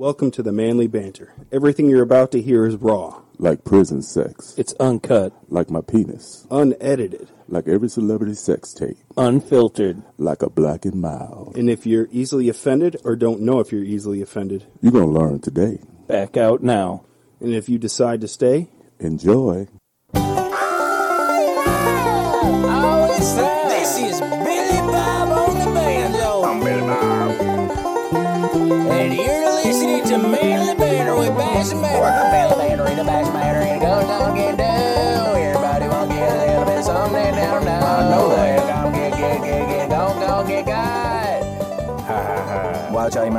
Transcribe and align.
Welcome 0.00 0.30
to 0.30 0.42
the 0.42 0.50
Manly 0.50 0.86
Banter. 0.86 1.34
Everything 1.52 1.90
you're 1.90 2.00
about 2.02 2.32
to 2.32 2.40
hear 2.40 2.64
is 2.64 2.74
raw, 2.76 3.20
like 3.36 3.64
prison 3.64 4.00
sex, 4.00 4.54
It's 4.56 4.72
uncut, 4.80 5.34
like 5.50 5.68
my 5.68 5.82
penis, 5.82 6.46
unedited, 6.50 7.28
like 7.48 7.68
every 7.68 7.90
celebrity 7.90 8.32
sex 8.32 8.72
tape, 8.72 8.96
unfiltered. 9.18 10.02
like 10.16 10.40
a 10.40 10.48
black 10.48 10.86
and 10.86 11.02
mild. 11.02 11.54
and 11.54 11.68
if 11.68 11.84
you're 11.84 12.08
easily 12.10 12.48
offended 12.48 12.96
or 13.04 13.14
don't 13.14 13.42
know 13.42 13.60
if 13.60 13.72
you're 13.72 13.84
easily 13.84 14.22
offended, 14.22 14.64
You're 14.80 14.92
gonna 14.92 15.06
learn 15.12 15.40
today. 15.40 15.80
Back 16.06 16.38
out 16.38 16.62
now. 16.62 17.04
and 17.38 17.52
if 17.52 17.68
you 17.68 17.76
decide 17.76 18.22
to 18.22 18.28
stay, 18.28 18.70
Enjoy. 19.00 19.68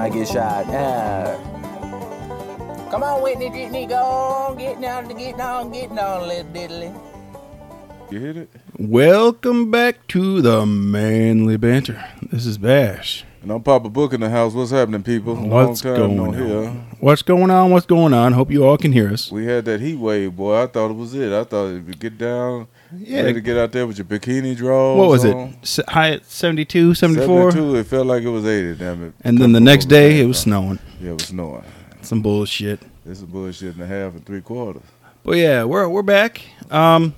Ha. 0.02 0.08
Watch 0.10 0.10
how 0.10 0.10
you 0.10 0.10
might 0.10 0.14
get 0.14 0.28
shot. 0.28 0.66
Ah. 0.70 1.38
Come 2.92 3.04
on, 3.04 3.24
Whitney, 3.24 3.50
Whitney, 3.50 3.86
go 3.86 3.96
on, 3.96 4.58
getting 4.58 4.86
on, 4.86 5.08
getting 5.08 5.42
on, 5.42 5.72
getting 5.72 6.00
on, 6.00 6.28
little 6.28 6.52
diddly. 6.52 7.02
You 8.12 8.20
hit 8.20 8.38
it? 8.38 8.50
welcome 8.78 9.72
back 9.72 10.06
to 10.08 10.42
the 10.42 10.66
Manly 10.66 11.58
Banter. 11.58 12.04
This 12.32 12.46
is 12.46 12.58
Bash. 12.58 13.24
And 13.42 13.52
I'm 13.52 13.64
Papa 13.64 13.90
Book 13.90 14.14
in 14.14 14.22
the 14.22 14.30
house. 14.30 14.54
What's 14.54 14.72
happening, 14.72 15.04
people? 15.04 15.36
What's 15.36 15.84
Long 15.84 15.96
going 15.96 16.10
time 16.10 16.18
no 16.18 16.26
on? 16.26 16.34
hear. 16.34 16.70
What's 17.00 17.22
going 17.22 17.50
on? 17.50 17.72
What's 17.72 17.86
going 17.86 18.14
on? 18.14 18.34
Hope 18.34 18.52
you 18.52 18.66
all 18.66 18.78
can 18.78 18.92
hear 18.92 19.12
us. 19.12 19.32
We 19.32 19.46
had 19.46 19.66
that 19.66 19.82
heat 19.82 19.96
wave, 19.96 20.36
boy. 20.36 20.64
I 20.64 20.68
thought 20.68 20.92
it 20.92 20.96
was 20.96 21.14
it. 21.14 21.32
I 21.32 21.44
thought 21.44 21.68
if 21.68 21.88
you 21.88 21.94
get 21.94 22.18
down, 22.18 22.68
Yeah. 22.98 23.22
ready 23.22 23.34
to 23.36 23.42
get 23.42 23.58
out 23.58 23.72
there 23.72 23.88
with 23.88 23.98
your 23.98 24.06
bikini 24.06 24.56
drawers. 24.56 24.98
What 24.98 25.10
was 25.10 25.24
it? 25.24 25.34
on. 25.36 25.56
S- 25.62 25.80
High 25.88 26.12
at 26.12 26.26
72, 26.26 26.94
74? 26.94 27.52
72, 27.52 27.76
it 27.78 27.88
felt 27.88 28.08
like 28.08 28.24
it 28.24 28.30
was 28.30 28.46
80, 28.46 28.76
damn 28.80 29.04
it. 29.06 29.14
And 29.22 29.38
then 29.38 29.54
the 29.54 29.60
next 29.62 29.86
day, 29.86 30.20
it 30.22 30.26
was 30.26 30.40
snowing. 30.40 30.80
Yeah, 31.00 31.12
it 31.12 31.14
was 31.14 31.28
snowing. 31.28 31.64
Some 32.02 32.22
bullshit. 32.22 32.82
This 33.06 33.20
is 33.20 33.26
bullshit 33.26 33.76
and 33.76 33.84
a 33.84 33.88
half 33.88 34.14
and 34.14 34.26
three 34.26 34.42
quarters. 34.42 34.84
But 35.24 35.38
yeah, 35.38 35.64
we're 35.64 35.88
we're 35.88 36.02
back. 36.02 36.42
Um, 36.70 37.14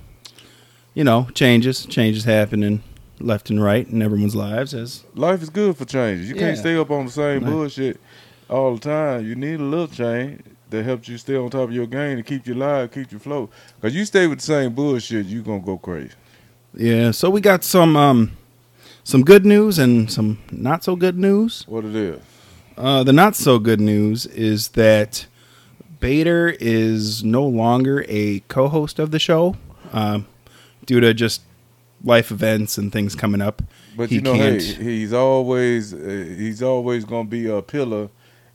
you 0.94 1.04
know, 1.04 1.28
changes, 1.34 1.86
changes 1.86 2.24
happening 2.24 2.82
left 3.20 3.48
and 3.50 3.62
right 3.62 3.86
in 3.88 4.02
everyone's 4.02 4.34
lives 4.36 4.74
as 4.74 5.04
Life 5.14 5.40
is 5.42 5.48
good 5.50 5.76
for 5.76 5.84
changes. 5.84 6.28
You 6.28 6.34
can't 6.34 6.58
stay 6.58 6.76
up 6.76 6.90
on 6.90 7.06
the 7.06 7.10
same 7.12 7.44
bullshit 7.44 7.98
all 8.50 8.74
the 8.74 8.80
time. 8.80 9.26
You 9.26 9.34
need 9.34 9.60
a 9.60 9.64
little 9.64 9.88
change 9.88 10.42
that 10.74 10.84
helps 10.84 11.08
you 11.08 11.16
stay 11.16 11.36
on 11.36 11.48
top 11.50 11.68
of 11.68 11.72
your 11.72 11.86
game 11.86 12.18
and 12.18 12.26
keep 12.26 12.46
you 12.46 12.54
alive, 12.54 12.90
keep 12.90 13.10
you 13.12 13.18
float. 13.18 13.50
Because 13.80 13.94
you 13.94 14.04
stay 14.04 14.26
with 14.26 14.40
the 14.40 14.44
same 14.44 14.74
bullshit, 14.74 15.26
you 15.26 15.42
going 15.42 15.60
to 15.60 15.66
go 15.66 15.78
crazy. 15.78 16.12
yeah. 16.74 17.10
So 17.12 17.30
we 17.30 17.40
got 17.40 17.64
some 17.64 17.96
um 17.96 18.36
some 19.04 19.22
good 19.22 19.44
news 19.46 19.78
and 19.78 20.10
some 20.10 20.38
not 20.50 20.82
so 20.84 20.96
good 20.96 21.16
news. 21.18 21.64
What 21.68 21.84
it 21.84 21.94
is. 21.94 22.20
Uh, 22.76 23.04
the 23.04 23.12
not 23.12 23.36
so 23.36 23.58
good 23.58 23.80
news 23.80 24.26
is 24.26 24.68
that 24.68 25.26
Bader 26.00 26.56
is 26.58 27.22
no 27.22 27.46
longer 27.46 28.04
a 28.08 28.40
co-host 28.48 28.98
of 28.98 29.12
the 29.12 29.20
show 29.20 29.56
um, 29.92 30.26
due 30.84 31.00
to 31.00 31.14
just 31.14 31.42
life 32.02 32.30
events 32.32 32.76
and 32.76 32.92
things 32.92 33.14
coming 33.14 33.40
up. 33.40 33.62
But 33.96 34.08
he 34.08 34.16
you 34.16 34.22
know, 34.22 34.34
can't. 34.34 34.60
hey, 34.60 34.82
he's 34.82 35.12
always 35.12 35.94
uh, 35.94 35.98
he's 36.36 36.62
always 36.62 37.04
gonna 37.04 37.28
be 37.28 37.46
a 37.46 37.62
pillar 37.62 38.08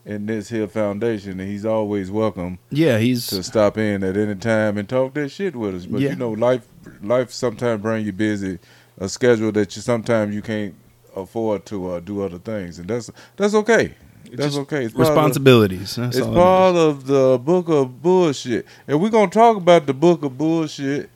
in 0.09 0.25
this 0.25 0.49
here 0.49 0.67
foundation, 0.67 1.39
and 1.39 1.47
he's 1.49 1.65
always 1.65 2.09
welcome 2.09 2.57
yeah, 2.71 2.97
he's 2.97 3.27
to 3.27 3.43
stop 3.43 3.77
in 3.77 4.03
at 4.03 4.17
any 4.17 4.33
time 4.35 4.77
and 4.77 4.89
talk 4.89 5.13
that 5.13 5.29
shit 5.29 5.55
with 5.55 5.75
us. 5.75 5.85
But 5.85 6.01
Yeah. 6.01 6.09
you 6.09 6.15
know, 6.15 6.31
life 6.31 6.67
life 7.03 7.31
sometimes 7.31 7.81
bring 7.83 8.05
you 8.05 8.11
busy, 8.11 8.57
a 8.97 9.07
schedule 9.07 9.51
that 9.51 9.75
you 9.75 9.81
sometimes 9.83 10.33
you 10.33 10.41
can't 10.41 10.73
afford 11.15 11.65
to 11.67 11.91
uh, 11.91 11.99
do 11.99 12.23
other 12.23 12.39
things, 12.39 12.79
and 12.79 12.87
that's 12.89 13.11
that's 13.37 13.53
okay. 13.53 13.93
That's 14.31 14.45
just 14.47 14.57
okay. 14.59 14.85
It's 14.85 14.93
part 14.93 15.07
of- 15.07 15.15
responsibilities. 15.15 15.95
That's 15.95 16.17
it's 16.17 16.25
all 16.25 16.33
it 16.33 16.35
part 16.35 16.75
of 16.75 17.05
the 17.05 17.39
book 17.43 17.69
of 17.69 18.01
bullshit. 18.01 18.65
And 18.87 18.99
we're 18.99 19.09
gonna 19.09 19.29
talk 19.29 19.57
about 19.57 19.85
the 19.85 19.93
book 19.93 20.23
of 20.23 20.37
bullshit. 20.37 21.09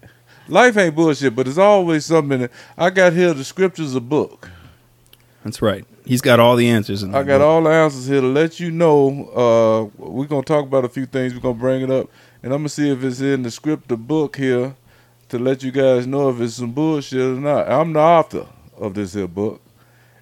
Life 0.48 0.78
ain't 0.78 0.94
bullshit, 0.96 1.36
but 1.36 1.48
it's 1.48 1.58
always 1.58 2.06
something 2.06 2.42
that 2.42 2.52
I 2.78 2.90
got 2.92 3.14
here 3.14 3.34
the 3.34 3.44
scriptures 3.44 3.96
a 3.96 4.02
book. 4.02 4.50
That's 5.44 5.62
right. 5.62 5.86
He's 6.06 6.22
got 6.22 6.40
all 6.40 6.56
the 6.56 6.68
answers. 6.69 7.03
In 7.03 7.16
I 7.16 7.24
got 7.24 7.40
book. 7.40 7.47
all 7.47 7.64
the 7.64 7.69
answers 7.69 8.08
here 8.08 8.22
to 8.22 8.28
let 8.28 8.59
you 8.59 8.72
know. 8.72 9.30
Uh, 10.00 10.03
we're 10.03 10.28
gonna 10.28 10.44
talk 10.44 10.66
about 10.66 10.84
a 10.86 10.90
few 10.90 11.06
things. 11.06 11.34
We're 11.34 11.40
gonna 11.40 11.53
bring 11.53 11.81
it 11.81 11.90
up, 11.91 12.09
and 12.41 12.52
I'm 12.53 12.59
gonna 12.59 12.69
see 12.69 12.90
if 12.91 13.03
it's 13.03 13.22
in 13.22 13.44
the 13.44 13.52
script, 13.52 13.88
the 13.88 13.97
book 13.97 14.36
here, 14.36 14.75
to 15.30 15.40
let 15.40 15.64
you 15.64 15.72
guys 15.72 16.06
know 16.06 16.30
if 16.30 16.41
it's 16.41 16.56
some 16.56 16.72
bullshit 16.72 17.19
or 17.22 17.40
not. 17.40 17.69
I'm 17.69 17.94
the 17.94 18.00
author 18.00 18.47
of 18.78 18.94
this 18.96 19.14
here 19.14 19.28
book. 19.28 19.62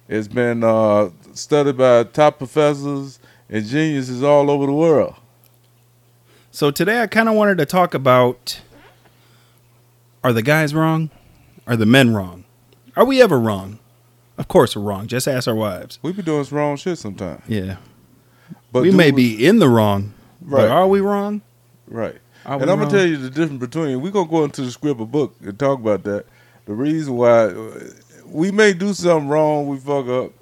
It's 0.08 0.28
been 0.28 0.62
uh, 0.62 1.10
studied 1.34 1.76
by 1.78 2.04
top 2.04 2.38
professors 2.38 3.18
and 3.48 3.64
geniuses 3.64 4.22
all 4.22 4.50
over 4.50 4.66
the 4.66 4.72
world. 4.72 5.14
So 6.50 6.70
today 6.70 7.02
I 7.02 7.06
kind 7.06 7.28
of 7.28 7.34
wanted 7.34 7.58
to 7.58 7.66
talk 7.66 7.94
about 7.94 8.60
are 10.22 10.32
the 10.32 10.42
guys 10.42 10.74
wrong? 10.74 11.10
Are 11.66 11.76
the 11.76 11.86
men 11.86 12.14
wrong? 12.14 12.44
Are 12.94 13.04
we 13.04 13.20
ever 13.22 13.40
wrong? 13.40 13.78
Of 14.38 14.48
course 14.48 14.74
we're 14.74 14.82
wrong. 14.82 15.06
Just 15.06 15.28
ask 15.28 15.46
our 15.46 15.54
wives. 15.54 15.98
We 16.02 16.12
be 16.12 16.22
doing 16.22 16.44
some 16.44 16.58
wrong 16.58 16.76
shit 16.76 16.98
sometimes. 16.98 17.42
Yeah. 17.46 17.76
But 18.72 18.82
we 18.82 18.90
may 18.90 19.10
be 19.10 19.44
in 19.46 19.58
the 19.58 19.68
wrong. 19.68 20.14
Right. 20.40 20.62
But 20.62 20.70
are 20.70 20.88
we 20.88 21.00
wrong? 21.00 21.42
right. 21.86 22.16
Are 22.44 22.54
and 22.60 22.62
I'm 22.70 22.80
wrong? 22.80 22.88
gonna 22.88 22.90
tell 22.90 23.06
you 23.06 23.16
the 23.18 23.30
difference 23.30 23.60
between. 23.60 24.00
We're 24.00 24.10
gonna 24.10 24.28
go 24.28 24.42
into 24.44 24.62
the 24.62 24.70
script 24.70 25.00
of 25.00 25.12
book 25.12 25.34
and 25.44 25.56
talk 25.58 25.78
about 25.78 26.02
that. 26.04 26.24
The 26.64 26.72
reason 26.74 27.14
why 27.16 27.52
we 28.26 28.50
may 28.50 28.72
do 28.72 28.92
something 28.94 29.28
wrong, 29.28 29.68
we 29.68 29.76
fuck 29.78 30.08
up 30.08 30.32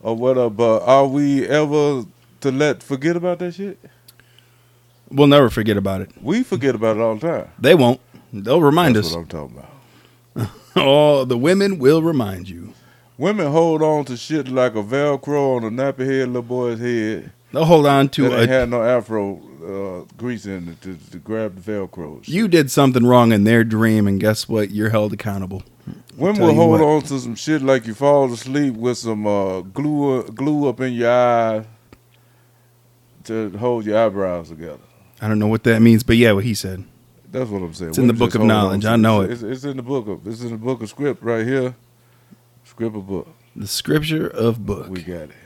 or 0.00 0.14
whatever. 0.16 0.50
But 0.50 0.82
are 0.82 1.06
we 1.06 1.46
ever 1.46 2.04
to 2.40 2.50
let 2.50 2.82
forget 2.82 3.16
about 3.16 3.38
that 3.38 3.54
shit? 3.54 3.78
We'll 5.10 5.26
never 5.28 5.48
forget 5.48 5.78
about 5.78 6.02
it. 6.02 6.10
We 6.20 6.42
forget 6.42 6.74
about 6.74 6.96
it 6.98 7.00
all 7.00 7.14
the 7.16 7.26
time. 7.26 7.50
They 7.58 7.74
won't. 7.74 8.00
They'll 8.32 8.60
remind 8.60 8.96
That's 8.96 9.08
us. 9.08 9.14
what 9.14 9.20
I'm 9.20 9.26
talking 9.28 9.56
about. 9.56 10.50
Oh, 10.76 11.24
the 11.24 11.36
women 11.38 11.78
will 11.80 12.02
remind 12.02 12.48
you. 12.48 12.72
Women 13.18 13.50
hold 13.50 13.82
on 13.82 14.04
to 14.06 14.16
shit 14.16 14.48
like 14.48 14.76
a 14.76 14.82
Velcro 14.82 15.56
on 15.56 15.64
a 15.64 15.70
nappy 15.70 16.06
head 16.06 16.28
little 16.28 16.42
boy's 16.42 16.78
head 16.78 17.32
They'll 17.52 17.64
hold 17.64 17.86
on 17.86 18.10
to 18.10 18.28
that 18.28 18.40
ain't 18.40 18.50
had 18.50 18.68
no 18.68 18.82
afro 18.82 19.40
uh, 19.64 20.14
grease 20.16 20.44
in 20.44 20.68
it 20.68 20.82
to, 20.82 20.96
to 21.10 21.18
grab 21.18 21.56
the 21.56 21.72
Velcro. 21.72 22.26
You 22.28 22.46
did 22.46 22.70
something 22.70 23.06
wrong 23.06 23.32
in 23.32 23.44
their 23.44 23.64
dream, 23.64 24.06
and 24.06 24.20
guess 24.20 24.48
what? 24.48 24.70
You're 24.70 24.90
held 24.90 25.14
accountable. 25.14 25.62
Women 26.16 26.42
will 26.42 26.54
hold 26.54 26.80
what. 26.80 26.86
on 26.86 27.02
to 27.02 27.18
some 27.18 27.34
shit 27.34 27.62
like 27.62 27.86
you 27.86 27.94
fall 27.94 28.30
asleep 28.32 28.74
with 28.74 28.98
some 28.98 29.26
uh, 29.26 29.62
glue 29.62 30.24
glue 30.24 30.68
up 30.68 30.80
in 30.80 30.92
your 30.92 31.10
eye 31.10 31.64
to 33.24 33.50
hold 33.56 33.86
your 33.86 33.98
eyebrows 33.98 34.50
together. 34.50 34.80
I 35.20 35.28
don't 35.28 35.38
know 35.38 35.46
what 35.46 35.64
that 35.64 35.80
means, 35.80 36.02
but 36.02 36.16
yeah, 36.16 36.32
what 36.32 36.44
he 36.44 36.54
said. 36.54 36.84
That's 37.30 37.48
what 37.48 37.62
I'm 37.62 37.72
saying. 37.72 37.90
It's 37.90 37.98
in 37.98 38.08
the 38.08 38.12
book 38.12 38.34
of 38.34 38.42
knowledge. 38.42 38.84
I 38.84 38.96
know 38.96 39.22
it. 39.22 39.30
It's, 39.30 39.42
it's 39.42 39.64
in 39.64 39.78
the 39.78 39.82
book 39.82 40.06
of 40.06 40.26
it's 40.26 40.42
in 40.42 40.50
the 40.50 40.58
book 40.58 40.82
of 40.82 40.90
script 40.90 41.22
right 41.22 41.46
here. 41.46 41.74
Script 42.78 42.94
of 42.94 43.08
book. 43.08 43.28
The 43.56 43.66
scripture 43.66 44.28
of 44.28 44.64
book. 44.64 44.88
We 44.88 45.02
got 45.02 45.22
it. 45.22 45.36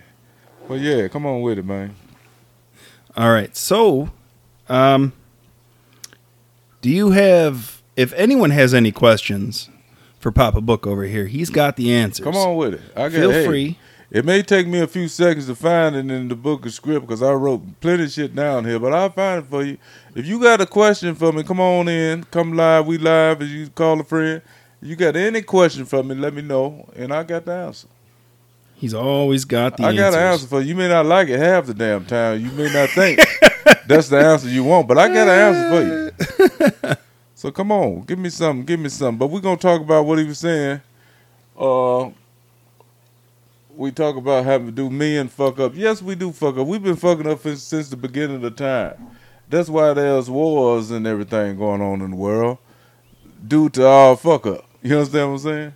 But 0.68 0.80
yeah, 0.80 1.08
come 1.08 1.24
on 1.24 1.40
with 1.40 1.58
it, 1.58 1.64
man. 1.64 1.94
All 3.16 3.32
right. 3.32 3.56
So, 3.56 4.10
um, 4.68 5.14
do 6.82 6.90
you 6.90 7.12
have, 7.12 7.80
if 7.96 8.12
anyone 8.12 8.50
has 8.50 8.74
any 8.74 8.92
questions 8.92 9.70
for 10.18 10.30
Papa 10.30 10.60
Book 10.60 10.86
over 10.86 11.04
here, 11.04 11.24
he's 11.24 11.48
got 11.48 11.76
the 11.76 11.94
answers. 11.94 12.22
Come 12.22 12.36
on 12.36 12.54
with 12.56 12.74
it. 12.74 12.82
I 12.94 13.08
got 13.08 13.12
Feel 13.12 13.30
hey, 13.30 13.46
free. 13.46 13.78
It 14.10 14.26
may 14.26 14.42
take 14.42 14.66
me 14.66 14.80
a 14.80 14.86
few 14.86 15.08
seconds 15.08 15.46
to 15.46 15.54
find 15.54 15.96
it 15.96 16.10
in 16.10 16.28
the 16.28 16.36
book 16.36 16.66
of 16.66 16.74
script 16.74 17.06
because 17.06 17.22
I 17.22 17.32
wrote 17.32 17.62
plenty 17.80 18.04
of 18.04 18.10
shit 18.10 18.34
down 18.34 18.66
here, 18.66 18.78
but 18.78 18.92
I'll 18.92 19.08
find 19.08 19.42
it 19.42 19.48
for 19.48 19.64
you. 19.64 19.78
If 20.14 20.26
you 20.26 20.38
got 20.38 20.60
a 20.60 20.66
question 20.66 21.14
for 21.14 21.32
me, 21.32 21.44
come 21.44 21.60
on 21.60 21.88
in. 21.88 22.24
Come 22.24 22.52
live. 22.52 22.86
We 22.86 22.98
live 22.98 23.40
as 23.40 23.50
you 23.50 23.70
call 23.70 23.98
a 24.00 24.04
friend. 24.04 24.42
You 24.82 24.96
got 24.96 25.14
any 25.14 25.42
question 25.42 25.84
for 25.84 26.02
me, 26.02 26.16
let 26.16 26.34
me 26.34 26.42
know, 26.42 26.88
and 26.96 27.14
I 27.14 27.22
got 27.22 27.44
the 27.44 27.52
answer. 27.52 27.86
He's 28.74 28.94
always 28.94 29.44
got 29.44 29.76
the 29.76 29.84
I 29.84 29.90
answers. 29.90 30.00
got 30.00 30.14
an 30.14 30.18
answer 30.32 30.46
for 30.48 30.60
you. 30.60 30.70
You 30.70 30.74
may 30.74 30.88
not 30.88 31.06
like 31.06 31.28
it 31.28 31.38
half 31.38 31.66
the 31.66 31.74
damn 31.74 32.04
time. 32.04 32.44
You 32.44 32.50
may 32.50 32.72
not 32.72 32.88
think 32.90 33.20
that's 33.86 34.08
the 34.08 34.18
answer 34.18 34.48
you 34.48 34.64
want, 34.64 34.88
but 34.88 34.98
I 34.98 35.06
got 35.06 35.28
an 35.28 35.54
answer 35.54 36.80
for 36.80 36.88
you. 36.88 36.94
so 37.36 37.52
come 37.52 37.70
on, 37.70 38.02
give 38.02 38.18
me 38.18 38.28
something, 38.28 38.64
give 38.64 38.80
me 38.80 38.88
something. 38.88 39.18
But 39.18 39.28
we're 39.28 39.40
gonna 39.40 39.56
talk 39.56 39.80
about 39.80 40.04
what 40.04 40.18
he 40.18 40.24
was 40.24 40.40
saying. 40.40 40.80
Uh, 41.56 42.10
we 43.76 43.92
talk 43.92 44.16
about 44.16 44.44
having 44.44 44.66
to 44.66 44.72
do 44.72 44.90
men 44.90 45.28
fuck 45.28 45.60
up. 45.60 45.76
Yes, 45.76 46.02
we 46.02 46.16
do 46.16 46.32
fuck 46.32 46.56
up. 46.58 46.66
We've 46.66 46.82
been 46.82 46.96
fucking 46.96 47.28
up 47.28 47.40
since, 47.40 47.62
since 47.62 47.88
the 47.88 47.96
beginning 47.96 48.36
of 48.36 48.42
the 48.42 48.50
time. 48.50 48.96
That's 49.48 49.68
why 49.68 49.92
there's 49.94 50.28
wars 50.28 50.90
and 50.90 51.06
everything 51.06 51.56
going 51.56 51.80
on 51.80 52.00
in 52.00 52.10
the 52.10 52.16
world 52.16 52.58
due 53.46 53.68
to 53.70 53.86
our 53.86 54.16
fuck 54.16 54.46
up. 54.46 54.64
You 54.82 54.98
understand 54.98 55.28
what 55.28 55.34
I'm 55.34 55.38
saying? 55.38 55.74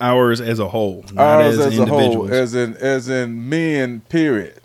Ours 0.00 0.40
as 0.40 0.58
a 0.58 0.68
whole, 0.68 1.04
not 1.12 1.42
Ours 1.42 1.58
as, 1.58 1.66
as, 1.66 1.78
a 1.78 1.86
whole, 1.86 2.32
as 2.32 2.54
in 2.54 2.76
as 2.76 3.08
in 3.08 3.48
men, 3.48 4.00
period. 4.08 4.60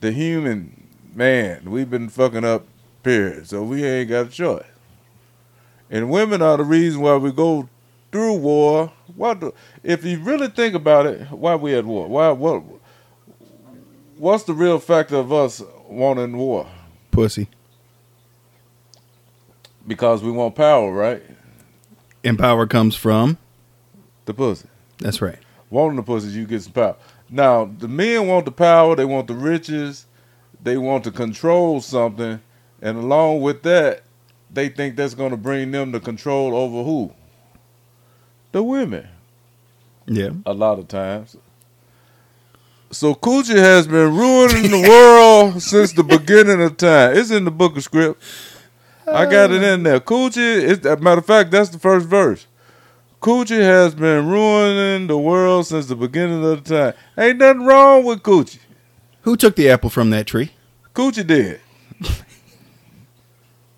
the 0.00 0.10
human 0.10 0.88
man, 1.14 1.70
we've 1.70 1.90
been 1.90 2.08
fucking 2.08 2.44
up. 2.44 2.66
Period. 3.02 3.48
So 3.48 3.62
we 3.62 3.82
ain't 3.84 4.10
got 4.10 4.26
a 4.26 4.28
choice. 4.28 4.66
And 5.90 6.10
women 6.10 6.42
are 6.42 6.58
the 6.58 6.64
reason 6.64 7.00
why 7.00 7.16
we 7.16 7.32
go 7.32 7.68
through 8.12 8.34
war. 8.34 8.92
What 9.16 9.40
the, 9.40 9.52
if 9.82 10.04
you 10.04 10.20
really 10.20 10.48
think 10.48 10.74
about 10.74 11.06
it? 11.06 11.30
Why 11.30 11.54
we 11.56 11.74
at 11.74 11.84
war? 11.84 12.08
Why 12.08 12.30
what? 12.30 12.62
What's 14.18 14.44
the 14.44 14.52
real 14.52 14.78
factor 14.78 15.16
of 15.16 15.32
us 15.32 15.62
wanting 15.88 16.36
war? 16.36 16.66
Pussy. 17.10 17.48
Because 19.90 20.22
we 20.22 20.30
want 20.30 20.54
power, 20.54 20.92
right? 20.92 21.20
And 22.22 22.38
power 22.38 22.64
comes 22.68 22.94
from. 22.94 23.38
The 24.24 24.32
pussy. 24.32 24.68
That's 24.98 25.20
right. 25.20 25.40
Wanting 25.68 25.96
the 25.96 26.04
pussy, 26.04 26.28
you 26.28 26.46
get 26.46 26.62
some 26.62 26.74
power. 26.74 26.94
Now 27.28 27.64
the 27.64 27.88
men 27.88 28.28
want 28.28 28.44
the 28.44 28.52
power. 28.52 28.94
They 28.94 29.04
want 29.04 29.26
the 29.26 29.34
riches. 29.34 30.06
They 30.62 30.76
want 30.76 31.02
to 31.04 31.10
control 31.10 31.80
something, 31.80 32.40
and 32.80 32.98
along 32.98 33.40
with 33.40 33.64
that, 33.64 34.02
they 34.48 34.68
think 34.68 34.94
that's 34.94 35.14
going 35.14 35.32
to 35.32 35.36
bring 35.36 35.72
them 35.72 35.90
the 35.90 35.98
control 35.98 36.54
over 36.54 36.84
who? 36.84 37.12
The 38.52 38.62
women. 38.62 39.08
Yeah. 40.06 40.30
a 40.46 40.54
lot 40.54 40.78
of 40.78 40.86
times. 40.86 41.36
So 42.92 43.16
coochie 43.16 43.56
has 43.56 43.88
been 43.88 44.16
ruining 44.16 44.70
the 44.70 44.88
world 44.88 45.60
since 45.62 45.94
the 45.94 46.04
beginning 46.04 46.62
of 46.62 46.76
time. 46.76 47.16
It's 47.16 47.32
in 47.32 47.44
the 47.44 47.50
book 47.50 47.76
of 47.76 47.82
script. 47.82 48.22
I 49.12 49.26
got 49.26 49.50
it 49.50 49.62
in 49.62 49.82
there. 49.82 50.00
Coochie, 50.00 50.36
is, 50.38 50.78
as 50.78 50.86
a 50.86 50.96
matter 50.96 51.18
of 51.18 51.26
fact, 51.26 51.50
that's 51.50 51.70
the 51.70 51.78
first 51.78 52.06
verse. 52.06 52.46
Coochie 53.20 53.60
has 53.60 53.94
been 53.94 54.28
ruining 54.28 55.06
the 55.06 55.18
world 55.18 55.66
since 55.66 55.86
the 55.86 55.96
beginning 55.96 56.44
of 56.44 56.64
the 56.64 56.92
time. 56.92 56.94
Ain't 57.18 57.38
nothing 57.38 57.64
wrong 57.66 58.04
with 58.04 58.22
coochie. 58.22 58.60
Who 59.22 59.36
took 59.36 59.56
the 59.56 59.68
apple 59.68 59.90
from 59.90 60.10
that 60.10 60.26
tree? 60.26 60.52
Coochie 60.94 61.26
did. 61.26 61.60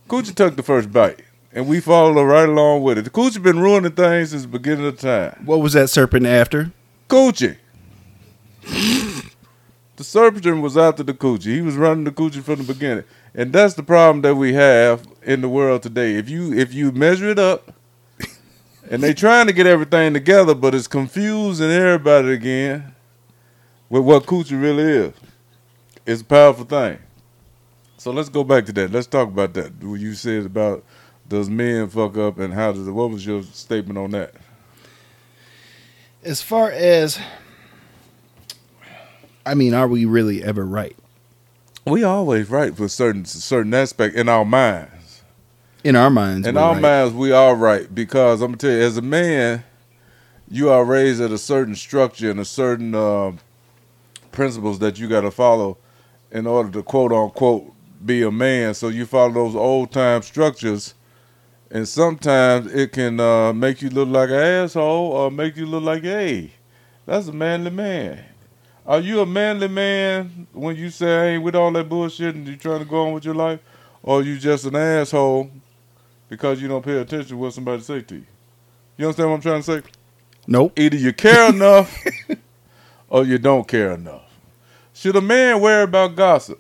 Coochie 0.09 0.35
took 0.35 0.55
the 0.55 0.63
first 0.63 0.93
bite, 0.93 1.23
and 1.53 1.67
we 1.67 1.81
followed 1.81 2.23
right 2.23 2.49
along 2.49 2.83
with 2.83 2.99
it. 2.99 3.03
The 3.03 3.11
coochie 3.11 3.43
been 3.43 3.59
ruining 3.59 3.93
things 3.93 4.31
since 4.31 4.43
the 4.43 4.49
beginning 4.49 4.87
of 4.87 4.97
the 4.97 5.03
time. 5.03 5.43
What 5.45 5.61
was 5.61 5.73
that 5.73 5.91
serpent 5.91 6.27
after? 6.27 6.71
Coochie. 7.09 7.57
the 9.97 10.05
serpent 10.05 10.63
was 10.63 10.77
after 10.77 11.03
the 11.03 11.15
coochie. 11.15 11.55
He 11.55 11.63
was 11.63 11.75
running 11.75 12.05
the 12.05 12.13
coochie 12.13 12.43
from 12.43 12.59
the 12.59 12.73
beginning, 12.73 13.05
and 13.35 13.53
that's 13.53 13.75
the 13.75 13.83
problem 13.83 14.23
that 14.23 14.37
we 14.37 14.53
have 14.53 15.05
in 15.25 15.41
the 15.41 15.49
world 15.49 15.83
today. 15.83 16.15
If 16.17 16.29
you 16.29 16.53
if 16.53 16.75
you 16.75 16.93
measure 16.93 17.29
it 17.29 17.39
up, 17.39 17.73
and 18.91 19.03
they 19.03 19.15
trying 19.15 19.47
to 19.47 19.53
get 19.53 19.67
everything 19.67 20.15
together, 20.15 20.55
but 20.55 20.75
it's 20.75 20.87
confusing 20.87 21.71
everybody 21.71 22.33
again 22.33 22.95
with 23.89 24.03
what 24.03 24.27
coochie 24.27 24.61
really 24.61 24.83
is. 24.83 25.15
It's 26.05 26.23
a 26.23 26.25
powerful 26.25 26.65
thing. 26.65 26.99
So 27.97 28.11
let's 28.11 28.29
go 28.29 28.43
back 28.43 28.67
to 28.67 28.73
that. 28.73 28.91
Let's 28.91 29.07
talk 29.07 29.29
about 29.29 29.55
that. 29.55 29.83
What 29.85 30.01
you 30.01 30.15
said 30.15 30.45
about 30.45 30.85
does 31.29 31.49
men 31.49 31.89
fuck 31.89 32.17
up 32.17 32.39
and 32.39 32.53
how 32.53 32.73
does 32.73 32.89
it? 32.89 32.91
What 32.91 33.11
was 33.11 33.25
your 33.25 33.43
statement 33.43 33.99
on 33.99 34.11
that? 34.11 34.35
As 36.23 36.43
far 36.43 36.71
as. 36.71 37.19
I 39.45 39.55
mean, 39.55 39.75
are 39.75 39.89
we 39.89 40.05
really 40.05 40.43
ever 40.45 40.65
right? 40.65 40.97
We 41.85 42.05
always 42.05 42.49
right 42.49 42.77
for 42.77 42.89
certain 42.89 43.25
certain 43.25 43.75
aspect 43.75 44.15
in 44.15 44.29
our 44.29 44.45
minds. 44.45 44.92
In 45.85 45.97
our 45.97 46.11
minds. 46.11 46.47
In 46.47 46.57
our 46.57 46.75
right. 46.75 46.83
minds, 46.83 47.15
we 47.15 47.33
are 47.33 47.57
right 47.57 47.93
because 47.93 48.41
I'm 48.41 48.53
gonna 48.53 48.59
tell 48.59 48.71
you, 48.71 48.83
as 48.83 48.97
a 48.97 49.03
man, 49.03 49.65
you 50.49 50.71
are 50.71 50.85
raised 50.85 51.21
at 51.21 51.33
a 51.33 51.39
certain 51.39 51.75
structure 51.75 52.31
and 52.31 52.39
a 52.39 52.45
certain 52.45 52.95
uh, 52.95 53.33
principles 54.31 54.79
that 54.79 54.99
you 54.99 55.09
got 55.09 55.23
to 55.23 55.33
follow 55.33 55.79
in 56.31 56.47
order 56.47 56.71
to 56.71 56.83
quote 56.85 57.13
unquote 57.13 57.73
be 58.05 58.23
a 58.23 58.31
man. 58.31 58.75
So 58.75 58.89
you 58.89 59.07
follow 59.07 59.33
those 59.33 59.57
old 59.57 59.91
time 59.91 60.23
structures, 60.23 60.95
and 61.69 61.89
sometimes 61.89 62.73
it 62.73 62.93
can 62.93 63.19
uh, 63.19 63.53
make 63.53 63.83
you 63.83 63.91
look 63.91 64.09
like 64.09 64.29
an 64.29 64.37
asshole 64.37 65.13
or 65.13 65.31
make 65.33 65.57
you 65.57 65.67
look 65.67 65.83
like, 65.83 66.05
hey, 66.05 66.53
that's 67.07 67.27
a 67.27 67.33
manly 67.33 67.71
man. 67.71 68.25
Are 68.87 69.01
you 69.01 69.21
a 69.21 69.27
manly 69.27 69.69
man 69.69 70.47
when 70.53 70.77
you 70.77 70.91
say 70.91 71.13
I 71.13 71.27
ain't 71.31 71.43
with 71.43 71.57
all 71.57 71.73
that 71.73 71.89
bullshit 71.89 72.37
and 72.37 72.47
you 72.47 72.57
trying 72.57 72.81
to 72.81 72.85
go 72.85 73.07
on 73.07 73.13
with 73.15 73.25
your 73.25 73.35
life, 73.35 73.59
or 74.03 74.23
you 74.23 74.39
just 74.39 74.65
an 74.65 74.77
asshole 74.77 75.51
because 76.33 76.63
you 76.63 76.67
don't 76.67 76.83
pay 76.83 76.99
attention 76.99 77.29
to 77.29 77.37
what 77.37 77.53
somebody 77.53 77.83
say 77.83 78.01
to 78.01 78.15
you? 78.15 78.25
You 78.97 79.05
understand 79.05 79.29
what 79.29 79.35
I'm 79.37 79.43
trying 79.43 79.63
to 79.63 79.83
say? 79.83 79.89
Nope. 80.47 80.79
Either 80.79 80.97
you 80.97 81.13
care 81.13 81.51
enough 81.51 81.95
or 83.11 83.25
you 83.25 83.37
don't 83.37 83.69
care 83.69 83.93
enough. 83.93 84.23
Should 84.95 85.15
a 85.17 85.21
man 85.21 85.61
worry 85.61 85.83
about 85.83 86.17
gossip? 86.17 86.59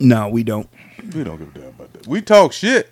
No, 0.00 0.28
we 0.30 0.42
don't. 0.42 0.68
We 1.14 1.22
don't 1.22 1.38
give 1.38 1.54
a 1.54 1.58
damn 1.60 1.68
about 1.68 1.92
that. 1.92 2.08
We 2.08 2.20
talk 2.20 2.52
shit, 2.52 2.90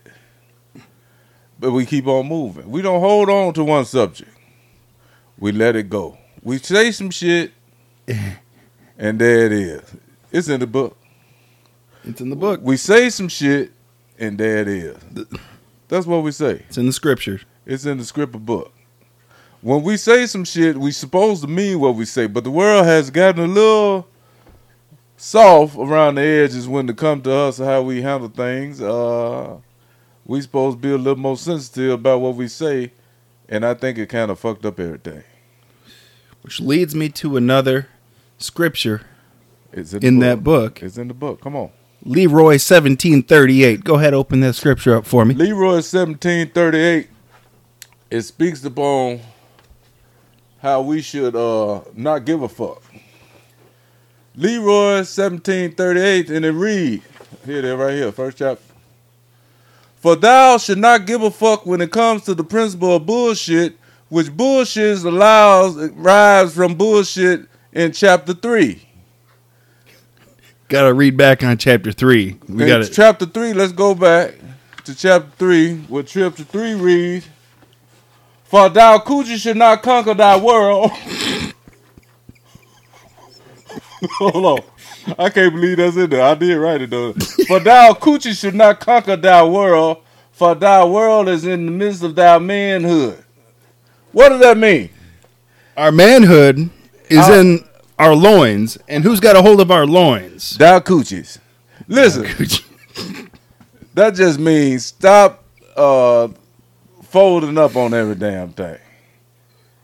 but 1.58 1.72
we 1.72 1.86
keep 1.86 2.06
on 2.06 2.28
moving. 2.28 2.70
We 2.70 2.80
don't 2.80 3.00
hold 3.00 3.28
on 3.28 3.52
to 3.54 3.64
one 3.64 3.84
subject. 3.84 4.30
We 5.40 5.50
let 5.50 5.74
it 5.74 5.90
go. 5.90 6.16
We 6.44 6.58
say 6.58 6.92
some 6.92 7.10
shit, 7.10 7.50
and 8.96 9.18
there 9.18 9.46
it 9.46 9.52
is. 9.52 9.82
It's 10.30 10.48
in 10.48 10.60
the 10.60 10.68
book. 10.68 10.96
It's 12.04 12.20
in 12.20 12.30
the 12.30 12.36
book. 12.36 12.60
We 12.62 12.76
say 12.76 13.10
some 13.10 13.26
shit, 13.26 13.72
and 14.20 14.38
there 14.38 14.58
it 14.58 14.68
is. 14.68 14.96
That's 15.94 16.08
what 16.08 16.24
we 16.24 16.32
say. 16.32 16.64
It's 16.68 16.76
in 16.76 16.86
the 16.86 16.92
scriptures. 16.92 17.44
It's 17.64 17.84
in 17.84 17.98
the 17.98 18.04
script 18.04 18.34
of 18.34 18.44
book. 18.44 18.72
When 19.60 19.84
we 19.84 19.96
say 19.96 20.26
some 20.26 20.44
shit, 20.44 20.76
we 20.76 20.90
supposed 20.90 21.42
to 21.42 21.46
mean 21.46 21.78
what 21.78 21.94
we 21.94 22.04
say, 22.04 22.26
but 22.26 22.42
the 22.42 22.50
world 22.50 22.84
has 22.84 23.10
gotten 23.10 23.44
a 23.44 23.46
little 23.46 24.08
soft 25.16 25.76
around 25.76 26.16
the 26.16 26.22
edges 26.22 26.66
when 26.66 26.88
it 26.88 26.96
come 26.96 27.22
to 27.22 27.32
us 27.32 27.60
and 27.60 27.68
how 27.68 27.82
we 27.82 28.02
handle 28.02 28.28
things. 28.28 28.82
Uh, 28.82 29.58
we 30.26 30.40
supposed 30.40 30.78
to 30.78 30.82
be 30.82 30.90
a 30.92 30.98
little 30.98 31.14
more 31.14 31.36
sensitive 31.36 31.92
about 31.92 32.20
what 32.20 32.34
we 32.34 32.48
say, 32.48 32.90
and 33.48 33.64
I 33.64 33.74
think 33.74 33.96
it 33.96 34.08
kind 34.08 34.32
of 34.32 34.40
fucked 34.40 34.66
up 34.66 34.80
everything. 34.80 35.22
Which 36.42 36.58
leads 36.58 36.96
me 36.96 37.08
to 37.10 37.36
another 37.36 37.86
scripture 38.36 39.02
It's 39.72 39.92
in, 39.92 40.02
in 40.04 40.18
that 40.18 40.42
book. 40.42 40.82
It's 40.82 40.98
in 40.98 41.06
the 41.06 41.14
book. 41.14 41.40
Come 41.40 41.54
on. 41.54 41.70
Leroy 42.04 42.58
1738. 42.58 43.82
Go 43.82 43.94
ahead, 43.94 44.12
open 44.12 44.40
that 44.40 44.54
scripture 44.54 44.96
up 44.96 45.06
for 45.06 45.24
me. 45.24 45.34
Leroy 45.34 45.76
1738. 45.76 47.08
It 48.10 48.22
speaks 48.22 48.62
upon 48.64 49.20
how 50.60 50.82
we 50.82 51.00
should 51.00 51.34
uh, 51.34 51.80
not 51.94 52.26
give 52.26 52.42
a 52.42 52.48
fuck. 52.48 52.82
Leroy 54.36 54.96
1738, 54.96 56.28
and 56.30 56.44
it 56.44 56.52
read, 56.52 57.02
here 57.46 57.62
there, 57.62 57.76
right 57.76 57.94
here, 57.94 58.12
first 58.12 58.38
chapter. 58.38 58.62
For 59.96 60.16
thou 60.16 60.58
should 60.58 60.78
not 60.78 61.06
give 61.06 61.22
a 61.22 61.30
fuck 61.30 61.64
when 61.64 61.80
it 61.80 61.90
comes 61.90 62.24
to 62.24 62.34
the 62.34 62.44
principle 62.44 62.96
of 62.96 63.06
bullshit, 63.06 63.78
which 64.10 64.30
bullshit 64.30 65.02
allows, 65.04 65.76
rives 65.92 66.54
from 66.54 66.74
bullshit 66.74 67.46
in 67.72 67.92
chapter 67.92 68.34
3 68.34 68.83
gotta 70.68 70.92
read 70.92 71.16
back 71.16 71.42
on 71.42 71.58
chapter 71.58 71.92
three. 71.92 72.38
We 72.48 72.66
got 72.66 72.88
chapter 72.92 73.26
three. 73.26 73.52
Let's 73.52 73.72
go 73.72 73.94
back 73.94 74.34
to 74.84 74.94
chapter 74.94 75.30
three. 75.38 75.76
What 75.88 76.06
chapter 76.06 76.44
three 76.44 76.74
read 76.74 77.24
For 78.44 78.68
thou 78.68 78.98
Coochie 78.98 79.36
should 79.36 79.56
not 79.56 79.82
conquer 79.82 80.14
thy 80.14 80.36
world. 80.36 80.90
Hold 84.18 84.44
on. 84.44 84.60
I 85.18 85.28
can't 85.30 85.52
believe 85.52 85.76
that's 85.78 85.96
in 85.96 86.10
there. 86.10 86.22
I 86.22 86.34
did 86.34 86.56
write 86.56 86.82
it 86.82 86.90
though. 86.90 87.12
For 87.46 87.60
thou 87.60 87.92
Coochie 87.92 88.38
should 88.38 88.54
not 88.54 88.80
conquer 88.80 89.16
thy 89.16 89.42
world, 89.44 89.98
for 90.32 90.54
thy 90.54 90.84
world 90.84 91.28
is 91.28 91.44
in 91.44 91.66
the 91.66 91.72
midst 91.72 92.02
of 92.02 92.14
thy 92.14 92.38
manhood. 92.38 93.22
What 94.12 94.30
does 94.30 94.40
that 94.40 94.56
mean? 94.56 94.90
Our 95.76 95.92
manhood 95.92 96.70
is 97.08 97.28
in 97.28 97.64
our 97.98 98.14
loins. 98.14 98.78
And 98.88 99.04
who's 99.04 99.20
got 99.20 99.36
a 99.36 99.42
hold 99.42 99.60
of 99.60 99.70
our 99.70 99.86
loins? 99.86 100.56
Thou 100.56 100.80
coochies. 100.80 101.38
Listen, 101.88 102.24
that 103.94 104.14
just 104.14 104.38
means 104.38 104.86
stop 104.86 105.44
uh, 105.76 106.28
folding 107.02 107.58
up 107.58 107.76
on 107.76 107.94
every 107.94 108.14
damn 108.14 108.52
thing. 108.52 108.78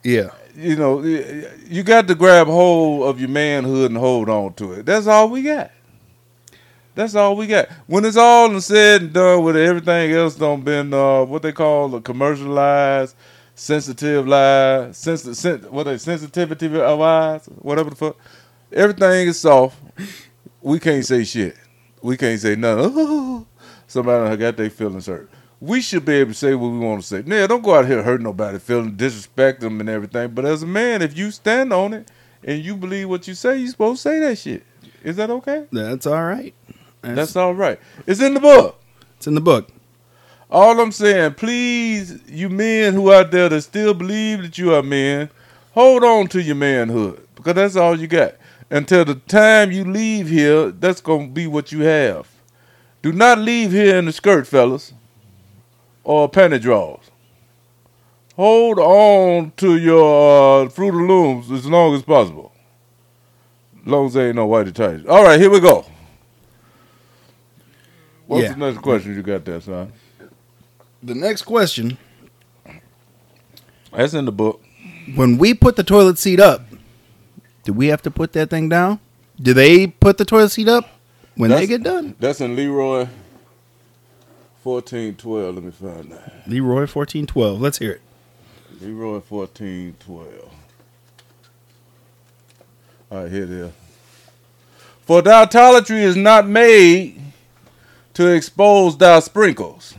yeah. 0.02 0.30
You 0.56 0.76
know, 0.76 1.02
you 1.02 1.82
got 1.82 2.06
to 2.08 2.14
grab 2.14 2.46
hold 2.48 3.04
of 3.08 3.18
your 3.18 3.30
manhood 3.30 3.92
and 3.92 3.98
hold 3.98 4.28
on 4.28 4.52
to 4.54 4.72
it. 4.72 4.84
That's 4.84 5.06
all 5.06 5.30
we 5.30 5.42
got. 5.42 5.70
That's 6.94 7.14
all 7.14 7.36
we 7.36 7.46
got. 7.46 7.68
When 7.86 8.04
it's 8.04 8.16
all 8.16 8.60
said 8.60 9.00
and 9.02 9.12
done 9.12 9.44
with 9.44 9.56
everything 9.56 10.12
else 10.12 10.34
done 10.34 10.60
been 10.60 10.92
uh, 10.92 11.24
what 11.24 11.42
they 11.42 11.52
call 11.52 11.88
the 11.88 12.00
commercialized, 12.00 13.14
sensitive 13.60 14.26
lies, 14.26 14.96
sensitive, 14.96 15.36
sen- 15.36 15.70
what 15.70 15.84
they 15.84 15.98
sensitivity 15.98 16.66
of 16.80 17.00
eyes, 17.00 17.44
whatever 17.46 17.90
the 17.90 17.96
fuck. 17.96 18.16
Everything 18.72 19.28
is 19.28 19.38
soft. 19.38 19.76
We 20.62 20.78
can't 20.78 21.04
say 21.04 21.24
shit. 21.24 21.56
We 22.00 22.16
can't 22.16 22.40
say 22.40 22.56
nothing. 22.56 23.46
Somebody 23.86 24.36
got 24.38 24.56
their 24.56 24.70
feelings 24.70 25.06
hurt. 25.06 25.28
We 25.60 25.82
should 25.82 26.06
be 26.06 26.14
able 26.14 26.30
to 26.30 26.38
say 26.38 26.54
what 26.54 26.68
we 26.68 26.78
want 26.78 27.02
to 27.02 27.06
say. 27.06 27.22
Now, 27.26 27.46
don't 27.46 27.62
go 27.62 27.74
out 27.74 27.86
here 27.86 28.02
hurting 28.02 28.24
nobody, 28.24 28.58
feeling 28.58 28.96
disrespect 28.96 29.60
them 29.60 29.78
and 29.80 29.90
everything. 29.90 30.30
But 30.30 30.46
as 30.46 30.62
a 30.62 30.66
man, 30.66 31.02
if 31.02 31.18
you 31.18 31.30
stand 31.30 31.70
on 31.72 31.92
it 31.92 32.10
and 32.42 32.64
you 32.64 32.76
believe 32.76 33.10
what 33.10 33.28
you 33.28 33.34
say, 33.34 33.58
you 33.58 33.68
supposed 33.68 34.02
to 34.02 34.08
say 34.08 34.20
that 34.20 34.38
shit. 34.38 34.64
Is 35.04 35.16
that 35.16 35.28
okay? 35.28 35.66
That's 35.70 36.06
all 36.06 36.24
right. 36.24 36.54
That's, 37.02 37.14
That's 37.14 37.36
all 37.36 37.54
right. 37.54 37.78
It's 38.06 38.22
in 38.22 38.32
the 38.32 38.40
book. 38.40 38.80
it's 39.18 39.26
in 39.26 39.34
the 39.34 39.40
book. 39.42 39.68
All 40.50 40.80
I'm 40.80 40.90
saying, 40.92 41.34
please, 41.34 42.20
you 42.28 42.48
men 42.48 42.94
who 42.94 43.12
out 43.12 43.30
there 43.30 43.48
that 43.48 43.62
still 43.62 43.94
believe 43.94 44.42
that 44.42 44.58
you 44.58 44.74
are 44.74 44.82
men, 44.82 45.30
hold 45.72 46.02
on 46.02 46.26
to 46.28 46.42
your 46.42 46.56
manhood 46.56 47.26
because 47.36 47.54
that's 47.54 47.76
all 47.76 47.98
you 47.98 48.08
got. 48.08 48.34
Until 48.68 49.04
the 49.04 49.14
time 49.14 49.70
you 49.72 49.84
leave 49.84 50.28
here, 50.28 50.70
that's 50.70 51.00
gonna 51.00 51.28
be 51.28 51.46
what 51.46 51.70
you 51.72 51.80
have. 51.82 52.28
Do 53.02 53.12
not 53.12 53.38
leave 53.38 53.72
here 53.72 53.96
in 53.96 54.06
the 54.06 54.12
skirt, 54.12 54.46
fellas, 54.46 54.92
or 56.04 56.28
panty 56.30 56.60
drawers. 56.60 57.10
Hold 58.36 58.78
on 58.78 59.52
to 59.58 59.76
your 59.76 60.64
uh, 60.64 60.68
Fruit 60.68 60.88
of 60.88 60.94
Looms 61.08 61.50
as 61.50 61.66
long 61.66 61.94
as 61.94 62.02
possible. 62.02 62.52
As 63.82 63.86
long 63.86 64.06
as 64.06 64.14
there 64.14 64.26
ain't 64.28 64.36
no 64.36 64.48
whitey 64.48 64.72
tights. 64.74 65.06
All 65.06 65.22
right, 65.24 65.38
here 65.40 65.50
we 65.50 65.60
go. 65.60 65.84
What's 68.26 68.44
Yeah. 68.44 68.52
the 68.54 68.58
next 68.66 68.78
question 68.78 69.14
you 69.14 69.22
got 69.22 69.44
there, 69.44 69.60
son? 69.60 69.92
The 71.02 71.14
next 71.14 71.42
question: 71.42 71.96
That's 73.92 74.14
in 74.14 74.26
the 74.26 74.32
book. 74.32 74.62
When 75.14 75.38
we 75.38 75.54
put 75.54 75.76
the 75.76 75.82
toilet 75.82 76.18
seat 76.18 76.40
up, 76.40 76.62
do 77.64 77.72
we 77.72 77.88
have 77.88 78.02
to 78.02 78.10
put 78.10 78.32
that 78.34 78.50
thing 78.50 78.68
down? 78.68 79.00
Do 79.40 79.54
they 79.54 79.86
put 79.86 80.18
the 80.18 80.24
toilet 80.24 80.50
seat 80.50 80.68
up 80.68 80.84
when 81.36 81.50
they 81.50 81.66
get 81.66 81.82
done? 81.82 82.14
That's 82.20 82.40
in 82.40 82.54
Leroy. 82.54 83.08
Fourteen 84.62 85.16
twelve. 85.16 85.54
Let 85.54 85.64
me 85.64 85.70
find 85.70 86.12
that. 86.12 86.42
Leroy 86.46 86.86
fourteen 86.86 87.26
twelve. 87.26 87.60
Let's 87.60 87.78
hear 87.78 87.92
it. 87.92 88.02
Leroy 88.82 89.20
fourteen 89.20 89.96
twelve. 90.00 90.52
All 93.10 93.22
right, 93.22 93.32
here 93.32 93.44
it 93.44 93.50
is. 93.50 93.72
For 95.00 95.22
thy 95.22 95.42
idolatry 95.42 96.02
is 96.02 96.14
not 96.14 96.46
made 96.46 97.20
to 98.14 98.26
expose 98.28 98.98
thy 98.98 99.18
sprinkles. 99.20 99.94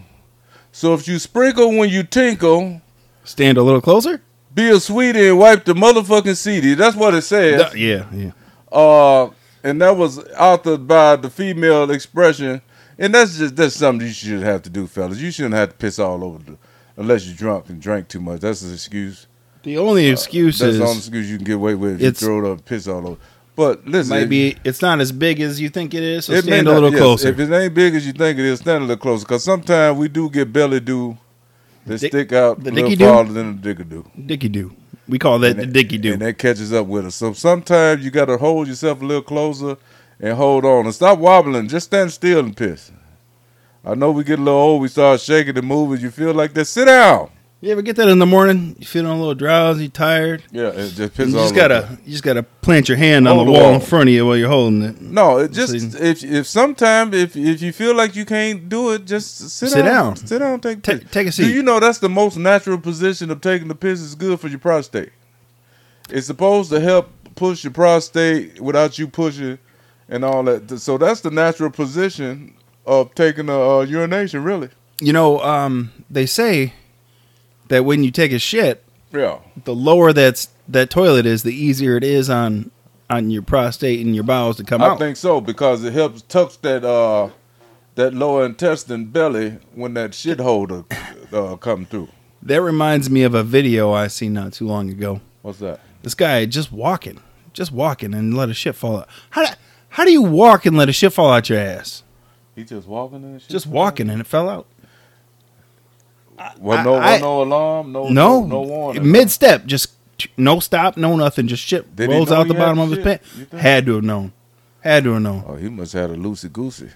So 0.72 0.94
if 0.94 1.08
you 1.08 1.20
sprinkle 1.20 1.76
when 1.78 1.90
you 1.90 2.04
tinkle, 2.04 2.82
Stand 3.24 3.58
a 3.58 3.64
little 3.64 3.82
closer. 3.82 4.22
be 4.54 4.70
a 4.70 4.80
sweetie 4.80 5.28
and 5.30 5.38
wipe 5.40 5.66
the 5.66 5.74
motherfucking 5.74 6.36
CD. 6.38 6.74
That's 6.74 6.96
what 6.96 7.14
it 7.14 7.22
says. 7.24 7.74
Yeah, 7.76 8.06
yeah. 8.14 8.32
uh, 8.72 9.30
and 9.64 9.82
that 9.82 9.96
was 9.96 10.20
authored 10.20 10.88
by 10.88 11.18
the 11.18 11.30
female 11.30 11.92
expression, 11.92 12.62
and 12.98 13.14
that's 13.14 13.38
just 13.38 13.56
that's 13.56 13.76
something 13.76 14.08
you 14.08 14.14
should 14.14 14.42
have 14.42 14.64
to 14.64 14.70
do, 14.70 14.88
fellas. 14.88 15.20
You 15.20 15.30
shouldn't 15.32 15.54
have 15.56 15.70
to 15.70 15.76
piss 15.76 16.00
all 16.00 16.24
over 16.24 16.40
the, 16.44 16.58
unless 16.98 17.28
you're 17.28 17.36
drunk 17.36 17.70
and 17.70 17.82
drank 17.82 18.08
too 18.08 18.22
much. 18.22 18.40
That's 18.42 18.62
an 18.64 18.74
excuse. 18.74 19.28
The 19.64 19.78
only 19.78 20.08
excuse 20.08 20.58
That's 20.58 20.78
the 20.78 20.84
only 20.84 20.98
excuse 20.98 21.30
you 21.30 21.38
can 21.38 21.46
get 21.46 21.56
away 21.56 21.76
with. 21.76 21.96
If 21.96 22.02
you 22.02 22.08
it's- 22.08 22.20
throw 22.24 22.44
it 22.44 22.52
up, 22.52 22.66
piss 22.66 22.88
all 22.88 23.08
over. 23.08 23.18
But 23.56 23.86
listen, 23.86 24.16
maybe 24.16 24.58
it's 24.64 24.82
not 24.82 25.02
as 25.02 25.12
big 25.12 25.42
as 25.42 25.60
you 25.60 25.70
think 25.70 25.94
it 25.94 26.04
is. 26.04 26.26
So 26.26 26.34
it 26.34 26.44
stand 26.44 26.68
a 26.68 26.72
little 26.72 26.92
yes, 26.92 27.00
closer. 27.00 27.28
If 27.30 27.40
it 27.40 27.52
ain't 27.52 27.74
big 27.74 27.96
as 27.96 28.06
you 28.08 28.14
think 28.14 28.40
it 28.40 28.46
is, 28.46 28.60
stand 28.60 28.84
a 28.84 28.88
little 28.88 29.02
closer. 29.02 29.26
Because 29.26 29.44
sometimes 29.44 29.98
we 29.98 30.08
do 30.08 30.30
get 30.30 30.52
belly 30.54 30.80
do 30.80 31.18
that 31.86 32.00
Dick- 32.00 32.12
stick 32.12 32.34
out 32.34 32.64
the 32.64 32.70
a 32.70 32.72
little 32.72 32.96
farther 32.96 33.34
than 33.34 33.62
the 33.62 33.74
dicky 33.74 33.84
do. 33.84 34.10
Dicky 34.26 34.50
do. 34.50 34.76
We 35.08 35.20
call 35.20 35.40
that 35.40 35.58
the 35.58 35.66
dicky 35.66 35.98
do. 35.98 36.14
And 36.14 36.22
that 36.22 36.38
catches 36.38 36.72
up 36.72 36.88
with 36.88 37.06
us. 37.06 37.16
So 37.16 37.34
sometimes 37.34 38.06
you 38.06 38.12
got 38.12 38.26
to 38.26 38.38
hold 38.38 38.68
yourself 38.68 39.02
a 39.02 39.06
little 39.06 39.24
closer 39.24 39.78
and 40.20 40.38
hold 40.38 40.64
on 40.64 40.86
and 40.86 40.96
stop 40.96 41.20
wobbling. 41.20 41.68
Just 41.68 41.88
stand 41.88 42.12
still 42.12 42.40
and 42.40 42.56
piss. 42.56 42.92
I 43.84 43.96
know 43.96 44.12
we 44.12 44.24
get 44.24 44.40
a 44.40 44.42
little 44.42 44.60
old. 44.60 44.82
We 44.82 44.88
start 44.88 45.20
shaking 45.20 45.58
and 45.58 45.68
moving. 45.68 46.00
You 46.02 46.12
feel 46.12 46.34
like 46.34 46.54
that. 46.54 46.66
Sit 46.66 46.86
down. 46.86 47.32
You 47.64 47.70
ever 47.72 47.84
get 47.84 47.96
that 47.98 48.08
in 48.08 48.18
the 48.18 48.26
morning? 48.26 48.76
You 48.80 48.88
feeling 48.88 49.12
a 49.12 49.16
little 49.16 49.36
drowsy, 49.36 49.88
tired? 49.88 50.42
Yeah, 50.52 50.70
it 50.70 50.94
just 50.96 51.20
You 51.20 51.26
just 51.32 51.54
gotta, 51.54 52.00
you 52.04 52.12
just 52.12 52.24
gotta 52.24 52.42
plant 52.42 52.90
your 52.90 52.98
hand 52.98 53.28
on 53.28 53.38
the 53.38 53.44
the 53.46 53.52
wall 53.52 53.62
wall. 53.62 53.74
in 53.76 53.82
front 53.82 54.10
of 54.10 54.16
you 54.16 54.26
while 54.26 54.36
you're 54.36 54.50
holding 54.50 54.82
it. 54.82 55.00
No, 55.00 55.38
it 55.38 55.52
just 55.52 55.72
See. 55.80 56.00
if 56.00 56.24
if 56.24 56.48
sometimes 56.48 57.16
if 57.16 57.36
if 57.38 57.62
you 57.62 57.72
feel 57.72 57.94
like 57.96 58.16
you 58.16 58.26
can't 58.26 58.68
do 58.68 58.92
it, 58.94 59.06
just 59.06 59.38
sit, 59.52 59.70
Sit 59.70 59.86
down. 59.86 59.86
down. 59.86 60.16
Sit 60.16 60.40
down. 60.40 60.60
Take 60.60 60.78
a 60.80 60.82
Ta- 60.82 61.06
take 61.12 61.28
a 61.28 61.30
Do 61.32 61.44
seat. 61.44 61.54
you 61.54 61.62
know 61.62 61.80
that's 61.80 62.00
the 62.00 62.10
most 62.10 62.36
natural 62.36 62.80
position 62.80 63.30
of 63.30 63.42
taking 63.42 63.68
the 63.68 63.76
piss 63.76 64.00
is 64.02 64.16
good 64.16 64.40
for 64.40 64.48
your 64.48 64.58
prostate. 64.60 65.12
It's 66.10 66.26
supposed 66.26 66.72
to 66.72 66.80
help 66.80 67.10
push 67.36 67.64
your 67.64 67.74
prostate 67.74 68.60
without 68.60 68.98
you 68.98 69.08
pushing 69.08 69.60
and 70.10 70.26
all 70.26 70.42
that. 70.46 70.80
So 70.80 70.98
that's 70.98 71.22
the 71.22 71.30
natural 71.30 71.70
position 71.70 72.56
of 72.88 73.14
taking 73.14 73.50
a 73.50 73.60
uh, 73.78 73.82
urination. 73.82 74.44
Really. 74.44 74.70
You 75.00 75.14
know, 75.14 75.40
um, 75.42 75.92
they 76.10 76.26
say 76.26 76.74
that 77.72 77.84
when 77.86 78.04
you 78.04 78.12
take 78.12 78.32
a 78.32 78.40
shit, 78.40 78.84
Yeah. 79.12 79.40
the 79.66 79.74
lower 79.74 80.14
that's 80.14 80.50
that 80.68 80.90
toilet 80.90 81.26
is, 81.26 81.44
the 81.44 81.54
easier 81.54 81.98
it 81.98 82.04
is 82.04 82.30
on 82.30 82.70
on 83.10 83.30
your 83.32 83.42
prostate 83.42 84.06
and 84.06 84.14
your 84.16 84.24
bowels 84.24 84.58
to 84.58 84.64
come 84.64 84.82
I 84.82 84.88
out. 84.88 84.96
I 84.96 84.98
think 85.00 85.18
so 85.18 85.42
because 85.42 85.84
it 85.84 85.94
helps 85.94 86.22
tuck 86.22 86.54
that 86.62 86.84
uh 86.86 87.30
that 87.96 88.14
lower 88.14 88.46
intestine 88.46 89.06
belly 89.06 89.58
when 89.76 89.94
that 89.96 90.14
shit 90.14 90.40
holder 90.40 90.86
uh, 91.34 91.56
come 91.58 91.86
through. 91.86 92.08
that 92.44 92.62
reminds 92.62 93.10
me 93.10 93.24
of 93.24 93.34
a 93.34 93.44
video 93.44 93.92
I 93.92 94.08
seen 94.08 94.34
not 94.34 94.54
too 94.54 94.66
long 94.68 94.90
ago. 94.90 95.20
What's 95.42 95.60
that? 95.60 95.80
This 96.04 96.14
guy 96.16 96.46
just 96.46 96.72
walking, 96.72 97.20
just 97.54 97.72
walking, 97.72 98.14
and 98.14 98.36
let 98.36 98.48
a 98.50 98.54
shit 98.54 98.76
fall 98.76 98.98
out. 99.00 99.08
How 99.32 99.46
do, 99.46 99.52
how 99.90 100.06
do 100.06 100.12
you 100.12 100.22
walk 100.22 100.66
and 100.66 100.78
let 100.78 100.88
a 100.90 100.94
shit 100.94 101.12
fall 101.14 101.32
out 101.32 101.50
your 101.50 101.60
ass? 101.60 102.04
He 102.56 102.64
just 102.64 102.88
walking 102.88 103.24
and 103.24 103.42
shit. 103.42 103.50
Just 103.50 103.68
walking 103.68 104.10
and 104.10 104.22
it 104.22 104.28
fell 104.28 104.50
out. 104.50 104.66
Well, 106.60 106.84
no, 106.84 106.96
I- 106.98 107.20
no 107.20 107.42
alarm, 107.44 107.92
no, 107.92 108.10
No, 108.10 108.46
no, 108.46 108.62
warning. 108.62 109.12
mid 109.12 109.30
step, 109.32 109.66
just 109.66 109.92
no 110.38 110.60
stop, 110.60 110.98
no 110.98 111.16
nothing, 111.16 111.48
just 111.48 111.64
shit 111.64 111.96
Did 111.96 112.10
rolls 112.10 112.32
out 112.32 112.48
the 112.48 112.54
bottom 112.54 112.80
of 112.80 112.90
his 112.92 113.00
pants. 113.00 113.28
Had 113.58 113.86
to 113.88 113.96
have 113.96 114.04
known. 114.04 114.32
Had 114.82 115.04
to 115.06 115.14
have 115.14 115.22
known. 115.22 115.44
Oh, 115.48 115.56
he 115.56 115.70
must 115.70 115.94
have 115.94 116.10
had 116.10 116.20
a 116.20 116.22
loosey 116.22 116.52
goosey. 116.52 116.90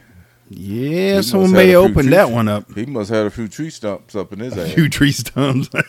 Yeah, 0.49 1.17
He 1.17 1.21
someone 1.23 1.51
may 1.53 1.71
a 1.71 1.79
open 1.79 2.09
that 2.11 2.29
one 2.29 2.47
up. 2.47 2.71
He 2.75 2.85
must 2.85 3.09
have 3.09 3.17
had 3.17 3.25
a 3.27 3.31
few 3.31 3.47
tree 3.47 3.71
stumps 3.71 4.15
up 4.15 4.31
in 4.31 4.39
his 4.39 4.55
ass. 4.57 4.73
Few 4.73 4.89
tree 4.89 5.11
stumps. 5.11 5.69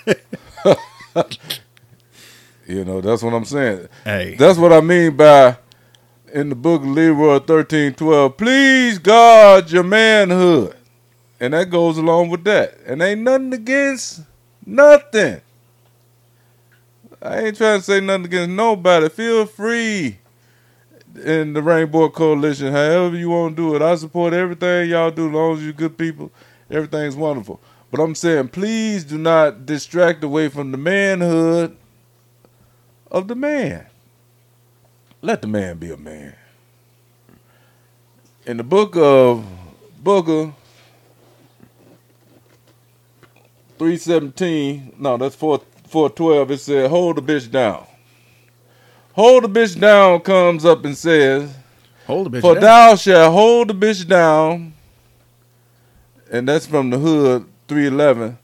You 2.66 2.84
know, 2.84 3.00
that's 3.00 3.22
what 3.22 3.32
I'm 3.32 3.44
saying. 3.44 3.88
hey, 4.04 4.34
That's 4.36 4.58
what 4.58 4.72
I 4.72 4.80
mean 4.80 5.16
by 5.16 5.56
in 6.32 6.48
the 6.48 6.56
book 6.56 6.82
of 6.82 6.88
Leroy 6.88 7.38
thirteen 7.38 7.94
twelve. 7.94 8.36
Please 8.36 8.98
guard 8.98 9.70
your 9.70 9.84
manhood, 9.84 10.75
and 11.40 11.52
that 11.52 11.70
goes 11.70 11.98
along 11.98 12.30
with 12.30 12.44
that. 12.44 12.78
And 12.86 13.02
ain't 13.02 13.20
nothing 13.20 13.52
against 13.52 14.22
nothing. 14.64 15.40
I 17.20 17.40
ain't 17.40 17.56
trying 17.56 17.80
to 17.80 17.84
say 17.84 18.00
nothing 18.00 18.26
against 18.26 18.50
nobody. 18.50 19.08
Feel 19.08 19.46
free 19.46 20.18
in 21.24 21.52
the 21.54 21.62
Rainbow 21.62 22.08
Coalition, 22.08 22.72
however 22.72 23.16
you 23.16 23.30
want 23.30 23.56
to 23.56 23.62
do 23.62 23.74
it. 23.74 23.82
I 23.82 23.94
support 23.96 24.32
everything 24.32 24.90
y'all 24.90 25.10
do, 25.10 25.28
as 25.28 25.32
long 25.32 25.56
as 25.56 25.64
you're 25.64 25.72
good 25.72 25.96
people. 25.96 26.30
Everything's 26.70 27.16
wonderful. 27.16 27.60
But 27.90 28.00
I'm 28.00 28.14
saying, 28.14 28.48
please 28.48 29.04
do 29.04 29.16
not 29.16 29.64
distract 29.66 30.22
away 30.24 30.48
from 30.48 30.72
the 30.72 30.78
manhood 30.78 31.76
of 33.10 33.28
the 33.28 33.34
man. 33.34 33.86
Let 35.22 35.40
the 35.42 35.48
man 35.48 35.78
be 35.78 35.90
a 35.90 35.96
man. 35.96 36.34
In 38.44 38.58
the 38.58 38.64
book 38.64 38.94
of 38.96 39.44
Booker 40.02 40.52
317, 43.78 44.94
no, 44.98 45.16
that's 45.16 45.34
4 45.36 45.60
412, 45.88 46.50
it 46.50 46.58
said, 46.58 46.90
hold 46.90 47.16
the 47.16 47.22
bitch 47.22 47.50
down. 47.50 47.86
Hold 49.14 49.44
the 49.44 49.48
bitch 49.48 49.78
down 49.80 50.20
comes 50.20 50.64
up 50.64 50.84
and 50.84 50.96
says, 50.96 51.54
hold 52.06 52.30
the 52.30 52.38
bitch. 52.38 52.40
For 52.42 52.54
down. 52.54 52.62
thou 52.62 52.94
shalt 52.96 53.32
hold 53.32 53.68
the 53.68 53.74
bitch 53.74 54.06
down, 54.06 54.74
and 56.30 56.48
that's 56.48 56.66
from 56.66 56.90
the 56.90 56.98
hood 56.98 57.46
311. 57.68 58.38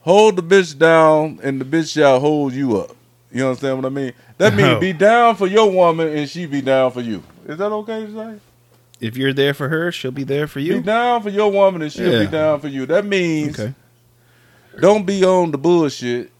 Hold 0.00 0.36
the 0.36 0.42
bitch 0.42 0.78
down, 0.78 1.38
and 1.42 1.60
the 1.60 1.64
bitch 1.64 1.92
shall 1.92 2.18
hold 2.20 2.52
you 2.54 2.78
up. 2.78 2.96
You 3.30 3.44
understand 3.46 3.76
what 3.78 3.86
I 3.86 3.90
mean? 3.90 4.12
That 4.38 4.54
means 4.54 4.80
be 4.80 4.92
down 4.92 5.36
for 5.36 5.46
your 5.46 5.70
woman, 5.70 6.08
and 6.08 6.28
she 6.28 6.46
be 6.46 6.60
down 6.62 6.90
for 6.92 7.00
you. 7.00 7.22
Is 7.46 7.58
that 7.58 7.72
okay 7.72 8.06
to 8.06 8.14
say? 8.14 8.40
If 9.00 9.16
you're 9.16 9.32
there 9.34 9.52
for 9.52 9.68
her, 9.68 9.92
she'll 9.92 10.10
be 10.10 10.24
there 10.24 10.46
for 10.46 10.60
you. 10.60 10.74
Be 10.74 10.80
down 10.80 11.22
for 11.22 11.28
your 11.28 11.50
woman, 11.52 11.82
and 11.82 11.92
she'll 11.92 12.12
Yeah. 12.12 12.20
be 12.20 12.30
down 12.30 12.60
for 12.60 12.68
you. 12.68 12.86
That 12.86 13.04
means 13.04 13.58
Okay. 13.58 13.74
Don't 14.80 15.06
be 15.06 15.24
on 15.24 15.50
the 15.50 15.58
bullshit. 15.58 16.32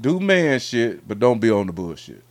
Do 0.00 0.18
man 0.20 0.58
shit, 0.60 1.06
but 1.06 1.18
don't 1.18 1.40
be 1.40 1.50
on 1.50 1.66
the 1.66 1.72
bullshit. 1.72 2.22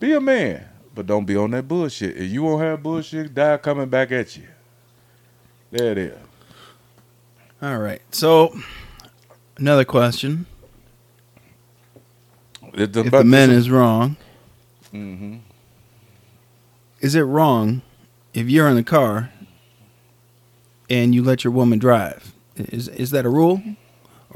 Be 0.00 0.12
a 0.12 0.20
man, 0.20 0.66
but 0.94 1.06
don't 1.06 1.24
be 1.24 1.36
on 1.36 1.50
that 1.52 1.68
bullshit. 1.68 2.16
And 2.16 2.26
you 2.28 2.42
won't 2.42 2.62
have 2.62 2.82
bullshit 2.82 3.34
die 3.34 3.56
coming 3.58 3.88
back 3.88 4.12
at 4.12 4.36
you. 4.36 4.46
There 5.70 5.92
it 5.92 5.98
is. 5.98 6.18
All 7.62 7.78
right. 7.78 8.02
So, 8.10 8.56
another 9.56 9.84
question: 9.84 10.46
If 12.74 12.96
If 12.96 13.10
the 13.10 13.24
man 13.24 13.50
is 13.50 13.70
wrong, 13.70 14.16
hmm 14.90 15.36
is 17.00 17.14
it 17.14 17.22
wrong 17.22 17.82
if 18.34 18.48
you're 18.48 18.68
in 18.68 18.74
the 18.76 18.82
car 18.82 19.30
and 20.88 21.14
you 21.14 21.22
let 21.22 21.44
your 21.44 21.52
woman 21.52 21.78
drive? 21.78 22.32
Is 22.56 22.88
is 22.88 23.10
that 23.10 23.26
a 23.26 23.28
rule, 23.28 23.62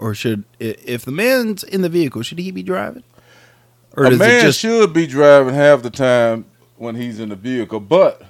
or 0.01 0.15
should 0.15 0.45
if 0.59 1.05
the 1.05 1.13
man's 1.13 1.63
in 1.63 1.83
the 1.83 1.89
vehicle, 1.89 2.23
should 2.23 2.39
he 2.39 2.51
be 2.51 2.63
driving, 2.63 3.05
or 3.97 4.07
a 4.07 4.17
man 4.17 4.43
just 4.43 4.59
should 4.59 4.93
be 4.93 5.07
driving 5.07 5.55
half 5.55 5.83
the 5.83 5.91
time 5.91 6.47
when 6.77 6.95
he's 6.97 7.21
in 7.21 7.29
the 7.29 7.37
vehicle. 7.37 7.79
But 7.81 8.23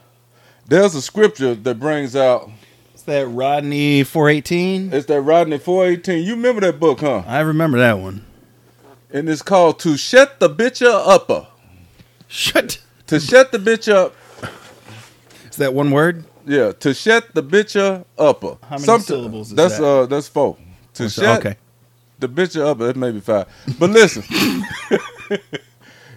there's 0.67 0.95
a 0.95 1.01
scripture 1.03 1.55
that 1.55 1.79
brings 1.81 2.15
out. 2.17 2.51
Is 2.95 3.03
that 3.05 3.27
Rodney 3.29 4.03
418? 4.05 4.93
It's 4.93 5.07
that 5.07 5.21
Rodney 5.23 5.59
418. 5.59 6.25
You 6.27 6.35
remember 6.35 6.61
that 6.63 6.79
book, 6.79 7.01
huh? 7.01 7.23
I 7.27 7.41
remember 7.41 7.79
that 7.79 7.99
one. 7.99 8.25
And 9.13 9.29
it's 9.29 9.43
called 9.43 9.79
"To 9.81 9.97
Shut 9.97 10.39
the 10.41 10.51
Bitch 10.51 10.85
Upper." 10.85 11.47
Shut. 12.29 12.81
To 13.09 13.19
shut 13.19 13.51
the 13.51 13.59
bitch 13.59 13.93
up. 13.93 14.15
Is 15.51 15.57
that 15.57 15.75
one 15.75 15.91
word? 15.91 16.25
Yeah, 16.47 16.71
to 16.73 16.95
shut 16.95 17.35
the 17.35 17.43
bitch 17.43 17.77
upper. 18.17 18.57
How 18.63 18.77
many 18.77 18.85
Somet- 18.85 19.03
syllables 19.03 19.51
is 19.51 19.57
that's 19.57 19.79
that? 19.79 19.85
uh 19.85 20.07
that's 20.07 20.29
four. 20.29 20.57
To 20.95 21.09
shut 21.09 21.45
Okay. 21.45 21.57
The 22.21 22.29
bitch 22.29 22.61
upper, 22.61 22.89
it 22.91 22.97
may 22.97 23.11
be 23.11 23.21
five. 23.21 23.47
But 23.79 23.91
listen. 23.91 24.23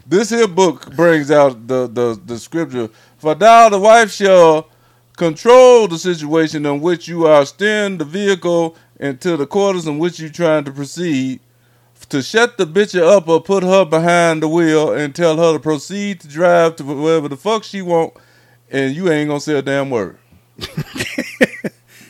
this 0.06 0.30
here 0.30 0.48
book 0.48 0.96
brings 0.96 1.32
out 1.32 1.68
the, 1.68 1.88
the, 1.88 2.20
the 2.26 2.38
scripture. 2.38 2.90
For 3.18 3.36
thou 3.36 3.70
the 3.70 3.80
wife 3.80 4.12
shall 4.12 4.70
control 5.18 5.88
the 5.88 5.98
situation 5.98 6.66
in 6.66 6.82
which 6.82 7.08
you 7.08 7.26
are 7.26 7.46
steering 7.46 7.98
the 7.98 8.06
vehicle 8.06 8.76
into 9.00 9.38
the 9.38 9.48
quarters 9.48 9.88
in 9.88 10.00
which 10.00 10.20
you're 10.20 10.30
trying 10.30 10.64
to 10.66 10.72
proceed. 10.72 11.40
To 12.10 12.22
shut 12.22 12.58
the 12.58 12.66
bitch 12.66 13.00
up 13.00 13.28
or 13.28 13.42
put 13.42 13.64
her 13.64 13.86
behind 13.86 14.44
the 14.44 14.48
wheel 14.48 14.92
and 14.92 15.16
tell 15.16 15.38
her 15.38 15.54
to 15.54 15.60
proceed 15.60 16.20
to 16.20 16.28
drive 16.28 16.76
to 16.76 16.84
wherever 16.84 17.30
the 17.30 17.38
fuck 17.38 17.64
she 17.64 17.82
want, 17.82 18.14
and 18.70 18.94
you 18.94 19.10
ain't 19.10 19.30
gonna 19.30 19.40
say 19.40 19.58
a 19.58 19.62
damn 19.62 19.90
word. 19.90 20.18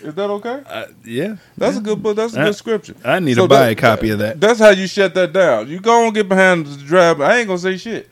Is 0.03 0.13
that 0.15 0.29
okay? 0.29 0.61
Uh, 0.67 0.85
yeah. 1.05 1.35
That's 1.57 1.77
a 1.77 1.81
good 1.81 2.01
book. 2.03 2.15
That's 2.17 2.35
a 2.35 2.41
Uh, 2.41 2.45
good 2.45 2.55
scripture. 2.55 2.95
I 3.05 3.19
need 3.19 3.35
So 3.35 3.43
to 3.43 3.47
buy 3.47 3.65
that- 3.67 3.71
a 3.71 3.75
copy 3.75 4.09
of 4.09 4.19
that. 4.19 4.39
That's 4.39 4.59
how 4.59 4.69
you 4.69 4.87
shut 4.87 5.13
that 5.15 5.31
down. 5.33 5.67
You 5.69 5.79
go 5.79 6.05
and 6.05 6.13
get 6.13 6.27
behind 6.29 6.65
the 6.67 6.83
driver. 6.83 7.23
I 7.23 7.37
ain't 7.39 7.47
gonna 7.47 7.59
say 7.59 7.77
shit. 7.77 8.09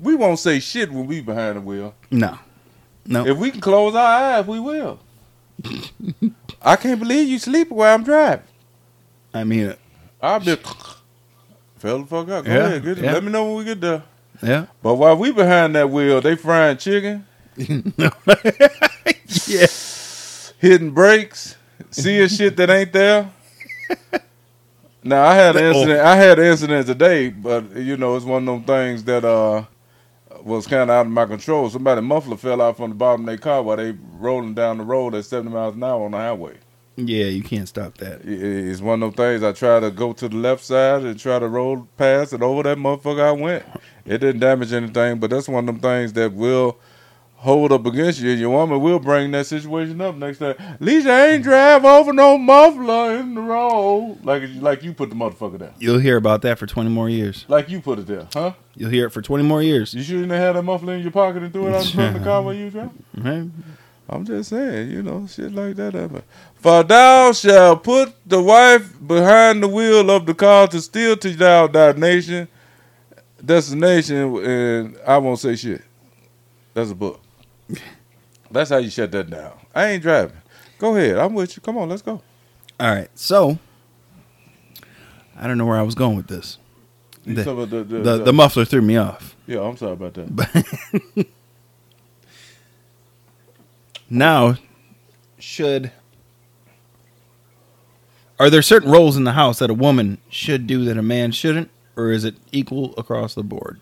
We 0.00 0.14
won't 0.14 0.38
say 0.38 0.60
shit 0.60 0.90
when 0.92 1.06
we 1.06 1.20
behind 1.20 1.56
the 1.56 1.60
wheel. 1.60 1.94
No. 2.10 2.38
No. 3.06 3.26
If 3.26 3.36
we 3.38 3.50
can 3.50 3.60
close 3.60 3.94
our 3.94 4.38
eyes, 4.38 4.46
we 4.46 4.58
will. 4.60 4.98
I 6.62 6.76
can't 6.76 6.98
believe 7.00 7.28
you 7.28 7.38
sleeping 7.38 7.76
while 7.76 7.94
I'm 7.94 8.02
driving. 8.04 8.44
I 9.32 9.44
mean, 9.44 9.74
I'll 10.20 10.40
be 10.40 10.56
fell 11.78 11.98
the 12.00 12.06
fuck 12.06 12.28
out. 12.28 12.44
Go 12.44 12.50
Yeah, 12.52 12.66
ahead, 12.66 12.84
get 12.84 12.98
yeah. 12.98 13.12
let 13.12 13.24
me 13.24 13.30
know 13.30 13.44
when 13.46 13.56
we 13.58 13.64
get 13.64 13.80
there. 13.80 14.02
yeah. 14.42 14.66
But 14.82 14.94
while 14.96 15.16
we 15.16 15.32
behind 15.32 15.74
that 15.76 15.88
wheel, 15.90 16.20
they 16.20 16.34
frying 16.36 16.76
chicken, 16.78 17.24
Yeah. 19.46 19.66
Hitting 20.66 20.90
brakes, 20.90 21.56
seeing 21.90 22.28
shit 22.28 22.56
that 22.56 22.70
ain't 22.70 22.92
there. 22.92 23.30
Now 25.02 25.24
I 25.24 25.34
had 25.34 25.54
an 25.56 25.64
Oh. 25.64 25.68
incident. 25.72 26.00
I 26.00 26.16
had 26.16 26.38
an 26.40 26.46
incident 26.46 26.86
today, 26.86 27.28
but 27.28 27.76
you 27.76 27.96
know 27.96 28.16
it's 28.16 28.24
one 28.24 28.42
of 28.48 28.54
them 28.54 28.64
things 28.64 29.04
that 29.04 29.24
uh 29.24 29.62
was 30.42 30.66
kind 30.66 30.82
of 30.82 30.90
out 30.90 31.06
of 31.06 31.12
my 31.12 31.26
control. 31.26 31.70
Somebody 31.70 32.00
muffler 32.00 32.36
fell 32.36 32.60
out 32.60 32.76
from 32.76 32.90
the 32.90 32.96
bottom 32.96 33.20
of 33.20 33.26
their 33.26 33.38
car 33.38 33.62
while 33.62 33.76
they 33.76 33.92
rolling 34.18 34.54
down 34.54 34.78
the 34.78 34.84
road 34.84 35.14
at 35.14 35.24
seventy 35.24 35.52
miles 35.52 35.76
an 35.76 35.84
hour 35.84 36.04
on 36.04 36.10
the 36.10 36.16
highway. 36.18 36.54
Yeah, 36.96 37.26
you 37.26 37.42
can't 37.44 37.68
stop 37.68 37.98
that. 37.98 38.22
It's 38.24 38.80
one 38.80 39.00
of 39.02 39.14
them 39.14 39.24
things. 39.24 39.42
I 39.44 39.52
try 39.52 39.78
to 39.80 39.90
go 39.92 40.12
to 40.14 40.28
the 40.28 40.36
left 40.36 40.64
side 40.64 41.02
and 41.02 41.16
try 41.20 41.38
to 41.38 41.46
roll 41.46 41.86
past 41.96 42.32
and 42.32 42.42
over 42.42 42.62
that 42.64 42.78
motherfucker 42.78 43.22
I 43.22 43.32
went. 43.32 43.64
It 44.06 44.18
didn't 44.18 44.40
damage 44.40 44.72
anything, 44.72 45.18
but 45.20 45.30
that's 45.30 45.48
one 45.48 45.68
of 45.68 45.74
them 45.74 45.80
things 45.80 46.14
that 46.14 46.32
will 46.32 46.78
hold 47.36 47.72
up 47.72 47.86
against 47.86 48.20
you. 48.20 48.30
And 48.30 48.40
your 48.40 48.50
woman 48.50 48.80
will 48.80 48.98
bring 48.98 49.30
that 49.32 49.46
situation 49.46 50.00
up 50.00 50.16
next 50.16 50.38
time. 50.38 50.56
Lisa 50.80 51.10
ain't 51.10 51.44
drive 51.44 51.84
over 51.84 52.12
no 52.12 52.36
muffler 52.38 53.16
in 53.16 53.34
the 53.34 53.40
road. 53.40 54.18
Like 54.22 54.42
like 54.56 54.82
you 54.82 54.92
put 54.92 55.10
the 55.10 55.16
motherfucker 55.16 55.58
there. 55.58 55.72
You'll 55.78 55.98
hear 55.98 56.16
about 56.16 56.42
that 56.42 56.58
for 56.58 56.66
20 56.66 56.90
more 56.90 57.08
years. 57.08 57.44
Like 57.48 57.68
you 57.68 57.80
put 57.80 57.98
it 57.98 58.06
there, 58.06 58.28
huh? 58.32 58.52
You'll 58.74 58.90
hear 58.90 59.06
it 59.06 59.10
for 59.10 59.22
20 59.22 59.44
more 59.44 59.62
years. 59.62 59.94
You 59.94 60.02
shouldn't 60.02 60.30
have 60.30 60.40
had 60.40 60.56
a 60.56 60.62
muffler 60.62 60.94
in 60.94 61.02
your 61.02 61.12
pocket 61.12 61.42
and 61.42 61.52
threw 61.52 61.68
it 61.68 61.74
out 61.74 61.86
in 61.86 61.92
front 61.92 62.16
of 62.16 62.22
the 62.22 62.28
car 62.28 62.42
while 62.42 62.54
you 62.54 62.70
driving. 62.70 63.04
Right? 63.16 63.48
I'm 64.08 64.24
just 64.24 64.50
saying, 64.50 64.92
you 64.92 65.02
know, 65.02 65.26
shit 65.26 65.52
like 65.52 65.74
that 65.76 65.94
happen. 65.94 66.22
For 66.54 66.84
thou 66.84 67.32
shalt 67.32 67.82
put 67.82 68.14
the 68.24 68.40
wife 68.40 68.94
behind 69.04 69.62
the 69.64 69.68
wheel 69.68 70.08
of 70.10 70.26
the 70.26 70.34
car 70.34 70.68
to 70.68 70.80
steal 70.80 71.16
to 71.16 71.30
thou 71.34 71.66
thy 71.66 71.90
nation, 71.92 72.46
destination, 73.44 74.36
and 74.44 74.96
I 75.04 75.18
won't 75.18 75.40
say 75.40 75.56
shit. 75.56 75.82
That's 76.72 76.90
a 76.90 76.94
book. 76.94 77.20
That's 78.50 78.70
how 78.70 78.76
you 78.78 78.90
shut 78.90 79.10
that 79.12 79.28
down. 79.30 79.52
I 79.74 79.86
ain't 79.88 80.02
driving. 80.02 80.36
Go 80.78 80.94
ahead. 80.96 81.16
I'm 81.18 81.34
with 81.34 81.56
you. 81.56 81.62
Come 81.62 81.76
on, 81.78 81.88
let's 81.88 82.02
go. 82.02 82.22
All 82.78 82.94
right. 82.94 83.08
So, 83.14 83.58
I 85.36 85.46
don't 85.46 85.58
know 85.58 85.66
where 85.66 85.78
I 85.78 85.82
was 85.82 85.94
going 85.94 86.16
with 86.16 86.26
this. 86.28 86.58
The- 87.24 87.42
the, 87.42 87.66
the, 87.66 87.84
The, 87.84 88.18
the- 88.24 88.32
muffler 88.32 88.64
threw 88.64 88.82
me 88.82 88.96
off. 88.96 89.34
yeah, 89.46 89.60
I'm 89.62 89.76
sorry 89.76 89.94
about 89.94 90.14
that. 90.14 91.26
Now, 94.08 94.56
should. 95.38 95.90
Are 98.38 98.50
there 98.50 98.62
certain 98.62 98.90
roles 98.90 99.16
in 99.16 99.24
the 99.24 99.32
house 99.32 99.58
that 99.58 99.70
a 99.70 99.74
woman 99.74 100.18
should 100.28 100.66
do 100.66 100.84
that 100.84 100.96
a 100.96 101.02
man 101.02 101.32
shouldn't? 101.32 101.70
Or 101.96 102.12
is 102.12 102.24
it 102.24 102.36
equal 102.52 102.94
across 102.98 103.34
the 103.34 103.42
board? 103.42 103.80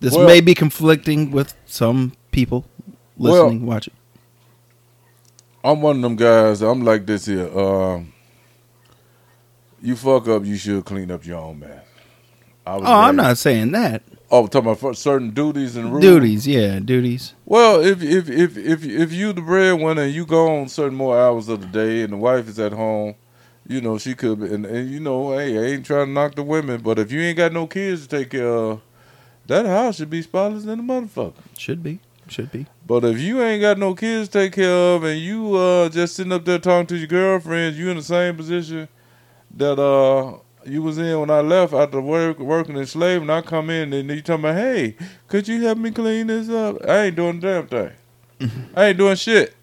This 0.00 0.14
Well- 0.14 0.26
may 0.26 0.40
be 0.40 0.54
conflicting 0.54 1.30
with 1.30 1.54
some 1.64 2.12
people 2.34 2.66
Well- 3.16 3.44
listening, 3.44 3.66
watching. 3.66 3.94
I'm 5.62 5.80
one 5.80 5.96
of 5.96 6.02
them 6.02 6.16
guys. 6.16 6.60
I'm 6.60 6.84
like 6.84 7.06
this 7.06 7.24
here. 7.24 7.48
Um, 7.58 8.12
you 9.80 9.96
fuck 9.96 10.28
up, 10.28 10.44
you 10.44 10.56
should 10.56 10.84
clean 10.84 11.10
up 11.10 11.24
your 11.24 11.38
own 11.38 11.60
mess. 11.60 11.84
Oh, 12.66 12.82
I'm 12.82 13.16
not 13.16 13.38
saying 13.38 13.72
that. 13.72 14.02
Oh, 14.30 14.46
talking 14.46 14.70
about 14.70 14.96
certain 14.96 15.30
duties 15.30 15.76
and 15.76 15.90
rules. 15.90 16.02
Duties, 16.02 16.46
yeah, 16.46 16.80
duties. 16.80 17.34
Well, 17.44 17.82
if 17.84 18.02
if 18.02 18.28
if 18.28 18.56
if 18.56 18.84
if 18.84 19.12
you 19.12 19.32
the 19.32 19.42
breadwinner 19.42 20.02
and 20.02 20.12
you 20.14 20.26
go 20.26 20.56
on 20.60 20.68
certain 20.68 20.96
more 20.96 21.18
hours 21.18 21.48
of 21.48 21.60
the 21.60 21.66
day 21.66 22.02
and 22.02 22.14
the 22.14 22.16
wife 22.16 22.48
is 22.48 22.58
at 22.58 22.72
home, 22.72 23.14
you 23.66 23.80
know 23.80 23.96
she 23.98 24.14
could 24.14 24.40
be, 24.40 24.52
and, 24.52 24.64
and 24.66 24.90
you 24.90 24.98
know, 24.98 25.36
hey, 25.38 25.58
I 25.58 25.72
ain't 25.74 25.86
trying 25.86 26.06
to 26.06 26.12
knock 26.12 26.34
the 26.34 26.42
women, 26.42 26.80
but 26.80 26.98
if 26.98 27.12
you 27.12 27.20
ain't 27.20 27.36
got 27.36 27.52
no 27.52 27.66
kids 27.66 28.06
to 28.06 28.08
take 28.16 28.30
care 28.30 28.48
of, 28.48 28.80
that 29.46 29.66
house 29.66 29.96
should 29.96 30.10
be 30.10 30.22
spotless 30.22 30.64
than 30.64 30.80
a 30.80 30.82
motherfucker. 30.82 31.34
Should 31.58 31.82
be. 31.82 32.00
Should 32.28 32.52
be. 32.52 32.66
But 32.86 33.04
if 33.04 33.18
you 33.18 33.42
ain't 33.42 33.60
got 33.60 33.78
no 33.78 33.94
kids 33.94 34.28
to 34.28 34.40
take 34.40 34.54
care 34.54 34.94
of 34.94 35.04
and 35.04 35.20
you 35.20 35.54
uh 35.56 35.88
just 35.88 36.16
sitting 36.16 36.32
up 36.32 36.44
there 36.44 36.58
talking 36.58 36.86
to 36.88 36.96
your 36.96 37.06
girlfriends, 37.06 37.78
you 37.78 37.90
in 37.90 37.96
the 37.96 38.02
same 38.02 38.36
position 38.36 38.88
that 39.56 39.78
uh 39.78 40.38
you 40.66 40.82
was 40.82 40.98
in 40.98 41.20
when 41.20 41.30
I 41.30 41.40
left 41.40 41.74
after 41.74 42.00
work 42.00 42.38
working 42.38 42.76
in 42.76 42.86
slave 42.86 43.20
and 43.20 43.30
I 43.30 43.42
come 43.42 43.68
in 43.68 43.92
and 43.92 44.08
you 44.08 44.22
talking 44.22 44.44
about, 44.44 44.56
hey, 44.56 44.96
could 45.28 45.46
you 45.46 45.62
help 45.62 45.78
me 45.78 45.90
clean 45.90 46.28
this 46.28 46.48
up? 46.48 46.78
I 46.88 47.04
ain't 47.04 47.16
doing 47.16 47.38
a 47.38 47.40
damn 47.40 47.66
thing. 47.66 47.90
I 48.74 48.86
ain't 48.86 48.98
doing 48.98 49.16
shit. 49.16 49.54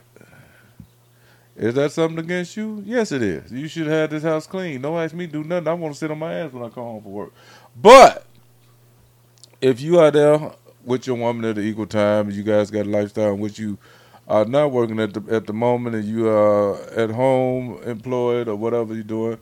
Is 1.56 1.76
that 1.76 1.92
something 1.92 2.20
against 2.20 2.56
you? 2.58 2.82
Yes, 2.86 3.12
it 3.12 3.22
is. 3.22 3.52
You 3.52 3.68
should 3.68 3.88
have 3.88 4.10
this 4.10 4.24
house 4.24 4.48
clean. 4.48 4.82
Don't 4.82 4.98
ask 4.98 5.14
me 5.14 5.28
to 5.28 5.32
do 5.32 5.44
nothing. 5.44 5.68
I 5.68 5.74
want 5.74 5.94
to 5.94 6.00
sit 6.00 6.10
on 6.10 6.20
my 6.20 6.34
ass 6.34 6.52
when 6.52 6.64
I 6.64 6.70
come 6.70 6.84
home 6.84 7.02
from 7.02 7.12
work. 7.12 7.34
But 7.76 8.26
if 9.62 9.80
you 9.82 10.00
are 10.00 10.10
there 10.10 10.54
with 10.84 11.08
your 11.08 11.16
woman 11.16 11.46
at 11.46 11.56
the 11.56 11.62
equal 11.62 11.86
time, 11.86 12.32
you 12.32 12.44
guys 12.44 12.72
got 12.72 12.86
a 12.86 12.90
lifestyle 12.90 13.34
in 13.34 13.40
which 13.40 13.60
you 13.60 13.78
are 14.28 14.46
not 14.46 14.72
working 14.72 15.00
at 15.00 15.14
the 15.14 15.36
at 15.36 15.48
the 15.48 15.54
moment, 15.54 15.96
and 15.96 16.06
you 16.06 16.28
are 16.28 16.82
at 16.92 17.10
home 17.10 17.82
employed 17.84 18.48
or 18.48 18.56
whatever 18.56 18.94
you're 18.94 19.04
doing, 19.04 19.38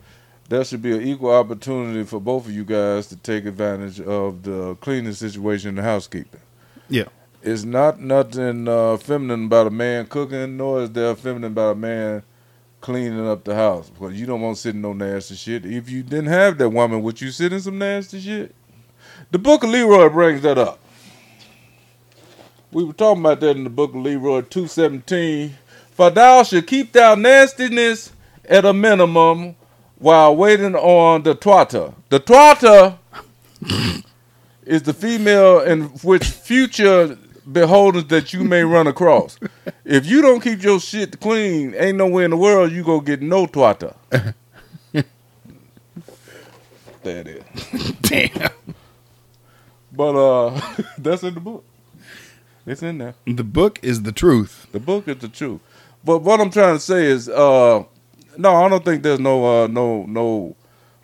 there 0.48 0.64
should 0.64 0.82
be 0.82 0.92
an 0.92 1.02
equal 1.02 1.30
opportunity 1.30 2.02
for 2.04 2.20
both 2.20 2.46
of 2.46 2.52
you 2.52 2.64
guys 2.64 3.06
to 3.06 3.16
take 3.16 3.46
advantage 3.46 4.00
of 4.00 4.42
the 4.42 4.74
cleaning 4.76 5.12
situation 5.12 5.70
and 5.70 5.78
the 5.78 5.82
housekeeping. 5.82 6.40
Yeah. 6.88 7.04
It's 7.42 7.62
not 7.64 8.00
nothing 8.00 8.68
uh, 8.68 8.96
feminine 8.98 9.46
about 9.46 9.68
a 9.68 9.70
man 9.70 10.06
cooking, 10.06 10.56
nor 10.56 10.82
is 10.82 10.90
there 10.90 11.14
feminine 11.14 11.52
about 11.52 11.72
a 11.72 11.74
man 11.76 12.22
cleaning 12.80 13.26
up 13.26 13.44
the 13.44 13.54
house. 13.54 13.88
Because 13.88 14.18
you 14.18 14.26
don't 14.26 14.40
want 14.40 14.56
to 14.56 14.62
sit 14.62 14.74
in 14.74 14.82
no 14.82 14.92
nasty 14.92 15.36
shit. 15.36 15.64
If 15.64 15.88
you 15.88 16.02
didn't 16.02 16.26
have 16.26 16.58
that 16.58 16.68
woman, 16.68 17.02
would 17.02 17.20
you 17.20 17.30
sit 17.30 17.52
in 17.52 17.60
some 17.60 17.78
nasty 17.78 18.20
shit? 18.20 18.54
The 19.30 19.38
book 19.38 19.62
of 19.62 19.70
Leroy 19.70 20.08
brings 20.08 20.42
that 20.42 20.58
up. 20.58 20.80
We 22.72 22.84
were 22.84 22.92
talking 22.92 23.22
about 23.22 23.40
that 23.40 23.56
in 23.56 23.64
the 23.64 23.70
book 23.70 23.90
of 23.90 23.96
Leroy 23.96 24.42
217. 24.42 25.56
For 25.90 26.08
thou 26.08 26.44
should 26.44 26.68
keep 26.68 26.92
thou 26.92 27.16
nastiness 27.16 28.12
at 28.44 28.64
a 28.64 28.72
minimum 28.72 29.56
while 29.98 30.36
waiting 30.36 30.76
on 30.76 31.24
the 31.24 31.34
twata. 31.34 31.94
The 32.10 32.20
twata 32.20 32.98
is 34.64 34.84
the 34.84 34.94
female 34.94 35.60
in 35.60 35.82
which 36.04 36.24
future 36.24 37.18
beholders 37.44 38.04
that 38.04 38.32
you 38.32 38.44
may 38.44 38.62
run 38.62 38.86
across. 38.86 39.36
If 39.84 40.06
you 40.06 40.22
don't 40.22 40.40
keep 40.40 40.62
your 40.62 40.78
shit 40.78 41.18
clean, 41.18 41.74
ain't 41.76 41.98
nowhere 41.98 42.26
in 42.26 42.30
the 42.30 42.36
world 42.36 42.70
you 42.70 42.84
gonna 42.84 43.02
get 43.02 43.20
no 43.20 43.46
twata. 43.46 43.96
there 44.92 45.04
it 47.02 47.26
is. 47.26 47.92
Damn. 48.02 48.50
But 49.92 50.14
uh 50.14 50.60
that's 50.98 51.24
in 51.24 51.34
the 51.34 51.40
book. 51.40 51.64
It's 52.66 52.82
in 52.82 52.98
there. 52.98 53.14
The 53.26 53.44
book 53.44 53.78
is 53.82 54.02
the 54.02 54.12
truth. 54.12 54.66
The 54.72 54.80
book 54.80 55.08
is 55.08 55.16
the 55.18 55.28
truth. 55.28 55.60
But 56.04 56.18
what 56.22 56.40
I'm 56.40 56.50
trying 56.50 56.76
to 56.76 56.80
say 56.80 57.04
is, 57.06 57.28
uh, 57.28 57.84
no, 58.36 58.54
I 58.56 58.68
don't 58.68 58.84
think 58.84 59.02
there's 59.02 59.20
no, 59.20 59.64
uh, 59.64 59.66
no, 59.66 60.04
no 60.06 60.56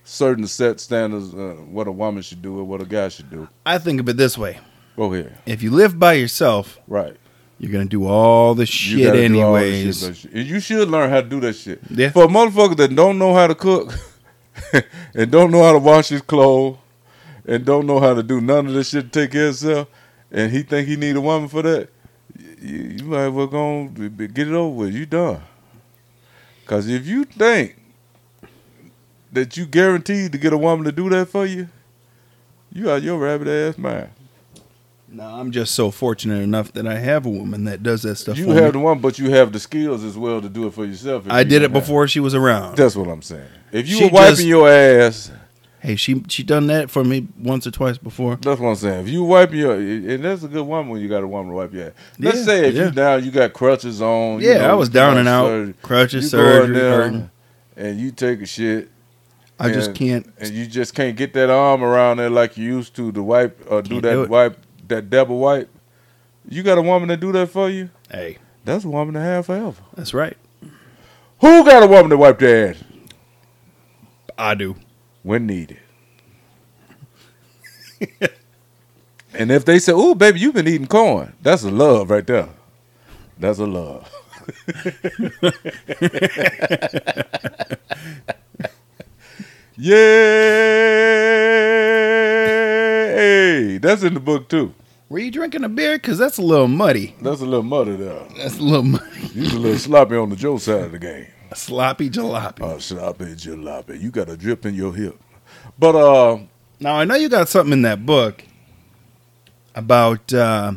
certain 0.04 0.46
set 0.46 0.80
standards 0.80 1.34
uh, 1.34 1.56
what 1.68 1.88
a 1.88 1.92
woman 1.92 2.22
should 2.22 2.40
do 2.42 2.58
or 2.58 2.64
what 2.64 2.80
a 2.80 2.84
guy 2.86 3.08
should 3.08 3.30
do. 3.30 3.48
I 3.64 3.78
think 3.78 4.00
of 4.00 4.08
it 4.08 4.16
this 4.16 4.38
way. 4.38 4.58
Go 4.96 5.12
ahead. 5.12 5.36
If 5.46 5.62
you 5.62 5.70
live 5.70 5.98
by 5.98 6.12
yourself, 6.14 6.78
Right. 6.86 7.16
you're 7.58 7.72
gonna 7.72 7.84
do 7.86 8.06
all 8.06 8.54
the 8.54 8.64
shit 8.66 9.04
gotta 9.04 9.28
do 9.28 9.40
all 9.42 9.54
this 9.54 10.02
anyways. 10.02 10.18
shit, 10.20 10.32
you- 10.32 10.42
you 10.54 10.60
should 10.60 10.88
learn 10.88 11.10
how 11.10 11.20
to 11.22 11.28
do 11.28 11.40
that 11.40 11.54
shit. 11.54 11.80
Yeah. 11.90 12.10
For 12.10 12.24
a 12.24 12.28
motherfucker 12.28 12.76
that 12.76 12.94
don't 12.94 13.18
know 13.18 13.34
how 13.34 13.46
to 13.48 13.54
cook 13.54 13.92
and 15.14 15.30
don't 15.30 15.50
know 15.50 15.62
how 15.64 15.72
to 15.72 15.78
wash 15.78 16.08
his 16.08 16.22
clothes 16.22 16.78
and 17.44 17.64
don't 17.64 17.86
know 17.86 18.00
how 18.00 18.14
to 18.14 18.22
do 18.22 18.40
none 18.40 18.66
of 18.68 18.72
this 18.74 18.90
shit 18.90 19.12
to 19.12 19.20
take 19.20 19.32
care 19.32 19.48
of 19.48 19.58
himself, 19.58 19.88
and 20.36 20.52
he 20.52 20.62
think 20.62 20.86
he 20.86 20.94
need 20.96 21.16
a 21.16 21.20
woman 21.20 21.48
for 21.48 21.62
that, 21.62 21.88
you, 22.60 22.78
you 22.98 23.04
might 23.04 23.24
as 23.26 23.32
well 23.32 23.46
go 23.48 23.58
on, 23.80 23.88
b- 23.88 24.08
b- 24.08 24.28
get 24.28 24.46
it 24.46 24.54
over 24.54 24.74
with. 24.76 24.94
You 24.94 25.06
done. 25.06 25.42
Cause 26.66 26.86
if 26.88 27.06
you 27.06 27.24
think 27.24 27.76
that 29.32 29.56
you 29.56 29.66
guaranteed 29.66 30.32
to 30.32 30.38
get 30.38 30.52
a 30.52 30.58
woman 30.58 30.84
to 30.84 30.92
do 30.92 31.08
that 31.10 31.28
for 31.28 31.46
you, 31.46 31.68
you 32.72 32.90
out 32.90 33.02
your 33.02 33.18
rabbit 33.18 33.48
ass 33.48 33.78
mind. 33.78 34.10
No, 35.08 35.22
I'm 35.22 35.52
just 35.52 35.74
so 35.74 35.90
fortunate 35.92 36.42
enough 36.42 36.72
that 36.72 36.86
I 36.86 36.98
have 36.98 37.24
a 37.26 37.30
woman 37.30 37.64
that 37.64 37.82
does 37.82 38.02
that 38.02 38.16
stuff. 38.16 38.36
You 38.36 38.50
have 38.50 38.64
me. 38.64 38.70
the 38.72 38.78
one, 38.80 38.98
but 38.98 39.18
you 39.18 39.30
have 39.30 39.52
the 39.52 39.60
skills 39.60 40.02
as 40.02 40.18
well 40.18 40.42
to 40.42 40.48
do 40.48 40.66
it 40.66 40.74
for 40.74 40.84
yourself. 40.84 41.24
I 41.30 41.40
you 41.40 41.44
did 41.48 41.56
it 41.62 41.70
have 41.70 41.72
before 41.72 42.08
she 42.08 42.18
was 42.18 42.34
around. 42.34 42.76
That's 42.76 42.96
what 42.96 43.08
I'm 43.08 43.22
saying. 43.22 43.46
If 43.70 43.88
you 43.88 43.96
She 43.96 44.04
were 44.06 44.10
wiping 44.10 44.34
just- 44.36 44.46
your 44.46 44.68
ass, 44.68 45.30
Hey, 45.86 45.94
she 45.94 46.24
she 46.26 46.42
done 46.42 46.66
that 46.66 46.90
for 46.90 47.04
me 47.04 47.28
once 47.38 47.64
or 47.64 47.70
twice 47.70 47.96
before. 47.96 48.34
that's 48.36 48.58
what 48.60 48.70
I'm 48.70 48.74
saying. 48.74 49.06
If 49.06 49.08
you 49.08 49.22
wipe 49.22 49.52
your, 49.52 49.74
and 49.74 50.24
that's 50.24 50.42
a 50.42 50.48
good 50.48 50.66
woman 50.66 50.90
when 50.90 51.00
you 51.00 51.08
got 51.08 51.22
a 51.22 51.28
woman 51.28 51.50
to 51.50 51.56
wipe 51.56 51.72
your 51.72 51.86
ass. 51.86 51.92
Let's 52.18 52.38
Yeah, 52.38 52.44
say 52.44 52.68
if 52.68 52.74
yeah. 52.74 52.84
you 52.86 52.90
down, 52.90 53.24
you 53.24 53.30
got 53.30 53.52
crutches 53.52 54.02
on. 54.02 54.40
you 54.40 54.48
Yeah, 54.48 54.58
know, 54.62 54.70
I 54.70 54.74
was 54.74 54.88
down 54.88 55.16
and 55.16 55.28
out, 55.28 55.46
surgery. 55.46 55.74
crutches, 55.82 56.24
You 56.24 56.28
surgery, 56.30 56.74
hurting. 56.76 57.30
and 57.76 58.00
you 58.00 58.10
take 58.10 58.40
a 58.42 58.46
shit. 58.46 58.88
I 59.60 59.70
just 59.72 59.94
can't. 59.94 60.26
and 60.38 60.50
you 60.50 60.66
just 60.66 60.92
can't 60.94 61.16
get 61.16 61.32
that 61.34 61.50
arm 61.50 61.84
around 61.84 62.16
there 62.16 62.30
like 62.30 62.56
you 62.56 62.64
used 62.64 62.96
to 62.96 63.12
to 63.12 63.22
wipe 63.22 63.64
or 63.70 63.80
do 63.80 64.00
that 64.00 64.12
do 64.12 64.26
wipe 64.26 64.58
that 64.88 65.08
double 65.08 65.38
wipe. 65.38 65.70
You 66.48 66.64
got 66.64 66.78
a 66.78 66.82
woman 66.82 67.08
to 67.10 67.16
do 67.16 67.30
that 67.30 67.48
for 67.50 67.70
you. 67.70 67.90
Hey, 68.10 68.38
That's 68.64 68.84
a 68.84 68.88
woman 68.88 69.14
to 69.14 69.20
have 69.20 69.46
forever. 69.46 69.80
that's 69.94 70.12
right. 70.12 70.36
Who 71.40 71.64
got 71.64 71.84
a 71.84 71.86
woman 71.86 72.10
to 72.10 72.16
wipe 72.16 72.40
their 72.40 72.70
ass 72.70 72.82
I 74.36 74.54
do. 74.56 74.74
When 75.26 75.44
needed? 75.44 75.80
and 79.34 79.50
if 79.50 79.64
they 79.64 79.80
say, 79.80 79.92
"Oh, 79.92 80.14
baby, 80.14 80.38
you've 80.38 80.54
been 80.54 80.68
eating 80.68 80.86
corn," 80.86 81.32
that's 81.42 81.64
a 81.64 81.70
love 81.70 82.10
right 82.10 82.26
there. 82.26 82.48
That's 83.38 83.58
a 83.58 83.66
love. 83.66 84.08
Yay! 89.76 89.98
That's 93.78 94.04
in 94.04 94.14
the 94.14 94.20
book 94.20 94.48
too. 94.48 94.72
Were 95.08 95.18
you 95.18 95.32
drinking 95.32 95.64
a 95.64 95.68
beer? 95.68 95.98
Cause 95.98 96.18
that's 96.18 96.38
a 96.38 96.42
little 96.42 96.68
muddy. 96.68 97.16
That's 97.20 97.40
a 97.40 97.44
little 97.44 97.64
muddy 97.64 97.96
there. 97.96 98.22
That's 98.36 98.58
a 98.58 98.62
little 98.62 98.84
muddy. 98.84 99.10
He's 99.34 99.52
a 99.52 99.58
little 99.58 99.78
sloppy 99.78 100.16
on 100.16 100.30
the 100.30 100.36
Joe 100.36 100.58
side 100.58 100.82
of 100.82 100.92
the 100.92 100.98
game. 100.98 101.26
Sloppy 101.54 102.10
jalopy. 102.10 102.60
Oh, 102.62 102.78
sloppy 102.78 103.34
jalopy. 103.34 104.00
You 104.00 104.10
got 104.10 104.28
a 104.28 104.36
drip 104.36 104.66
in 104.66 104.74
your 104.74 104.94
hip. 104.94 105.18
But 105.78 105.94
uh, 105.94 106.38
Now 106.80 106.96
I 106.96 107.04
know 107.04 107.14
you 107.14 107.28
got 107.28 107.48
something 107.48 107.72
in 107.72 107.82
that 107.82 108.04
book 108.04 108.44
about 109.74 110.32
uh, 110.32 110.72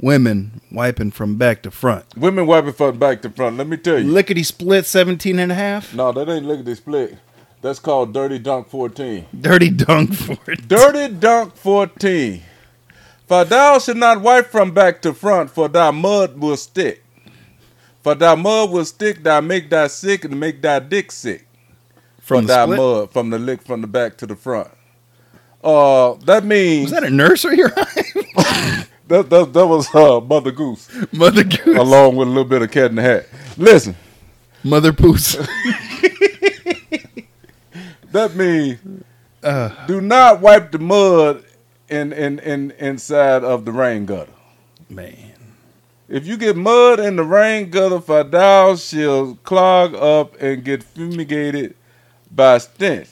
women 0.00 0.60
wiping 0.72 1.10
from 1.10 1.36
back 1.36 1.62
to 1.62 1.70
front. 1.70 2.04
women 2.16 2.46
wiping 2.46 2.72
from 2.72 2.98
back 2.98 3.22
to 3.22 3.30
front. 3.30 3.56
Let 3.56 3.66
me 3.68 3.76
tell 3.76 3.98
you. 3.98 4.10
Lickety 4.10 4.42
split 4.42 4.86
17 4.86 5.38
and 5.38 5.52
a 5.52 5.54
half. 5.54 5.94
No, 5.94 6.12
that 6.12 6.28
ain't 6.28 6.46
lickety 6.46 6.74
split. 6.74 7.18
That's 7.62 7.78
called 7.78 8.12
Dirty 8.12 8.38
Dunk 8.38 8.68
14. 8.68 9.26
Dirty 9.40 9.70
dunk 9.70 10.14
for 10.14 10.36
it. 10.50 10.68
Dirty 10.68 11.14
Dunk 11.14 11.56
14. 11.56 12.42
For 13.26 13.44
thou 13.46 13.78
should 13.78 13.96
not 13.96 14.20
wipe 14.20 14.48
from 14.48 14.72
back 14.72 15.00
to 15.02 15.14
front, 15.14 15.50
for 15.50 15.68
thy 15.68 15.90
mud 15.90 16.38
will 16.38 16.58
stick. 16.58 17.03
For 18.04 18.14
thy 18.14 18.34
mud 18.36 18.70
will 18.70 18.84
stick, 18.84 19.22
thou 19.24 19.40
make 19.40 19.70
thy 19.70 19.86
sick 19.88 20.24
and 20.24 20.38
make 20.38 20.60
thy 20.62 20.78
dick 20.78 21.10
sick. 21.10 21.48
From 22.20 22.46
the 22.46 22.54
thy 22.54 22.64
split? 22.64 22.78
mud, 22.78 23.10
from 23.12 23.30
the 23.30 23.38
lick 23.38 23.62
from 23.62 23.80
the 23.80 23.86
back 23.86 24.16
to 24.18 24.26
the 24.26 24.36
front. 24.36 24.68
Uh, 25.62 26.12
that 26.26 26.44
means 26.44 26.90
Was 26.90 27.00
that 27.00 27.04
a 27.04 27.10
nursery 27.10 27.56
rhyme? 27.62 27.72
that, 29.08 29.26
that, 29.30 29.50
that 29.54 29.66
was 29.66 29.92
uh, 29.94 30.20
Mother 30.20 30.50
Goose, 30.52 30.88
Mother 31.12 31.44
Goose. 31.44 31.78
along 31.78 32.16
with 32.16 32.28
a 32.28 32.30
little 32.30 32.44
bit 32.44 32.60
of 32.62 32.70
Cat 32.70 32.90
in 32.90 32.96
the 32.96 33.02
Hat. 33.02 33.26
Listen, 33.56 33.96
Mother 34.62 34.92
Poos. 34.92 35.36
that 38.12 38.34
means 38.36 38.78
Uh, 39.42 39.86
do 39.86 40.00
not 40.00 40.40
wipe 40.40 40.70
the 40.72 40.78
mud 40.78 41.44
in, 41.88 42.12
in, 42.12 42.38
in 42.40 42.70
inside 42.72 43.44
of 43.44 43.64
the 43.66 43.72
rain 43.72 44.06
gutter. 44.06 44.32
man. 44.88 45.33
If 46.14 46.28
you 46.28 46.36
get 46.36 46.54
mud 46.54 47.00
in 47.00 47.16
the 47.16 47.24
rain 47.24 47.70
gutter, 47.70 48.00
for 48.00 48.22
thou 48.22 48.76
shall 48.76 49.34
clog 49.42 49.96
up 49.96 50.40
and 50.40 50.62
get 50.62 50.84
fumigated 50.84 51.74
by 52.30 52.58
stench. 52.58 53.08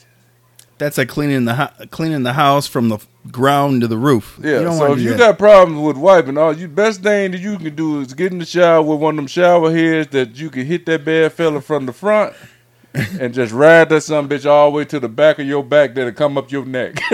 That's 0.77 0.97
like 0.97 1.09
cleaning 1.09 1.43
the 1.43 1.55
ho- 1.55 1.85
cleaning 1.91 2.23
the 2.23 2.31
house 2.31 2.65
from 2.65 2.87
the 2.87 2.99
ground 3.29 3.81
to 3.81 3.89
the 3.89 3.97
roof. 3.97 4.39
Yeah, 4.41 4.71
so 4.71 4.93
if 4.93 5.01
you 5.01 5.09
that. 5.09 5.17
got 5.17 5.37
problems 5.37 5.81
with 5.81 5.97
wiping, 5.97 6.37
all 6.37 6.57
you 6.57 6.69
best 6.69 7.03
thing 7.03 7.31
that 7.31 7.41
you 7.41 7.57
can 7.57 7.75
do 7.75 7.99
is 7.99 8.13
get 8.13 8.31
in 8.31 8.39
the 8.39 8.45
shower 8.45 8.81
with 8.81 9.01
one 9.01 9.15
of 9.15 9.17
them 9.17 9.27
shower 9.27 9.69
heads 9.69 10.09
that 10.11 10.37
you 10.37 10.49
can 10.49 10.65
hit 10.65 10.85
that 10.85 11.03
bad 11.03 11.33
fella 11.33 11.59
from 11.59 11.85
the 11.85 11.91
front 11.91 12.33
and 12.93 13.33
just 13.33 13.51
ride 13.51 13.89
that 13.89 13.99
some 13.99 14.29
bitch 14.29 14.49
all 14.49 14.71
the 14.71 14.77
way 14.77 14.85
to 14.85 15.01
the 15.01 15.09
back 15.09 15.39
of 15.39 15.45
your 15.45 15.61
back 15.61 15.93
that'll 15.93 16.13
come 16.13 16.37
up 16.37 16.49
your 16.53 16.63
neck. 16.63 16.95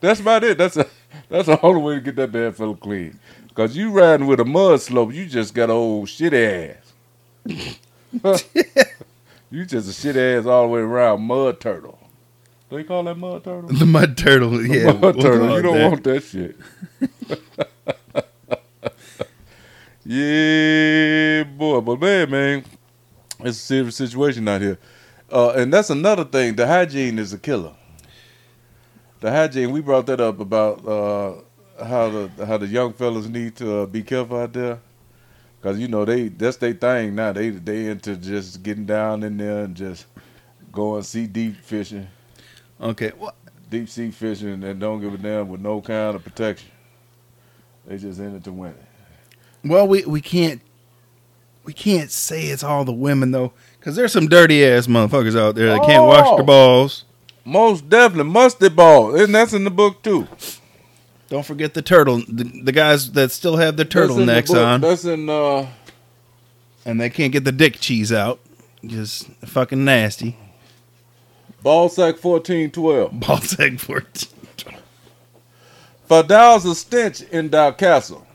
that's 0.00 0.20
about 0.20 0.42
it. 0.42 0.56
That's 0.56 0.78
a, 0.78 0.86
that's 1.28 1.46
the 1.46 1.60
only 1.64 1.80
way 1.80 1.94
to 1.94 2.00
get 2.00 2.16
that 2.16 2.32
bad 2.32 2.56
fella 2.56 2.76
clean. 2.76 3.18
Cause 3.54 3.76
you 3.76 3.90
riding 3.90 4.26
with 4.26 4.40
a 4.40 4.46
mud 4.46 4.80
slope, 4.80 5.12
you 5.12 5.26
just 5.26 5.54
got 5.54 5.68
old 5.68 6.08
shit 6.08 6.32
ass. 6.32 6.92
you 9.50 9.66
just 9.66 9.90
a 9.90 9.92
shit 9.92 10.16
ass 10.16 10.46
all 10.46 10.62
the 10.62 10.68
way 10.68 10.80
around 10.80 11.22
mud 11.22 11.60
turtle. 11.60 11.98
Do 12.70 12.78
you 12.78 12.84
call 12.84 13.04
that 13.04 13.16
mud 13.18 13.44
turtle? 13.44 13.68
the 13.68 13.84
mud 13.84 14.16
turtle. 14.16 14.64
Yeah, 14.66 14.92
mud 14.92 15.02
we'll 15.02 15.22
turtle. 15.22 15.56
You 15.56 15.62
don't 15.62 15.76
that. 15.76 15.90
want 15.90 16.04
that 16.04 16.22
shit. 16.24 16.56
yeah, 20.06 21.44
boy. 21.44 21.82
But 21.82 22.00
man, 22.00 22.30
man, 22.30 22.64
it's 23.40 23.58
a 23.58 23.60
serious 23.60 23.96
situation 23.96 24.48
out 24.48 24.62
here. 24.62 24.78
Uh, 25.30 25.50
and 25.50 25.70
that's 25.70 25.90
another 25.90 26.24
thing. 26.24 26.56
The 26.56 26.66
hygiene 26.66 27.18
is 27.18 27.34
a 27.34 27.38
killer. 27.38 27.74
The 29.20 29.30
hygiene. 29.30 29.70
We 29.70 29.82
brought 29.82 30.06
that 30.06 30.22
up 30.22 30.40
about 30.40 30.88
uh, 30.88 31.34
how 31.84 32.10
the 32.10 32.46
how 32.46 32.58
the 32.58 32.66
young 32.66 32.92
fellas 32.92 33.26
need 33.28 33.56
to 33.56 33.78
uh, 33.80 33.86
be 33.86 34.02
careful 34.02 34.38
out 34.38 34.52
there. 34.52 34.78
Cause 35.62 35.78
you 35.78 35.86
know 35.88 36.04
they 36.04 36.28
that's 36.28 36.56
their 36.56 36.72
thing 36.72 37.14
now. 37.14 37.32
They 37.32 37.50
they 37.50 37.86
into 37.86 38.16
just 38.16 38.62
getting 38.62 38.84
down 38.86 39.22
in 39.22 39.36
there 39.36 39.64
and 39.64 39.74
just 39.76 40.06
going 40.72 41.02
sea 41.02 41.26
deep 41.26 41.56
fishing 41.62 42.08
Okay. 42.80 43.12
Well, 43.16 43.34
deep 43.70 43.88
sea 43.88 44.10
fishing 44.10 44.64
and 44.64 44.80
don't 44.80 45.00
give 45.00 45.14
a 45.14 45.18
damn 45.18 45.48
with 45.48 45.60
no 45.60 45.80
kind 45.80 46.16
of 46.16 46.24
protection. 46.24 46.68
They 47.86 47.96
just 47.98 48.18
in 48.18 48.34
it 48.34 48.44
to 48.44 48.52
win 48.52 48.70
it. 48.72 49.68
well, 49.68 49.86
we 49.86 50.04
we 50.04 50.20
can't 50.20 50.60
we 51.64 51.72
can't 51.72 52.10
say 52.10 52.46
it's 52.46 52.64
all 52.64 52.84
the 52.84 52.92
women 52.92 53.30
though, 53.30 53.52
because 53.78 53.94
there's 53.94 54.12
some 54.12 54.26
dirty 54.26 54.64
ass 54.64 54.88
motherfuckers 54.88 55.38
out 55.38 55.54
there 55.54 55.68
that 55.68 55.82
can't 55.86 56.04
wash 56.04 56.26
Oh. 56.26 56.36
their 56.36 56.44
balls. 56.46 57.04
Most 57.44 57.88
definitely 57.88 58.32
mustard 58.32 58.74
ball, 58.74 59.14
and 59.14 59.32
that's 59.34 59.52
in 59.52 59.62
the 59.64 59.70
book 59.70 60.02
too. 60.02 60.26
Don't 61.32 61.46
forget 61.46 61.72
the 61.72 61.80
turtle. 61.80 62.18
The, 62.28 62.44
the 62.62 62.72
guys 62.72 63.12
that 63.12 63.30
still 63.30 63.56
have 63.56 63.78
their 63.78 63.86
the 63.86 63.90
turtlenecks 63.90 64.54
on, 64.54 64.82
That's 64.82 65.06
in 65.06 65.30
uh 65.30 65.66
and 66.84 67.00
they 67.00 67.08
can't 67.08 67.32
get 67.32 67.44
the 67.44 67.52
dick 67.52 67.80
cheese 67.80 68.12
out. 68.12 68.38
Just 68.84 69.32
fucking 69.46 69.82
nasty. 69.82 70.36
ball 71.62 71.88
sack 71.88 72.18
fourteen 72.18 72.70
twelve. 72.70 73.18
Ball 73.20 73.38
sack 73.38 73.78
fourteen. 73.78 74.28
For 76.04 76.22
thou's 76.22 76.66
a 76.66 76.74
stench 76.74 77.22
in 77.22 77.48
thy 77.48 77.70
castle. 77.70 78.26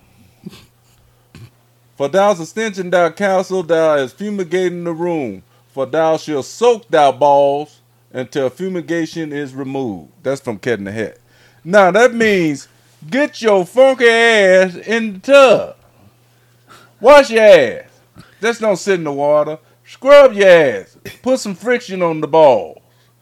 For 1.97 2.09
thou's 2.09 2.39
a 2.39 2.47
stench 2.47 2.79
in 2.79 2.89
thy 2.89 3.11
castle, 3.11 3.61
thou 3.61 3.97
is 3.97 4.11
fumigating 4.11 4.85
the 4.85 4.93
room. 4.93 5.43
For 5.71 5.85
thou 5.85 6.17
shalt 6.17 6.45
soak 6.45 6.87
thou 6.87 7.11
balls 7.11 7.79
until 8.11 8.49
fumigation 8.49 9.31
is 9.31 9.53
removed. 9.53 10.13
That's 10.23 10.41
from 10.41 10.57
Cat 10.57 10.79
in 10.79 10.85
the 10.85 10.91
Hat. 10.91 11.19
Now 11.63 11.91
that 11.91 12.15
means 12.15 12.67
get 13.09 13.41
your 13.41 13.65
funky 13.65 14.07
ass 14.07 14.75
in 14.75 15.13
the 15.13 15.19
tub. 15.19 15.75
Wash 16.99 17.29
your 17.29 17.43
ass. 17.43 17.89
Just 18.41 18.61
don't 18.61 18.77
sit 18.77 18.95
in 18.95 19.03
the 19.03 19.11
water. 19.11 19.59
Scrub 19.85 20.33
your 20.33 20.47
ass. 20.47 20.97
Put 21.21 21.39
some 21.39 21.55
friction 21.55 22.01
on 22.01 22.21
the 22.21 22.27
balls. 22.27 22.79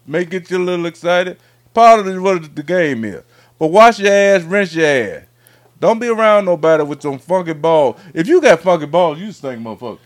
Make 0.07 0.33
it 0.33 0.49
you 0.49 0.57
a 0.57 0.59
little 0.59 0.85
excited. 0.85 1.37
Part 1.73 2.07
of 2.07 2.21
what 2.21 2.55
the 2.55 2.63
game 2.63 3.03
is. 3.05 3.23
But 3.59 3.67
wash 3.67 3.99
your 3.99 4.11
ass, 4.11 4.43
rinse 4.43 4.73
your 4.73 4.85
ass. 4.85 5.23
Don't 5.79 5.99
be 5.99 6.07
around 6.07 6.45
nobody 6.45 6.83
with 6.83 7.01
some 7.01 7.19
funky 7.19 7.53
balls. 7.53 7.99
If 8.13 8.27
you 8.27 8.41
got 8.41 8.61
funky 8.61 8.85
balls, 8.85 9.19
you 9.19 9.31
stink 9.31 9.61
motherfucker. 9.61 9.99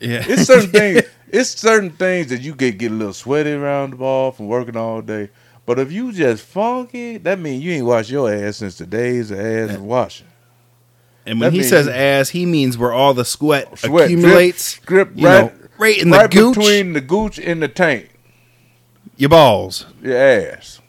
Yeah, 0.00 0.22
It's 0.26 0.42
certain 0.42 0.70
things. 0.70 1.02
It's 1.28 1.50
certain 1.50 1.90
things 1.90 2.28
that 2.28 2.42
you 2.42 2.54
get 2.54 2.78
get 2.78 2.92
a 2.92 2.94
little 2.94 3.12
sweaty 3.12 3.52
around 3.52 3.90
the 3.90 3.96
ball 3.96 4.32
from 4.32 4.46
working 4.46 4.76
all 4.76 5.00
day. 5.02 5.30
But 5.66 5.78
if 5.78 5.90
you 5.90 6.12
just 6.12 6.44
funky, 6.44 7.16
that 7.18 7.38
means 7.38 7.64
you 7.64 7.72
ain't 7.72 7.86
washed 7.86 8.10
your 8.10 8.32
ass 8.32 8.58
since 8.58 8.76
the 8.78 8.86
days 8.86 9.30
of 9.30 9.38
ass 9.40 9.78
washing. 9.78 10.26
And 11.26 11.40
when 11.40 11.52
That 11.52 11.56
he 11.56 11.62
says 11.62 11.88
ass, 11.88 12.28
he 12.30 12.44
means 12.44 12.76
where 12.76 12.92
all 12.92 13.14
the 13.14 13.24
sweat, 13.24 13.78
Sweat 13.78 14.04
accumulates. 14.06 14.78
drip, 14.80 15.14
drip 15.14 15.24
right, 15.24 15.44
know, 15.46 15.68
right 15.78 15.98
in 15.98 16.10
the 16.10 16.18
right 16.18 16.30
gooch, 16.30 16.54
between 16.56 16.92
the 16.92 17.00
gooch 17.00 17.38
and 17.38 17.62
the 17.62 17.68
tank, 17.68 18.10
your 19.16 19.30
balls. 19.30 19.86
your 20.02 20.18
ass, 20.18 20.82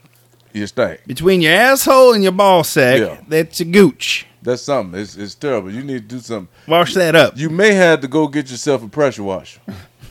your 0.51 0.67
stank. 0.67 0.99
Between 1.07 1.39
your 1.39 1.53
asshole 1.53 2.11
and 2.13 2.21
your 2.21 2.33
ball 2.33 2.65
sack, 2.65 2.99
Yeah. 2.99 3.21
that's 3.29 3.61
your 3.61 3.71
gooch. 3.71 4.27
That's 4.41 4.61
something. 4.61 4.99
It's, 4.99 5.15
it's 5.15 5.35
terrible. 5.35 5.71
You 5.71 5.83
need 5.83 6.09
to 6.09 6.15
do 6.15 6.19
something. 6.19 6.49
Wash 6.67 6.93
that 6.95 7.15
up. 7.15 7.38
You 7.38 7.49
may 7.49 7.73
have 7.73 8.01
to 8.01 8.07
go 8.09 8.27
get 8.27 8.51
yourself 8.51 8.83
a 8.83 8.89
pressure 8.89 9.23
washer. 9.23 9.61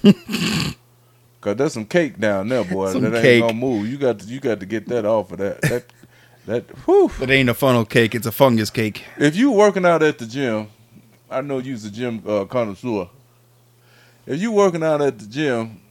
Cause 1.44 1.56
there's 1.56 1.74
some 1.74 1.84
cake 1.84 2.18
down 2.18 2.48
there, 2.48 2.64
boy. 2.64 2.90
Some 2.90 3.02
that 3.02 3.16
ain't 3.16 3.22
cake. 3.22 3.42
gonna 3.42 3.52
move. 3.52 3.86
You 3.86 3.98
got 3.98 4.18
to 4.20 4.26
you 4.26 4.40
got 4.40 4.60
to 4.60 4.66
get 4.66 4.88
that 4.88 5.04
off 5.04 5.30
of 5.30 5.36
that. 5.38 5.60
That 5.60 5.84
that 6.46 6.70
whew. 6.86 7.10
It 7.20 7.28
ain't 7.28 7.50
a 7.50 7.54
funnel 7.54 7.84
cake, 7.84 8.14
it's 8.14 8.26
a 8.26 8.32
fungus 8.32 8.70
cake. 8.70 9.04
If 9.18 9.36
you 9.36 9.50
working 9.50 9.84
out 9.84 10.02
at 10.02 10.16
the 10.16 10.24
gym, 10.24 10.68
I 11.30 11.42
know 11.42 11.58
you's 11.58 11.84
a 11.84 11.90
gym 11.90 12.22
uh, 12.26 12.46
connoisseur. 12.46 13.10
If 14.24 14.40
you 14.40 14.52
working 14.52 14.82
out 14.82 15.02
at 15.02 15.18
the 15.18 15.26
gym 15.26 15.82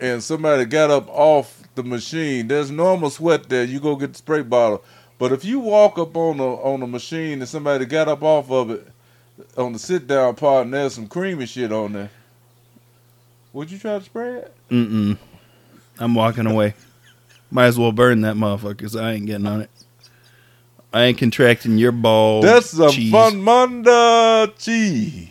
and 0.00 0.22
somebody 0.22 0.64
got 0.64 0.90
up 0.90 1.10
off 1.10 1.64
the 1.74 1.82
machine, 1.82 2.48
there's 2.48 2.70
normal 2.70 3.10
sweat 3.10 3.50
there. 3.50 3.64
You 3.64 3.80
go 3.80 3.96
get 3.96 4.12
the 4.14 4.18
spray 4.18 4.40
bottle. 4.40 4.82
But 5.18 5.32
if 5.32 5.44
you 5.44 5.60
walk 5.60 5.98
up 5.98 6.16
on 6.16 6.40
a 6.40 6.54
on 6.54 6.80
a 6.82 6.86
machine 6.86 7.40
and 7.40 7.48
somebody 7.48 7.84
got 7.84 8.08
up 8.08 8.22
off 8.22 8.50
of 8.50 8.70
it 8.70 8.88
on 9.58 9.74
the 9.74 9.78
sit 9.78 10.06
down 10.06 10.36
part 10.36 10.64
and 10.64 10.72
there's 10.72 10.94
some 10.94 11.06
creamy 11.06 11.44
shit 11.44 11.70
on 11.70 11.92
there, 11.92 12.10
would 13.56 13.70
you 13.70 13.78
try 13.78 13.98
to 13.98 14.04
spray 14.04 14.34
it? 14.34 14.54
Mm-mm. 14.70 15.16
I'm 15.98 16.14
walking 16.14 16.46
away. 16.46 16.74
Might 17.50 17.66
as 17.66 17.78
well 17.78 17.90
burn 17.90 18.20
that 18.20 18.36
motherfucker, 18.36 18.78
cause 18.78 18.94
I 18.94 19.12
ain't 19.12 19.24
getting 19.24 19.46
on 19.46 19.62
it. 19.62 19.70
I 20.92 21.04
ain't 21.04 21.16
contracting 21.16 21.78
your 21.78 21.92
ball. 21.92 22.42
That's 22.42 22.70
some 22.70 22.90
cheese 22.90 23.10
fun 23.10 23.40
munda 23.40 24.52
cheese. 24.58 25.28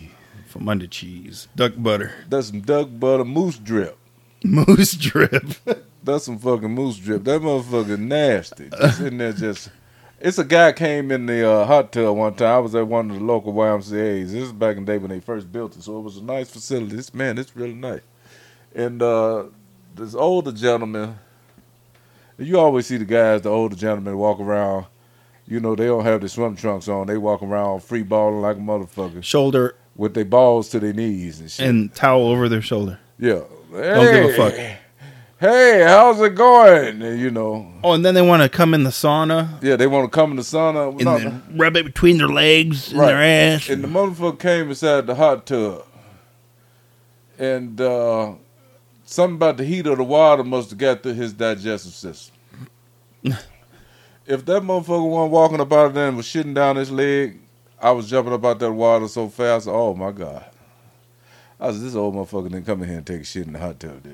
from 0.47 0.67
under 0.67 0.87
cheese, 0.87 1.47
duck 1.55 1.73
butter, 1.77 2.13
That's 2.27 2.47
some 2.47 2.61
duck 2.61 2.89
butter 2.93 3.25
moose 3.25 3.59
drip. 3.59 3.95
moose 4.43 4.93
drip. 4.93 5.45
That's 6.03 6.25
some 6.25 6.39
fucking 6.39 6.71
moose 6.71 6.97
drip. 6.97 7.23
That 7.25 7.41
motherfucker 7.41 7.99
nasty. 7.99 8.69
Just 8.69 9.01
in 9.01 9.19
there, 9.19 9.33
just. 9.33 9.69
It's 10.19 10.39
a 10.39 10.43
guy 10.43 10.71
came 10.71 11.11
in 11.11 11.27
the 11.27 11.47
uh, 11.47 11.65
hot 11.65 11.91
tub 11.91 12.17
one 12.17 12.33
time. 12.33 12.47
I 12.47 12.59
was 12.59 12.73
at 12.73 12.87
one 12.87 13.11
of 13.11 13.17
the 13.19 13.23
local 13.23 13.53
YMCA's. 13.53 14.33
This 14.33 14.43
is 14.45 14.53
back 14.53 14.77
in 14.77 14.85
the 14.85 14.93
day 14.93 14.97
when 14.97 15.11
they 15.11 15.19
first 15.19 15.51
built 15.51 15.75
it, 15.75 15.83
so 15.83 15.99
it 15.99 16.01
was 16.01 16.17
a 16.17 16.23
nice 16.23 16.49
facility. 16.49 16.95
This 16.95 17.13
man, 17.13 17.37
it's 17.37 17.55
really 17.55 17.75
nice. 17.75 18.01
And 18.75 19.01
uh, 19.01 19.45
this 19.95 20.13
older 20.13 20.51
gentleman, 20.51 21.17
you 22.37 22.59
always 22.59 22.85
see 22.87 22.97
the 22.97 23.05
guys, 23.05 23.41
the 23.41 23.49
older 23.49 23.75
gentlemen, 23.75 24.17
walk 24.17 24.39
around. 24.39 24.85
You 25.47 25.59
know, 25.59 25.75
they 25.75 25.85
don't 25.85 26.03
have 26.03 26.19
their 26.21 26.27
swim 26.29 26.55
trunks 26.55 26.87
on. 26.87 27.07
They 27.07 27.17
walk 27.17 27.41
around 27.43 27.83
free 27.83 28.01
balling 28.03 28.41
like 28.41 28.57
a 28.57 28.59
motherfucker 28.59 29.23
Shoulder 29.23 29.75
with 29.95 30.13
their 30.15 30.25
balls 30.25 30.69
to 30.69 30.79
their 30.79 30.91
knees 30.93 31.39
and 31.39 31.49
shit. 31.51 31.67
and 31.67 31.93
towel 31.93 32.27
over 32.27 32.49
their 32.49 32.61
shoulder. 32.61 32.99
yeah. 33.19 33.41
Don't 33.71 34.13
give 34.13 34.25
a 34.25 34.33
fuck. 34.33 34.53
Hey, 35.37 35.83
how's 35.85 36.19
it 36.21 36.33
going? 36.33 37.01
And, 37.01 37.19
you 37.19 37.29
know, 37.29 37.71
Oh, 37.83 37.91
and 37.93 38.03
then 38.05 38.15
they 38.15 38.21
want 38.21 38.41
to 38.41 38.49
come 38.49 38.73
in 38.73 38.83
the 38.85 38.89
sauna 38.89 39.61
Yeah, 39.61 39.75
they 39.75 39.85
want 39.85 40.09
to 40.09 40.15
come 40.15 40.31
in 40.31 40.37
the 40.37 40.43
sauna. 40.43 40.91
and 40.91 41.03
No, 41.03 41.17
then 41.19 41.43
rub 41.57 41.75
it 41.75 41.85
between 41.85 42.17
their 42.17 42.27
legs 42.29 42.91
and 42.91 43.01
their 43.01 43.21
ass. 43.21 43.69
and 43.69 43.83
the 43.83 43.87
motherfucker 43.87 44.39
came 44.39 44.69
inside 44.69 45.05
the 45.07 45.15
hot 45.15 45.45
tub, 45.45 45.83
and 47.37 47.79
uh, 47.81 48.33
something 49.05 49.35
about 49.35 49.57
the 49.57 49.63
heat 49.63 49.87
of 49.87 49.97
the 49.97 50.03
water 50.03 50.43
must 50.43 50.69
have 50.71 50.79
got 50.79 51.03
through 51.03 51.13
his 51.13 51.33
digestive 51.33 51.93
system. 51.93 52.35
if 53.23 54.45
that 54.45 54.61
motherfucker 54.63 55.09
wasn't 55.09 55.31
walking 55.31 55.59
about 55.59 55.87
out 55.87 55.93
there 55.93 56.07
and 56.07 56.17
was 56.17 56.25
shitting 56.25 56.53
down 56.53 56.75
his 56.75 56.91
leg, 56.91 57.39
I 57.81 57.91
was 57.91 58.09
jumping 58.09 58.33
up 58.33 58.43
out 58.45 58.59
that 58.59 58.71
water 58.71 59.07
so 59.07 59.29
fast. 59.29 59.67
Oh 59.67 59.93
my 59.93 60.11
god! 60.11 60.45
I 61.59 61.67
was 61.67 61.81
this 61.81 61.95
old 61.95 62.15
motherfucker 62.15 62.49
didn't 62.49 62.65
come 62.65 62.81
in 62.83 62.89
here 62.89 62.97
and 62.97 63.05
take 63.05 63.21
a 63.21 63.25
shit 63.25 63.47
in 63.47 63.53
the 63.53 63.59
hot 63.59 63.79
tub, 63.79 64.03
did 64.03 64.11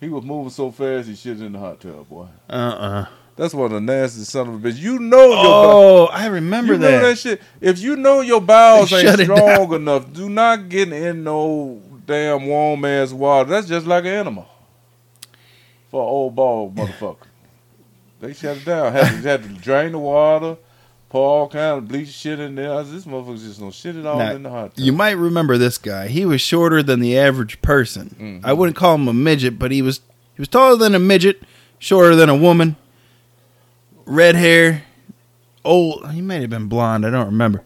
he? 0.00 0.06
He 0.06 0.08
was 0.08 0.24
moving 0.24 0.50
so 0.50 0.70
fast 0.70 1.08
he 1.08 1.14
shit 1.16 1.40
in 1.40 1.52
the 1.52 1.58
hot 1.58 1.80
tub, 1.80 2.08
boy. 2.08 2.28
uh-uh. 2.48 3.06
That's 3.36 3.54
one 3.54 3.66
of 3.66 3.72
the 3.72 3.80
nastiest 3.80 4.32
son 4.32 4.48
of 4.48 4.54
a 4.64 4.68
bitch. 4.68 4.78
You 4.78 4.98
know 4.98 5.26
your 5.28 5.36
Oh, 5.46 6.06
I 6.12 6.26
remember 6.26 6.72
you 6.72 6.78
that. 6.80 6.90
know 7.02 7.08
that 7.08 7.18
shit. 7.18 7.40
If 7.60 7.78
you 7.78 7.94
know 7.94 8.20
your 8.20 8.40
bowels 8.40 8.90
They 8.90 9.06
ain't 9.08 9.20
strong 9.20 9.72
enough, 9.74 10.12
do 10.12 10.28
not 10.28 10.68
get 10.68 10.92
in 10.92 11.22
no 11.22 11.80
damn 12.08 12.46
warm 12.46 12.84
ass 12.84 13.12
water. 13.12 13.50
That's 13.50 13.68
just 13.68 13.86
like 13.86 14.04
an 14.04 14.10
animal 14.10 14.48
for 15.90 16.02
an 16.02 16.08
old 16.08 16.34
bald 16.34 16.74
motherfucker. 16.74 17.16
They 18.20 18.32
shut 18.32 18.56
it 18.56 18.64
down. 18.64 18.90
Had 18.90 19.22
to, 19.22 19.28
had 19.28 19.42
to 19.44 19.48
drain 19.50 19.92
the 19.92 19.98
water, 20.00 20.56
pour 21.08 21.24
all 21.24 21.48
kind 21.48 21.78
of 21.78 21.86
bleach 21.86 22.08
shit 22.08 22.40
in 22.40 22.56
there. 22.56 22.82
This 22.82 23.04
motherfucker's 23.04 23.44
just 23.44 23.60
gonna 23.60 23.70
shit 23.70 23.94
it 23.94 24.04
all 24.04 24.18
Now, 24.18 24.32
in 24.32 24.42
the 24.42 24.50
hot 24.50 24.74
tub. 24.74 24.84
You 24.84 24.90
might 24.90 25.12
remember 25.12 25.56
this 25.56 25.78
guy. 25.78 26.08
He 26.08 26.26
was 26.26 26.40
shorter 26.40 26.82
than 26.82 26.98
the 26.98 27.16
average 27.16 27.62
person. 27.62 28.16
Mm-hmm. 28.18 28.44
I 28.44 28.54
wouldn't 28.54 28.76
call 28.76 28.96
him 28.96 29.06
a 29.06 29.12
midget, 29.12 29.56
but 29.56 29.70
he 29.70 29.82
was 29.82 30.00
he 30.34 30.40
was 30.40 30.48
taller 30.48 30.74
than 30.74 30.96
a 30.96 30.98
midget, 30.98 31.40
shorter 31.78 32.16
than 32.16 32.28
a 32.28 32.36
woman, 32.36 32.74
red 34.04 34.34
hair, 34.34 34.82
old. 35.64 36.10
He 36.10 36.20
might 36.20 36.40
have 36.40 36.50
been 36.50 36.66
blonde. 36.66 37.06
I 37.06 37.10
don't 37.10 37.26
remember. 37.26 37.62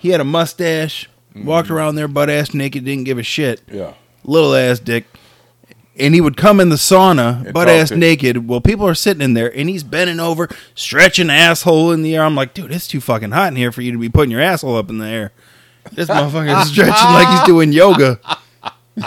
He 0.00 0.08
had 0.08 0.22
a 0.22 0.24
mustache. 0.24 1.10
Walked 1.34 1.70
around 1.70 1.96
there 1.96 2.06
butt 2.08 2.30
ass 2.30 2.54
naked. 2.54 2.84
Didn't 2.84 3.04
give 3.04 3.18
a 3.18 3.22
shit. 3.22 3.62
yeah. 3.70 3.94
Little 4.24 4.54
ass 4.54 4.78
dick. 4.78 5.04
And 5.96 6.12
he 6.14 6.20
would 6.20 6.36
come 6.36 6.58
in 6.60 6.70
the 6.70 6.76
sauna, 6.76 7.44
And 7.44 7.52
butt 7.54 7.66
talk 7.68 7.74
ass 7.76 7.88
to- 7.90 7.96
naked, 7.96 8.48
while 8.48 8.60
people 8.60 8.86
are 8.86 8.94
sitting 8.96 9.20
in 9.22 9.34
there, 9.34 9.56
and 9.56 9.68
he's 9.68 9.84
bending 9.84 10.18
over, 10.18 10.48
stretching 10.74 11.30
asshole 11.30 11.92
in 11.92 12.02
the 12.02 12.16
air. 12.16 12.24
I'm 12.24 12.34
like, 12.34 12.52
dude, 12.54 12.72
it's 12.72 12.88
too 12.88 13.00
fucking 13.00 13.30
hot 13.30 13.48
in 13.52 13.56
here 13.56 13.70
for 13.70 13.80
you 13.82 13.92
to 13.92 13.98
be 13.98 14.08
putting 14.08 14.32
your 14.32 14.40
asshole 14.40 14.76
up 14.76 14.90
in 14.90 14.98
the 14.98 15.06
air. 15.06 15.32
This 15.92 16.08
motherfucker 16.08 16.62
is 16.62 16.68
stretching 16.72 16.92
like 17.12 17.28
he's 17.28 17.46
doing 17.46 17.72
yoga. 17.72 18.18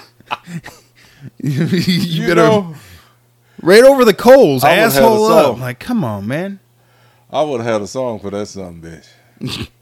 you, 1.39 1.65
You, 1.65 2.27
gotta 2.27 2.35
know, 2.35 2.75
right 3.61 3.83
over 3.83 4.05
the 4.05 4.13
coals, 4.13 4.63
I 4.63 4.69
would've 4.79 4.93
had 4.93 5.01
a 5.01 5.05
asshole 5.05 5.25
up. 5.25 5.45
song. 5.45 5.59
Like, 5.59 5.79
come 5.79 6.03
on, 6.03 6.27
man. 6.27 6.59
I 7.31 7.41
would 7.41 7.59
have 7.61 7.73
had 7.73 7.81
a 7.81 7.87
song 7.87 8.19
for 8.19 8.29
that 8.31 8.45
son 8.47 8.81
bitch. 8.81 9.67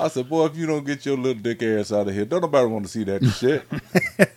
I 0.00 0.08
said, 0.08 0.30
boy, 0.30 0.46
if 0.46 0.56
you 0.56 0.66
don't 0.66 0.86
get 0.86 1.04
your 1.04 1.16
little 1.18 1.42
dick 1.42 1.62
ass 1.62 1.92
out 1.92 2.08
of 2.08 2.14
here, 2.14 2.24
don't 2.24 2.40
nobody 2.40 2.66
want 2.66 2.86
to 2.86 2.90
see 2.90 3.04
that 3.04 3.22
shit. 3.22 3.64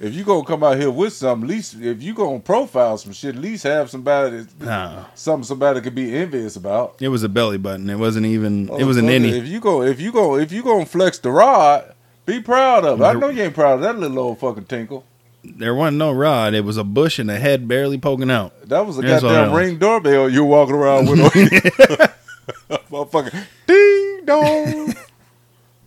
if 0.00 0.14
you 0.14 0.24
gonna 0.24 0.46
come 0.46 0.64
out 0.64 0.78
here 0.78 0.90
with 0.90 1.12
something, 1.12 1.48
at 1.48 1.54
least 1.54 1.74
if 1.74 2.02
you 2.02 2.14
gonna 2.14 2.40
profile 2.40 2.96
some 2.96 3.12
shit, 3.12 3.34
at 3.34 3.40
least 3.40 3.64
have 3.64 3.90
somebody 3.90 4.46
No, 4.58 5.04
something 5.14 5.44
somebody 5.44 5.82
could 5.82 5.94
be 5.94 6.16
envious 6.16 6.56
about. 6.56 6.96
it 7.00 7.08
was 7.08 7.22
a 7.22 7.28
belly 7.28 7.58
button. 7.58 7.90
It 7.90 7.98
wasn't 7.98 8.24
even. 8.24 8.70
It 8.78 8.84
was 8.84 8.96
an 8.96 9.06
innie. 9.08 9.32
If 9.32 9.46
you 9.46 9.60
go, 9.60 9.82
if 9.82 10.00
you 10.00 10.10
go, 10.10 10.38
if 10.38 10.50
you 10.52 10.62
gonna 10.62 10.86
flex 10.86 11.18
the 11.18 11.30
rod, 11.30 11.94
be 12.24 12.40
proud 12.40 12.86
of 12.86 13.02
it. 13.02 13.04
I 13.04 13.12
know 13.12 13.28
you 13.28 13.42
ain't 13.42 13.54
proud 13.54 13.74
of 13.74 13.80
that 13.82 13.98
little 13.98 14.18
old 14.18 14.38
fucking 14.38 14.64
tinkle. 14.64 15.04
There 15.44 15.74
wasn't 15.74 15.98
no 15.98 16.12
rod. 16.12 16.54
It 16.54 16.64
was 16.64 16.78
a 16.78 16.84
bush 16.84 17.18
and 17.18 17.30
a 17.30 17.38
head 17.38 17.68
barely 17.68 17.98
poking 17.98 18.30
out. 18.30 18.58
That 18.68 18.86
was 18.86 18.98
a 18.98 19.02
That's 19.02 19.22
goddamn 19.22 19.54
ring 19.54 19.78
doorbell 19.78 20.30
you 20.30 20.44
walking 20.44 20.74
around 20.74 21.10
with. 21.10 21.18
Motherfucker, 22.90 23.44
ding 23.66 24.24
dong. 24.24 24.94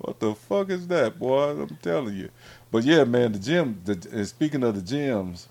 What 0.04 0.20
the 0.20 0.36
fuck 0.36 0.70
is 0.70 0.86
that, 0.88 1.18
boy? 1.18 1.52
I'm 1.52 1.78
telling 1.82 2.16
you. 2.16 2.30
But 2.70 2.84
yeah, 2.84 3.06
man, 3.06 3.32
the 3.32 3.40
gym. 3.40 3.80
The, 3.86 3.94
and 4.12 4.28
speaking 4.28 4.62
of 4.64 4.76
the 4.76 4.82
gyms, 4.82 5.48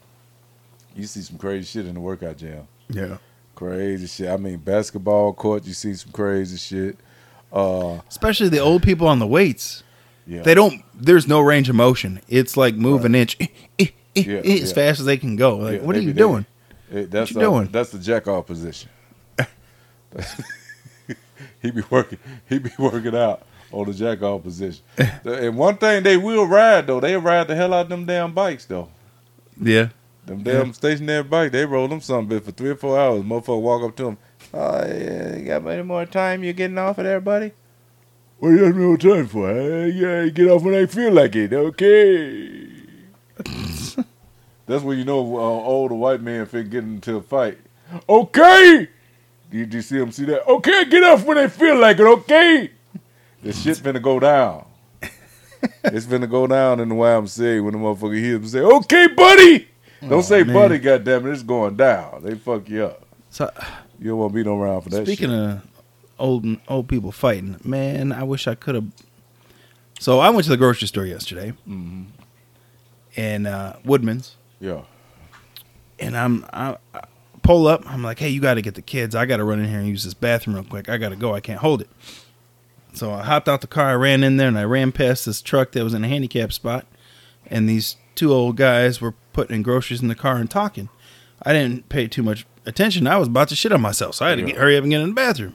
you 0.95 1.07
see 1.07 1.23
some 1.23 1.39
crazy 1.39 1.65
shit 1.65 1.87
in 1.87 1.95
the 1.95 2.01
workout 2.01 2.37
gym. 2.37 2.69
Yeah. 2.91 3.17
Crazy 3.55 4.07
shit. 4.07 4.29
I 4.29 4.37
mean, 4.37 4.59
basketball 4.59 5.33
court. 5.33 5.65
You 5.65 5.73
see 5.73 5.95
some 5.95 6.13
crazy 6.13 6.59
shit. 6.59 6.99
Uh, 7.51 8.01
Especially 8.11 8.51
the 8.51 8.59
old 8.59 8.83
people 8.83 9.09
on 9.09 9.21
the 9.21 9.27
weights. 9.27 9.85
yeah. 10.27 10.43
They 10.43 10.55
don't. 10.55 10.83
There's 10.95 11.27
no 11.27 11.41
range 11.41 11.71
of 11.71 11.75
motion. 11.77 12.21
It's 12.29 12.55
like 12.55 12.75
move 12.75 13.07
an 13.07 13.15
inch 13.15 13.39
eh, 13.41 13.47
eh, 13.79 13.87
eh, 14.17 14.23
Yeah, 14.27 14.39
eh, 14.45 14.63
as 14.63 14.71
yeah. 14.71 14.75
fast 14.75 15.01
as 15.01 15.07
they 15.07 15.17
can 15.17 15.37
go. 15.37 15.57
Like, 15.57 15.81
what 15.81 15.97
are 15.97 16.01
you 16.01 16.13
doing? 16.13 16.45
It, 16.91 17.11
that's 17.11 17.31
you 17.31 17.39
uh, 17.39 17.45
doing? 17.45 17.69
That's 17.69 17.91
the 17.91 17.99
jack 17.99 18.29
off 18.29 18.47
position. 18.47 18.91
he 21.63 21.71
be 21.71 21.83
working. 21.89 22.19
He 22.51 22.59
be 22.59 22.71
working 22.79 23.17
out 23.17 23.47
on 23.73 23.87
the 23.87 23.95
jack 23.95 24.23
off 24.23 24.43
position. 24.43 24.85
and 25.25 25.57
one 25.57 25.77
thing 25.77 26.03
they 26.03 26.17
will 26.17 26.47
ride 26.47 26.87
though, 26.87 27.01
they 27.01 27.17
ride 27.17 27.49
the 27.49 27.55
hell 27.55 27.73
out 27.73 27.83
of 27.83 27.89
them 27.89 28.05
damn 28.05 28.33
bikes 28.33 28.67
though. 28.67 28.89
Yeah. 29.61 29.89
Them 30.27 30.43
damn 30.43 30.73
stationary 30.73 31.25
bike, 31.25 31.51
they 31.51 31.67
roll 31.67 31.89
them 31.89 32.01
some 32.01 32.27
bit 32.27 32.45
for 32.45 32.53
three 32.53 32.71
or 32.71 32.77
four 32.77 32.99
hours. 32.99 33.23
Motherfucker 33.23 33.61
walk 33.61 33.83
up 33.83 33.97
to 33.97 34.05
them. 34.05 34.19
Oh 34.55 34.87
yeah, 34.87 35.37
you 35.37 35.45
got 35.47 35.67
any 35.67 35.83
more 35.83 36.07
time? 36.07 36.45
You 36.45 36.53
getting 36.53 36.79
off 36.79 36.99
of 36.99 37.05
there, 37.05 37.21
buddy? 37.21 37.53
What 38.39 38.51
you 38.51 38.59
got 38.59 38.75
no 38.75 38.97
time 38.97 39.27
for? 39.27 39.49
Huh? 39.49 39.87
Yeah, 39.87 40.29
get 40.29 40.49
off 40.49 40.63
when 40.63 40.75
I 40.75 40.87
feel 40.87 41.13
like 41.13 41.35
it. 41.35 41.53
Okay. 41.53 42.69
That's 44.67 44.85
when 44.85 44.99
you 44.99 45.05
know 45.05 45.19
uh, 45.37 45.41
older 45.41 45.95
white 45.95 46.21
man 46.21 46.47
fit 46.47 46.71
getting 46.71 46.95
into 46.95 47.17
a 47.17 47.23
fight. 47.23 47.59
Okay. 48.09 48.89
Did 49.51 49.75
you 49.75 49.83
see 49.83 49.99
him 49.99 50.13
see 50.13 50.25
that? 50.27 50.47
Okay, 50.47 50.85
get 50.87 51.05
off 51.05 51.25
when 51.25 51.37
they 51.37 51.49
feel 51.49 51.77
like 51.79 51.99
it. 51.99 52.07
Okay. 52.07 52.71
This 53.43 53.61
shit 53.63 53.79
finna 53.79 54.01
go 54.01 54.21
down. 54.21 54.67
it's 55.85 56.07
finna 56.07 56.31
go 56.31 56.47
down 56.47 56.81
in 56.81 56.89
the 56.89 56.95
YMCA 56.95 57.63
when 57.63 57.73
the 57.73 57.79
motherfucker 57.79 58.19
hears 58.19 58.37
him 58.37 58.47
say, 58.49 58.61
"Okay, 58.61 59.07
buddy, 59.09 59.69
Don't 60.09 60.23
say 60.23 60.43
man. 60.45 60.55
buddy, 60.55 60.79
goddamn 60.79 61.27
it, 61.27 61.33
it's 61.33 61.43
going 61.43 61.77
down. 61.77 62.23
They 62.23 62.35
fuck 62.35 62.69
you 62.69 62.85
up. 62.87 63.05
So 63.31 63.51
You 63.99 64.11
don't 64.11 64.19
want 64.19 64.33
to 64.33 64.35
be 64.37 64.45
no 64.45 64.59
around 64.61 64.83
for 64.83 64.91
that 64.91 65.07
speaking 65.07 65.29
shit. 65.31 65.39
of 65.39 65.63
old 66.19 66.47
old 66.69 66.89
people 66.89 67.11
fighting, 67.13 67.57
man, 67.65 68.13
I 68.13 68.23
wish 68.23 68.47
I 68.47 68.55
could 68.55 68.75
have. 68.77 68.87
So 69.99 70.19
I 70.21 70.31
went 70.31 70.45
to 70.45 70.51
the 70.51 70.57
grocery 70.57 70.89
store 70.89 71.07
yesterday, 71.07 71.53
Mm-hmm. 71.69 72.03
and 73.17 73.47
uh, 73.47 73.75
Woodman's, 73.85 74.37
yeah. 74.61 74.83
and 75.99 76.17
I'm 76.17 76.45
I, 76.53 76.77
I 76.95 77.03
pull 77.43 77.67
up. 77.67 77.83
I'm 77.91 78.03
like, 78.03 78.19
hey, 78.19 78.29
you 78.29 78.41
got 78.41 78.55
to 78.55 78.63
get 78.63 78.75
the 78.77 78.83
kids. 78.83 79.15
I 79.15 79.27
got 79.27 79.39
to 79.39 79.45
run 79.45 79.59
in 79.61 79.69
here 79.69 79.79
and 79.79 79.89
use 79.89 80.05
this 80.05 80.15
bathroom 80.15 80.55
real 80.57 80.65
quick. 80.65 80.89
I 80.89 80.97
got 80.97 81.09
to 81.11 81.17
go. 81.17 81.35
I 81.35 81.41
can't 81.41 81.59
hold 81.61 81.81
it. 81.81 81.89
So 82.93 83.13
I 83.13 83.23
hopped 83.23 83.49
out 83.49 83.61
the 83.61 83.67
car. 83.67 83.91
I 83.91 83.95
ran 83.95 84.23
in 84.23 84.37
there 84.37 84.49
and 84.49 84.59
I 84.59 84.65
ran 84.65 84.93
past 84.93 85.27
this 85.27 85.41
truck 85.41 85.73
that 85.73 85.85
was 85.85 85.95
in 85.95 86.05
a 86.05 86.09
handicap 86.09 86.53
spot, 86.53 86.87
and 87.47 87.69
these 87.69 87.97
two 88.15 88.33
old 88.33 88.57
guys 88.57 89.01
were 89.01 89.15
putting 89.33 89.63
groceries 89.63 90.03
in 90.03 90.09
the 90.09 90.15
car 90.15 90.37
and 90.37 90.51
talking. 90.51 90.89
I 91.43 91.53
didn't 91.53 91.89
pay 91.89 92.07
too 92.07 92.23
much 92.23 92.47
attention. 92.67 93.07
I 93.07 93.17
was 93.17 93.29
about 93.29 93.49
to 93.49 93.57
shit 93.57 93.73
on 93.73 93.81
myself, 93.81 94.17
so 94.17 94.27
I 94.27 94.31
had 94.31 94.39
to 94.39 94.45
get, 94.45 94.57
hurry 94.57 94.77
up 94.77 94.85
and 94.85 94.91
get 94.91 95.01
in 95.01 95.09
the 95.09 95.15
bathroom. 95.15 95.55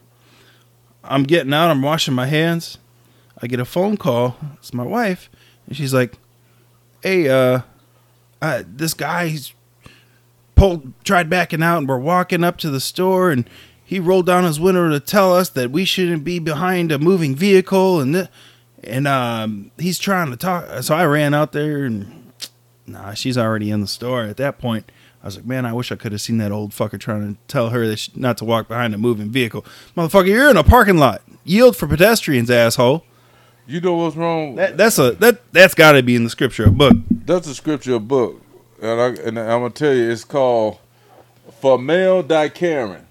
I'm 1.04 1.24
getting 1.24 1.54
out. 1.54 1.70
I'm 1.70 1.82
washing 1.82 2.14
my 2.14 2.26
hands. 2.26 2.80
I 3.42 3.48
get 3.48 3.60
a 3.60 3.66
phone 3.66 3.98
call. 3.98 4.36
It's 4.56 4.74
my 4.74 4.84
wife, 4.84 5.30
and 5.68 5.78
she's 5.78 5.94
like, 5.94 6.18
"Hey, 7.02 7.30
uh, 7.30 7.62
uh 8.42 8.64
this 8.68 8.94
guy 8.94 9.28
he's 9.28 9.54
pulled 10.58 10.92
tried 11.06 11.30
backing 11.30 11.64
out 11.64 11.78
and 11.78 11.88
we're 11.88 12.00
walking 12.00 12.44
up 12.44 12.58
to 12.58 12.70
the 12.70 12.82
store 12.82 13.32
and 13.32 13.50
he 13.88 14.02
rolled 14.02 14.26
down 14.26 14.44
his 14.44 14.60
window 14.60 14.90
to 14.90 15.00
tell 15.00 15.34
us 15.34 15.48
that 15.52 15.72
we 15.72 15.86
shouldn't 15.86 16.26
be 16.26 16.40
behind 16.40 16.92
a 16.92 17.00
moving 17.00 17.34
vehicle 17.36 18.02
and 18.02 18.14
th- 18.14 18.28
and 18.84 19.08
um 19.08 19.72
he's 19.80 19.98
trying 19.98 20.30
to 20.30 20.36
talk 20.38 20.84
so 20.84 20.94
I 20.94 21.06
ran 21.06 21.34
out 21.34 21.54
there 21.54 21.86
and 21.86 22.32
nah 22.86 23.14
she's 23.14 23.38
already 23.38 23.72
in 23.72 23.80
the 23.82 23.88
store 23.88 24.24
at 24.24 24.38
that 24.38 24.60
point. 24.60 24.92
I 25.24 25.28
was 25.28 25.38
like 25.38 25.46
man 25.46 25.66
I 25.66 25.72
wish 25.72 25.90
I 25.92 25.96
could 25.96 26.12
have 26.12 26.22
seen 26.22 26.38
that 26.40 26.52
old 26.52 26.72
fucker 26.72 27.00
trying 27.00 27.34
to 27.34 27.40
tell 27.48 27.70
her 27.70 27.88
that 27.88 27.98
she, 27.98 28.12
not 28.14 28.38
to 28.40 28.46
walk 28.46 28.68
behind 28.68 28.94
a 28.94 28.98
moving 28.98 29.30
vehicle. 29.30 29.66
Motherfucker 29.96 30.28
you're 30.28 30.50
in 30.50 30.58
a 30.58 30.64
parking 30.64 30.98
lot. 30.98 31.22
Yield 31.46 31.78
for 31.78 31.88
pedestrians 31.88 32.52
asshole. 32.52 33.06
You 33.66 33.80
know 33.82 33.96
what's 33.96 34.16
wrong? 34.18 34.56
that, 34.56 34.76
that's 34.76 35.00
a 35.00 35.12
that 35.12 35.52
that's 35.54 35.74
got 35.74 35.94
to 35.94 36.04
be 36.04 36.16
in 36.16 36.26
the 36.26 36.30
scripture 36.30 36.70
book. 36.70 36.96
That's 37.10 37.48
a 37.48 37.56
scripture 37.56 38.00
book, 38.00 38.42
and, 38.82 39.02
I, 39.02 39.08
and 39.24 39.38
I'm 39.40 39.62
gonna 39.62 39.70
tell 39.72 39.94
you, 39.94 40.10
it's 40.10 40.24
called 40.24 40.80
"For 41.60 41.78
Male 41.78 42.24
Die 42.24 42.50
Karen." 42.50 43.07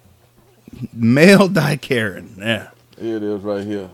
Male 0.92 1.48
die 1.48 1.78
yeah 1.88 2.68
Here 2.98 3.16
it 3.16 3.22
is, 3.22 3.42
right 3.42 3.64
here. 3.66 3.90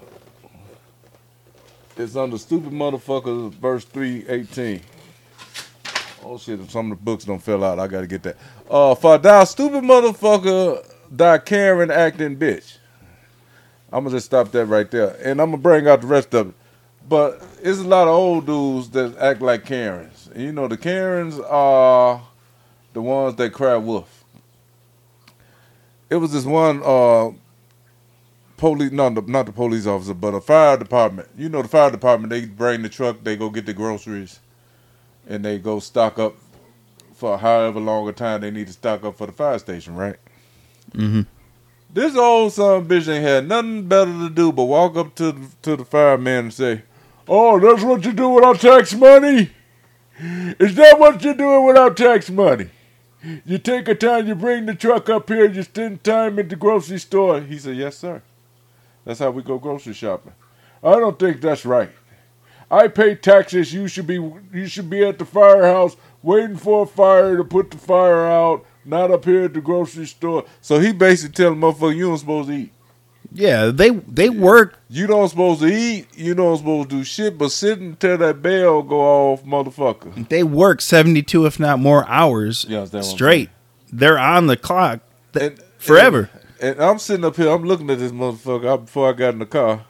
It's 1.96 2.16
under 2.16 2.38
"Stupid 2.38 2.72
Motherfuckers," 2.72 3.52
verse 3.54 3.85
three 3.85 4.26
eighteen. 4.28 4.80
Oh 6.24 6.38
shit! 6.38 6.70
Some 6.70 6.92
of 6.92 6.98
the 6.98 7.04
books 7.04 7.24
don't 7.24 7.42
fill 7.42 7.64
out, 7.64 7.78
I 7.78 7.87
gotta 7.87 8.06
get 8.06 8.22
that. 8.22 8.37
Uh, 8.70 8.94
for 8.94 9.18
thou 9.18 9.44
stupid 9.44 9.85
motherfucker, 9.85 10.85
thy 11.11 11.38
Karen 11.38 11.90
acting 11.90 12.37
bitch. 12.37 12.78
I'm 13.92 14.04
gonna 14.04 14.16
just 14.16 14.26
stop 14.26 14.50
that 14.52 14.66
right 14.66 14.90
there, 14.90 15.16
and 15.22 15.40
I'm 15.40 15.50
gonna 15.50 15.62
bring 15.62 15.87
out 15.88 16.00
the 16.00 16.06
rest 16.06 16.35
of 16.35 16.48
it. 16.48 16.54
But 17.08 17.44
it's 17.62 17.80
a 17.80 17.85
lot 17.85 18.08
of 18.08 18.14
old 18.14 18.46
dudes 18.46 18.88
that 18.90 19.18
act 19.18 19.42
like 19.42 19.66
Karens. 19.66 20.30
And 20.32 20.42
you 20.42 20.52
know, 20.52 20.68
the 20.68 20.78
Karens 20.78 21.38
are 21.40 22.22
the 22.94 23.02
ones 23.02 23.37
that 23.37 23.52
cry 23.52 23.76
wolf. 23.76 24.21
It 26.12 26.16
was 26.16 26.31
this 26.31 26.44
one 26.44 26.83
uh, 26.85 27.31
police, 28.59 28.92
no, 28.92 29.09
the- 29.09 29.22
not 29.22 29.46
the 29.46 29.53
police 29.53 29.87
officer, 29.87 30.12
but 30.12 30.35
a 30.35 30.42
fire 30.42 30.77
department. 30.77 31.27
You 31.38 31.48
know, 31.48 31.62
the 31.62 31.68
fire 31.68 31.90
department, 31.90 32.29
they 32.29 32.44
bring 32.44 32.83
the 32.83 32.90
truck, 32.90 33.16
they 33.25 33.35
go 33.35 33.48
get 33.48 33.64
the 33.64 33.72
groceries, 33.72 34.38
and 35.27 35.42
they 35.42 35.59
go 35.59 35.79
stock 35.81 36.18
up 36.18 36.35
for 37.14 37.38
however 37.38 37.81
long 37.81 38.07
a 38.09 38.12
time 38.12 38.42
they 38.42 38.51
need 38.51 38.66
to 38.66 38.75
stock 38.75 39.05
up 39.05 39.16
for 39.16 39.27
the 39.27 39.33
fire 39.33 39.59
station, 39.59 39.94
right? 39.94 40.16
Mhm. 40.94 41.27
This 41.94 42.14
old 42.14 42.53
son 42.53 42.77
of 42.77 42.90
a 42.90 42.94
bitch 42.94 43.09
ain't 43.09 43.25
had 43.25 43.48
nothing 43.48 43.87
better 43.88 44.11
to 44.12 44.29
do 44.29 44.53
but 44.53 44.64
walk 44.64 44.96
up 44.96 45.14
to 45.14 45.33
the, 45.33 45.46
to 45.62 45.77
the 45.77 45.85
fireman 45.87 46.44
and 46.46 46.53
say, 46.53 46.83
"Oh, 47.27 47.59
that's 47.59 47.83
what 47.83 48.05
you 48.05 48.12
do 48.12 48.29
without 48.29 48.61
tax 48.61 48.92
money? 48.94 49.51
Is 50.61 50.75
that 50.75 50.98
what 50.98 51.25
you're 51.25 51.33
doing 51.35 51.64
without 51.64 51.96
tax 51.96 52.29
money? 52.29 52.68
You 53.44 53.58
take 53.58 53.88
a 53.88 53.94
time, 53.94 54.26
you 54.26 54.35
bring 54.35 54.66
the 54.66 54.74
truck 54.74 55.08
up 55.08 55.28
here, 55.28 55.48
you 55.48 55.62
spend 55.62 56.02
time 56.02 56.38
at 56.38 56.48
the 56.48 56.56
grocery 56.56 56.98
store." 56.98 57.40
He 57.40 57.58
said, 57.58 57.76
"Yes, 57.76 57.96
sir. 57.96 58.22
That's 59.04 59.20
how 59.20 59.30
we 59.30 59.42
go 59.42 59.58
grocery 59.58 59.94
shopping." 59.94 60.32
I 60.82 60.98
don't 60.98 61.18
think 61.18 61.40
that's 61.40 61.64
right. 61.64 61.90
I 62.70 62.88
pay 62.88 63.14
taxes. 63.14 63.72
You 63.72 63.87
should 63.87 64.06
be 64.06 64.14
you 64.14 64.66
should 64.66 64.90
be 64.90 65.04
at 65.04 65.18
the 65.18 65.24
firehouse 65.24 65.96
waiting 66.22 66.56
for 66.56 66.82
a 66.82 66.87
fire 66.87 67.37
to 67.37 67.44
put 67.44 67.70
the 67.70 67.78
fire 67.78 68.26
out, 68.26 68.64
not 68.85 69.11
up 69.11 69.24
here 69.24 69.44
at 69.44 69.54
the 69.54 69.61
grocery 69.61 70.06
store. 70.06 70.44
So 70.61 70.80
he 70.80 70.92
basically 70.92 71.35
telling 71.35 71.61
motherfucker 71.61 71.96
you 71.96 72.08
don't 72.08 72.18
supposed 72.18 72.48
to 72.48 72.54
eat. 72.54 72.72
Yeah 73.35 73.66
they 73.66 73.90
they 73.90 74.29
work 74.31 74.79
You 74.88 75.07
don't 75.07 75.29
supposed 75.29 75.61
to 75.62 75.66
eat. 75.66 76.07
You 76.16 76.35
don't 76.35 76.57
supposed 76.59 76.90
to 76.90 76.97
do 76.97 77.05
shit, 77.05 77.38
but 77.38 77.51
sit 77.51 77.79
until 77.79 78.18
that 78.18 78.42
bell 78.42 78.83
go 78.83 79.01
off, 79.01 79.45
motherfucker. 79.45 80.29
they 80.29 80.42
work 80.42 80.81
72 80.81 81.47
if 81.47 81.59
not 81.61 81.79
more 81.79 82.07
hours 82.09 82.64
You 82.68 82.77
understand 82.79 83.03
what 83.05 83.11
I'm 83.11 83.14
straight 83.16 83.51
they're 83.92 84.18
on 84.18 84.47
the 84.47 84.57
clock 84.57 85.01
th- 85.33 85.53
And- 85.53 85.62
forever 85.79 86.31
And, 86.61 86.77
and 86.77 86.83
I'm 86.85 86.99
sitting 86.99 87.25
up 87.25 87.37
here. 87.37 87.49
I'm 87.51 87.64
looking 87.64 87.90
at 87.90 87.99
this 87.99 88.12
motherfucker 88.12 88.73
I, 88.73 88.77
before 88.77 89.09
I 89.09 89.12
got 89.12 89.35
in 89.35 89.40
the 89.40 89.47
car. 89.47 89.85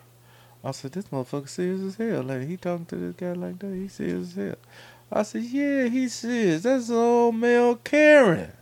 I 0.65 0.71
said, 0.71 0.93
"This 0.93 1.05
motherfucker 1.07 1.49
serious 1.49 1.83
as 1.83 1.97
hell. 1.97 2.23
Like 2.23 2.47
he 2.49 2.57
talking 2.57 2.87
to 2.87 2.97
this 2.97 3.15
guy 3.17 3.33
like 3.33 3.59
that. 3.59 3.75
He 3.75 3.89
serious 3.89 4.29
as 4.31 4.35
hell." 4.37 4.55
I 5.11 5.23
said, 5.25 5.43
"Yeah, 5.43 5.89
he 5.89 6.09
serious. 6.09 6.63
That's 6.63 6.89
old 6.89 7.35
male 7.35 7.75
Karen." 7.77 8.53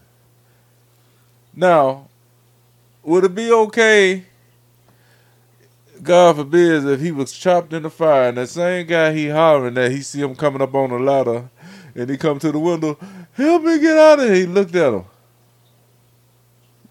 Now, 1.54 2.08
would 3.02 3.24
it 3.24 3.34
be 3.34 3.52
okay? 3.52 4.24
God 6.02 6.36
forbid 6.36 6.86
if 6.86 7.00
he 7.00 7.12
was 7.12 7.32
chopped 7.32 7.72
in 7.72 7.82
the 7.82 7.90
fire 7.90 8.28
and 8.28 8.38
that 8.38 8.48
same 8.48 8.86
guy 8.86 9.12
he 9.12 9.28
hollering 9.28 9.74
that 9.74 9.90
he 9.92 10.02
see 10.02 10.20
him 10.20 10.34
coming 10.34 10.62
up 10.62 10.74
on 10.74 10.90
the 10.90 10.98
ladder 10.98 11.50
and 11.94 12.08
he 12.08 12.16
come 12.16 12.38
to 12.38 12.52
the 12.52 12.58
window, 12.58 12.98
help 13.32 13.62
me 13.62 13.78
get 13.78 13.96
out 13.98 14.20
of 14.20 14.26
here. 14.26 14.34
He 14.34 14.46
looked 14.46 14.74
at 14.74 14.92
him. 14.94 15.04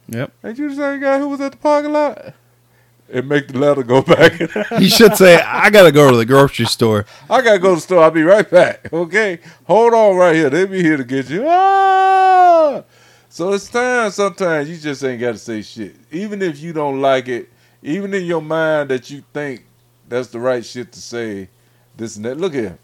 yep 0.07 0.31
Ain't 0.43 0.57
you 0.57 0.69
the 0.69 0.75
same 0.75 0.99
guy 1.01 1.17
who 1.19 1.29
was 1.29 1.41
at 1.41 1.51
the 1.53 1.57
parking 1.57 1.93
lot? 1.93 2.33
And 3.11 3.27
make 3.27 3.47
the 3.47 3.57
ladder 3.57 3.81
go 3.81 4.01
back. 4.03 4.33
he 4.77 4.87
should 4.87 5.15
say 5.17 5.41
i 5.41 5.71
gotta 5.71 5.91
go 5.91 6.11
to 6.11 6.17
the 6.17 6.25
grocery 6.25 6.65
store 6.65 7.07
I 7.29 7.41
gotta 7.41 7.57
go 7.57 7.69
to 7.69 7.75
the 7.75 7.81
store. 7.81 8.03
I'll 8.03 8.11
be 8.11 8.21
right 8.21 8.47
back. 8.49 8.93
Okay, 8.93 9.39
hold 9.65 9.93
on 9.95 10.15
right 10.15 10.35
here. 10.35 10.49
They 10.51 10.65
be 10.65 10.83
here 10.83 10.97
to 10.97 11.03
get 11.03 11.27
you. 11.29 11.43
Ah! 11.47 12.83
So 13.29 13.53
it's 13.53 13.67
time. 13.69 14.11
Sometimes 14.11 14.69
you 14.69 14.77
just 14.77 15.03
ain't 15.03 15.21
got 15.21 15.31
to 15.33 15.37
say 15.37 15.61
shit, 15.63 15.95
even 16.11 16.41
if 16.41 16.59
you 16.59 16.73
don't 16.73 17.01
like 17.01 17.27
it. 17.27 17.49
Even 17.83 18.13
in 18.13 18.25
your 18.25 18.41
mind 18.41 18.89
that 18.89 19.09
you 19.09 19.23
think 19.33 19.65
that's 20.07 20.29
the 20.29 20.39
right 20.39 20.65
shit 20.65 20.91
to 20.93 21.01
say. 21.01 21.49
This 21.97 22.15
and 22.17 22.25
that. 22.25 22.37
Look 22.37 22.53
here. 22.53 22.77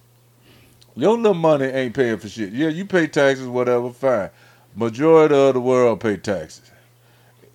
Your 0.95 1.17
little 1.17 1.33
money 1.33 1.65
ain't 1.65 1.95
paying 1.95 2.17
for 2.17 2.29
shit. 2.29 2.53
Yeah, 2.53 2.69
you 2.69 2.85
pay 2.85 3.07
taxes, 3.07 3.47
whatever. 3.47 3.91
Fine. 3.91 4.29
Majority 4.75 5.35
of 5.35 5.53
the 5.55 5.61
world 5.61 5.99
pay 6.01 6.17
taxes. 6.17 6.71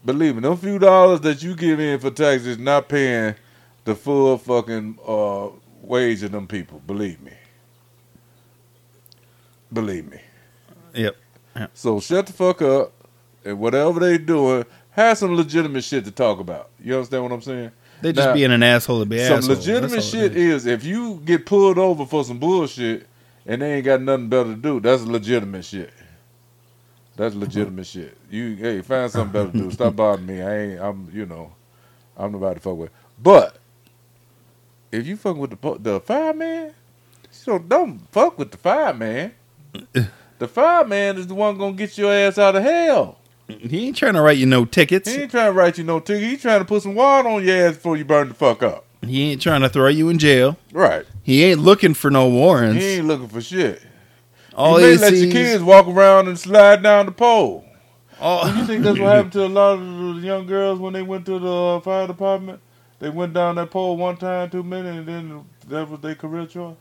Believe 0.05 0.37
me, 0.37 0.43
them 0.43 0.57
few 0.57 0.79
dollars 0.79 1.21
that 1.23 1.43
you 1.43 1.55
give 1.55 1.81
in 1.81 2.01
for 2.01 2.11
taxes 2.11 2.59
not 2.59 2.89
paying 2.89 3.35
the 3.85 3.95
full 3.95 4.39
fucking 4.39 4.99
uh, 5.07 5.49
wage 5.83 6.23
of 6.23 6.33
them 6.33 6.47
people. 6.47 6.81
Believe 6.87 7.21
me. 7.21 7.33
Believe 9.73 10.11
me. 10.11 10.21
yep 10.95 11.17
So 11.75 12.01
shut 12.01 12.27
the 12.27 12.33
fuck 12.33 12.63
up, 12.63 12.93
and 13.45 13.59
whatever 13.61 14.01
they 14.01 14.19
doing, 14.19 14.65
have 14.93 15.19
some 15.19 15.37
legitimate 15.37 15.85
shit 15.85 16.05
to 16.05 16.11
talk 16.11 16.41
about. 16.41 16.71
You 16.83 16.95
understand 16.97 17.23
what 17.25 17.33
I'm 17.33 17.43
saying? 17.43 17.71
they 18.03 18.13
just 18.13 18.29
Now, 18.29 18.35
being 18.35 18.51
an 18.51 18.63
asshole 18.63 19.01
to 19.01 19.07
be 19.07 19.19
Some 19.19 19.39
asshole. 19.39 19.57
legitimate 19.57 20.03
shit 20.03 20.33
it 20.33 20.37
is. 20.37 20.65
is 20.65 20.67
if 20.67 20.85
you 20.85 21.21
get 21.25 21.47
pulled 21.47 21.79
over 21.79 22.07
for 22.07 22.25
some 22.25 22.39
bullshit 22.39 23.07
and 23.47 23.63
they 23.63 23.75
ain't 23.75 23.85
got 23.85 24.01
nothing 24.03 24.29
better 24.29 24.51
to 24.51 24.57
do, 24.57 24.81
that's 24.81 25.03
legitimate 25.03 25.65
shit. 25.65 25.93
That's 27.17 27.35
legitimate 27.35 27.87
shit. 27.95 28.17
You 28.31 28.57
hey, 28.57 28.81
find 28.83 29.11
something 29.11 29.33
better 29.33 29.53
to 29.53 29.65
do. 29.65 29.71
Stop 29.71 29.97
bothering 29.97 30.27
me. 30.27 30.43
I 30.43 30.59
ain't. 30.59 30.81
I'm. 30.81 31.11
You 31.13 31.27
know, 31.27 31.53
I'm 32.17 32.33
nobody 32.33 32.55
to 32.55 32.61
fuck 32.61 32.77
with. 32.77 32.91
But 33.23 33.57
if 34.91 35.07
you 35.07 35.17
fuck 35.17 35.37
with 35.37 35.51
the 35.61 35.79
the 35.79 36.01
fireman, 36.01 36.73
so 37.31 37.59
don't 37.59 38.01
fuck 38.11 38.39
with 38.39 38.51
the 38.51 38.59
fireman. 38.59 39.33
The 40.41 40.49
fireman 40.49 41.19
is 41.19 41.27
the 41.27 41.35
one 41.35 41.59
gonna 41.59 41.75
get 41.75 41.99
your 41.99 42.11
ass 42.11 42.39
out 42.39 42.57
of 42.57 42.63
hell. 42.65 43.19
He 43.59 43.87
ain't 43.89 43.97
trying 43.97 44.15
to 44.15 44.21
write 44.23 44.39
you 44.39 44.47
no 44.47 44.65
tickets 44.65 45.11
He 45.13 45.23
ain't 45.23 45.31
trying 45.31 45.47
to 45.53 45.59
write 45.59 45.79
you 45.79 45.85
no 45.85 46.01
ticket. 46.01 46.23
He 46.29 46.37
trying 46.37 46.61
to 46.61 46.65
put 46.65 46.83
some 46.83 46.95
water 46.95 47.29
on 47.29 47.45
your 47.45 47.57
ass 47.69 47.75
before 47.75 47.97
you 47.97 48.05
burn 48.05 48.29
the 48.29 48.35
fuck 48.35 48.63
up. 48.63 48.85
he 49.07 49.33
ain't 49.33 49.43
trying 49.43 49.61
to 49.63 49.69
throw 49.69 49.89
you 49.89 50.09
in 50.09 50.19
jail 50.19 50.57
Right. 50.73 51.05
he 51.23 51.45
ain't 51.45 51.61
looking 51.61 51.95
for 51.95 52.11
no 52.11 52.29
warrants 52.29 52.83
He 52.83 52.89
ain't 52.97 53.07
looking 53.07 53.29
for 53.29 53.41
shit. 53.41 53.83
all 54.55 54.81
you 54.81 54.87
may 54.87 54.97
let 54.97 55.15
your 55.15 55.33
kids 55.33 55.63
walk 55.63 55.87
around 55.87 56.29
and 56.29 56.39
slide 56.39 56.83
down 56.83 57.07
the 57.07 57.13
pole. 57.13 57.65
all, 58.21 58.47
You 58.55 58.65
think 58.67 58.83
that's 58.85 58.99
what 58.99 59.15
happened 59.17 59.33
to 59.33 59.45
a 59.45 59.49
lot 59.49 59.79
of 59.79 59.81
the 60.17 60.21
young 60.27 60.47
girls 60.47 60.79
when 60.79 60.93
they 60.93 61.03
went 61.03 61.25
to 61.27 61.39
the 61.39 61.53
uh, 61.53 61.81
fire 61.81 62.07
department? 62.07 62.61
They 62.99 63.09
went 63.09 63.33
down 63.33 63.55
that 63.55 63.71
pole 63.71 63.97
one 63.97 64.19
time 64.19 64.51
too 64.51 64.63
many, 64.63 64.89
and 64.91 65.07
then 65.07 65.45
that 65.69 65.89
was 65.89 66.01
their 66.01 66.15
career 66.15 66.45
choice. 66.45 66.77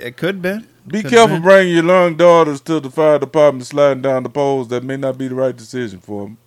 It 0.00 0.16
could 0.16 0.42
be. 0.42 0.60
Be 0.86 1.02
Could've 1.02 1.10
careful 1.10 1.36
been. 1.36 1.42
bringing 1.42 1.74
your 1.74 1.84
young 1.84 2.16
daughters 2.16 2.60
to 2.62 2.80
the 2.80 2.90
fire 2.90 3.18
department 3.18 3.66
sliding 3.66 4.02
down 4.02 4.22
the 4.24 4.28
poles. 4.30 4.68
That 4.68 4.84
may 4.84 4.96
not 4.96 5.18
be 5.18 5.28
the 5.28 5.34
right 5.34 5.56
decision 5.56 6.00
for 6.00 6.24
them. 6.24 6.38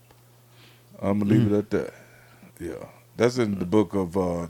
I'm 1.01 1.19
gonna 1.19 1.31
leave 1.31 1.51
it 1.51 1.57
at 1.57 1.69
that. 1.71 1.93
Yeah, 2.59 2.85
that's 3.17 3.37
in 3.37 3.59
the 3.59 3.65
book 3.65 3.93
of 3.93 4.17
uh, 4.17 4.47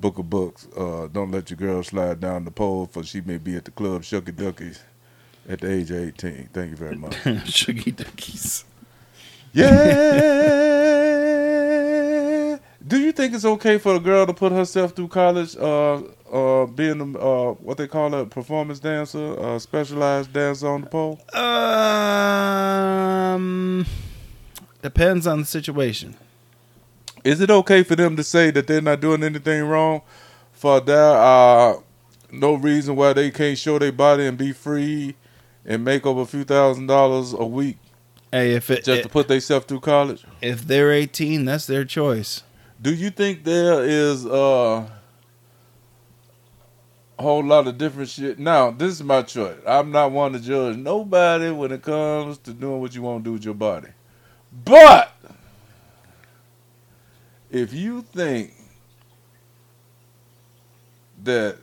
book 0.00 0.18
of 0.18 0.30
books. 0.30 0.66
Uh, 0.76 1.08
don't 1.12 1.30
let 1.30 1.50
your 1.50 1.56
girl 1.58 1.82
slide 1.82 2.20
down 2.20 2.44
the 2.44 2.50
pole, 2.50 2.86
for 2.90 3.02
she 3.02 3.20
may 3.20 3.38
be 3.38 3.56
at 3.56 3.64
the 3.64 3.70
club 3.70 4.02
shucky 4.02 4.34
duckies 4.34 4.80
at 5.48 5.60
the 5.60 5.70
age 5.70 5.90
of 5.90 5.98
18. 5.98 6.48
Thank 6.52 6.70
you 6.70 6.76
very 6.76 6.96
much. 6.96 7.12
Shuggy 7.24 7.94
duckies. 7.94 8.64
Yeah. 9.52 11.13
Do 12.86 12.98
you 13.00 13.12
think 13.12 13.32
it's 13.32 13.46
okay 13.46 13.78
for 13.78 13.94
a 13.94 13.98
girl 13.98 14.26
to 14.26 14.34
put 14.34 14.52
herself 14.52 14.92
through 14.92 15.08
college, 15.08 15.56
uh, 15.56 16.02
uh, 16.30 16.66
being 16.66 17.16
uh, 17.18 17.52
what 17.52 17.78
they 17.78 17.86
call 17.86 18.12
a 18.14 18.26
performance 18.26 18.78
dancer, 18.78 19.40
uh, 19.40 19.58
specialized 19.58 20.34
dancer 20.34 20.68
on 20.68 20.82
the 20.82 20.86
pole? 20.88 21.18
Um, 23.34 23.86
depends 24.82 25.26
on 25.26 25.40
the 25.40 25.46
situation. 25.46 26.14
Is 27.24 27.40
it 27.40 27.50
okay 27.50 27.82
for 27.84 27.96
them 27.96 28.16
to 28.16 28.22
say 28.22 28.50
that 28.50 28.66
they're 28.66 28.82
not 28.82 29.00
doing 29.00 29.22
anything 29.24 29.64
wrong? 29.64 30.02
For 30.52 30.78
there 30.80 31.00
are 31.00 31.82
no 32.30 32.52
reason 32.54 32.96
why 32.96 33.14
they 33.14 33.30
can't 33.30 33.56
show 33.56 33.78
their 33.78 33.92
body 33.92 34.26
and 34.26 34.36
be 34.36 34.52
free 34.52 35.14
and 35.64 35.82
make 35.82 36.04
over 36.04 36.20
a 36.20 36.26
few 36.26 36.44
thousand 36.44 36.86
dollars 36.88 37.32
a 37.32 37.46
week 37.46 37.78
Hey, 38.30 38.52
if 38.52 38.68
it, 38.70 38.84
just 38.84 39.04
to 39.04 39.08
put 39.08 39.28
themselves 39.28 39.64
through 39.64 39.80
college? 39.80 40.24
if 40.42 40.66
they're 40.66 40.92
18, 40.92 41.46
that's 41.46 41.66
their 41.66 41.86
choice. 41.86 42.42
Do 42.84 42.94
you 42.94 43.08
think 43.08 43.44
there 43.44 43.82
is 43.82 44.26
a 44.26 44.86
whole 47.18 47.42
lot 47.42 47.66
of 47.66 47.78
different 47.78 48.10
shit? 48.10 48.38
Now, 48.38 48.70
this 48.72 48.92
is 48.92 49.02
my 49.02 49.22
choice. 49.22 49.56
I'm 49.66 49.90
not 49.90 50.12
one 50.12 50.34
to 50.34 50.38
judge 50.38 50.76
nobody 50.76 51.50
when 51.50 51.72
it 51.72 51.80
comes 51.80 52.36
to 52.38 52.52
doing 52.52 52.82
what 52.82 52.94
you 52.94 53.00
want 53.00 53.24
to 53.24 53.28
do 53.30 53.32
with 53.32 53.44
your 53.46 53.54
body. 53.54 53.88
But 54.52 55.16
if 57.50 57.72
you 57.72 58.02
think 58.02 58.52
that 61.22 61.56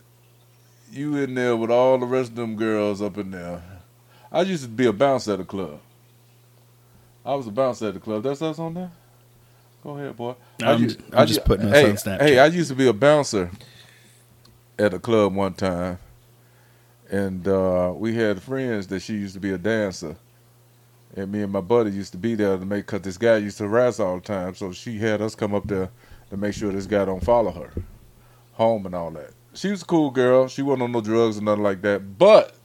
you 0.92 1.18
in 1.18 1.36
there 1.36 1.56
with 1.56 1.70
all 1.70 2.00
the 2.00 2.08
rest 2.08 2.32
of 2.32 2.36
them 2.36 2.56
girls 2.56 3.00
up 3.00 3.20
in 3.20 3.30
there, 3.30 3.62
I 4.32 4.42
used 4.42 4.64
to 4.64 4.70
be 4.70 4.88
a 4.88 4.94
bouncer 4.94 5.34
at 5.34 5.40
a 5.40 5.46
club. 5.46 5.82
I 7.24 7.36
was 7.36 7.46
a 7.46 7.52
bouncer 7.52 7.90
at 7.90 7.94
the 7.94 8.00
club. 8.00 8.24
That's 8.24 8.42
us 8.42 8.58
on 8.58 8.74
there. 8.74 8.92
Go 9.84 9.98
ahead, 9.98 10.16
boy. 10.16 10.36
I 10.62 10.72
I'm- 10.72 10.84
u- 10.84 10.98
I'm 11.12 11.20
I 11.20 11.26
just 11.26 11.44
putting 11.46 11.68
us 11.68 11.74
hey, 11.74 11.90
on 11.90 11.96
Snapchat. 11.96 12.22
Hey, 12.22 12.40
I 12.40 12.46
used 12.48 12.70
to 12.70 12.76
be 12.76 12.88
a 12.88 12.94
bouncer 12.94 13.50
at 14.78 14.94
a 14.94 15.00
club 15.00 15.34
one 15.36 15.54
time, 15.54 16.00
and 17.10 17.48
uh, 17.48 17.94
we 17.96 18.14
had 18.16 18.42
friends 18.42 18.88
that 18.88 19.02
she 19.02 19.14
used 19.14 19.34
to 19.34 19.40
be 19.40 19.52
a 19.52 19.58
dancer, 19.58 20.16
and 21.16 21.32
me 21.32 21.42
and 21.42 21.52
my 21.52 21.62
buddy 21.62 21.92
used 21.92 22.12
to 22.12 22.18
be 22.18 22.36
there 22.36 22.58
to 22.58 22.66
make 22.66 22.86
because 22.86 23.02
this 23.02 23.18
guy 23.18 23.38
used 23.38 23.58
to 23.58 23.64
harass 23.68 24.00
all 24.00 24.16
the 24.16 24.22
time, 24.22 24.54
so 24.56 24.72
she 24.72 24.98
had 25.00 25.22
us 25.22 25.36
come 25.36 25.56
up 25.56 25.68
there 25.68 25.90
to 26.30 26.38
make 26.38 26.54
sure 26.54 26.72
this 26.72 26.86
guy 26.88 27.06
don't 27.06 27.24
follow 27.24 27.52
her 27.52 27.72
home 28.54 28.86
and 28.86 28.96
all 28.96 29.12
that. 29.12 29.32
She 29.54 29.70
was 29.70 29.82
a 29.82 29.86
cool 29.86 30.12
girl. 30.12 30.48
She 30.48 30.62
wasn't 30.62 30.84
on 30.84 30.92
no 30.92 31.02
drugs 31.02 31.38
or 31.40 31.42
nothing 31.42 31.64
like 31.64 31.82
that, 31.82 32.18
but 32.20 32.56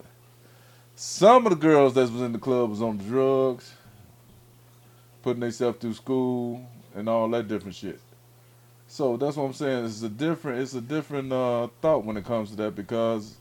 some 0.95 1.47
of 1.47 1.51
the 1.51 1.57
girls 1.57 1.95
that 1.95 2.11
was 2.12 2.23
in 2.23 2.33
the 2.33 2.39
club 2.39 2.71
was 2.71 2.83
on 2.83 2.99
drugs, 2.99 3.73
putting 5.23 5.41
themselves 5.41 5.79
through 5.79 5.95
school 5.95 6.67
and 6.97 7.09
all 7.09 7.28
that 7.28 7.47
different 7.47 7.76
shit. 7.76 8.01
So 8.88 9.16
that's 9.16 9.36
what 9.36 9.44
I'm 9.44 9.53
saying. 9.53 9.84
It's 9.84 10.03
a 10.03 10.09
different. 10.09 10.61
It's 10.61 10.74
a 10.74 10.80
different 10.80 11.32
uh, 11.32 11.68
thought 11.80 12.05
when 12.05 12.16
it 12.16 12.24
comes 12.24 12.51
to 12.51 12.57
that 12.57 12.74
because 12.74 13.36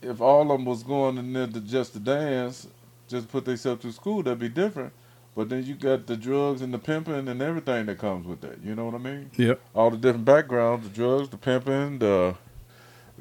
if 0.00 0.20
all 0.20 0.42
of 0.42 0.48
them 0.48 0.64
was 0.64 0.82
going 0.82 1.18
in 1.18 1.32
there 1.32 1.46
to 1.46 1.60
just 1.60 1.94
to 1.94 1.98
dance, 1.98 2.66
just 3.08 3.28
put 3.28 3.44
themselves 3.44 3.82
through 3.82 3.92
school, 3.92 4.22
that'd 4.22 4.38
be 4.38 4.48
different. 4.48 4.92
But 5.34 5.48
then 5.48 5.64
you 5.64 5.74
got 5.74 6.06
the 6.06 6.16
drugs 6.16 6.60
and 6.60 6.74
the 6.74 6.78
pimping 6.78 7.26
and 7.26 7.40
everything 7.40 7.86
that 7.86 7.98
comes 7.98 8.26
with 8.26 8.42
that. 8.42 8.62
You 8.62 8.74
know 8.74 8.84
what 8.84 8.94
I 8.94 8.98
mean? 8.98 9.30
Yep. 9.36 9.60
All 9.74 9.90
the 9.90 9.96
different 9.96 10.26
backgrounds: 10.26 10.86
the 10.86 10.94
drugs, 10.94 11.30
the 11.30 11.38
pimping, 11.38 11.98
the 11.98 12.36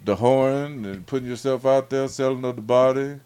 the 0.04 0.18
whoring, 0.18 0.86
and 0.86 1.06
putting 1.06 1.30
yourself 1.30 1.66
out 1.66 1.90
there, 1.90 2.08
selling 2.10 2.44
of 2.44 2.58
the 2.58 2.62
body, 2.62 3.22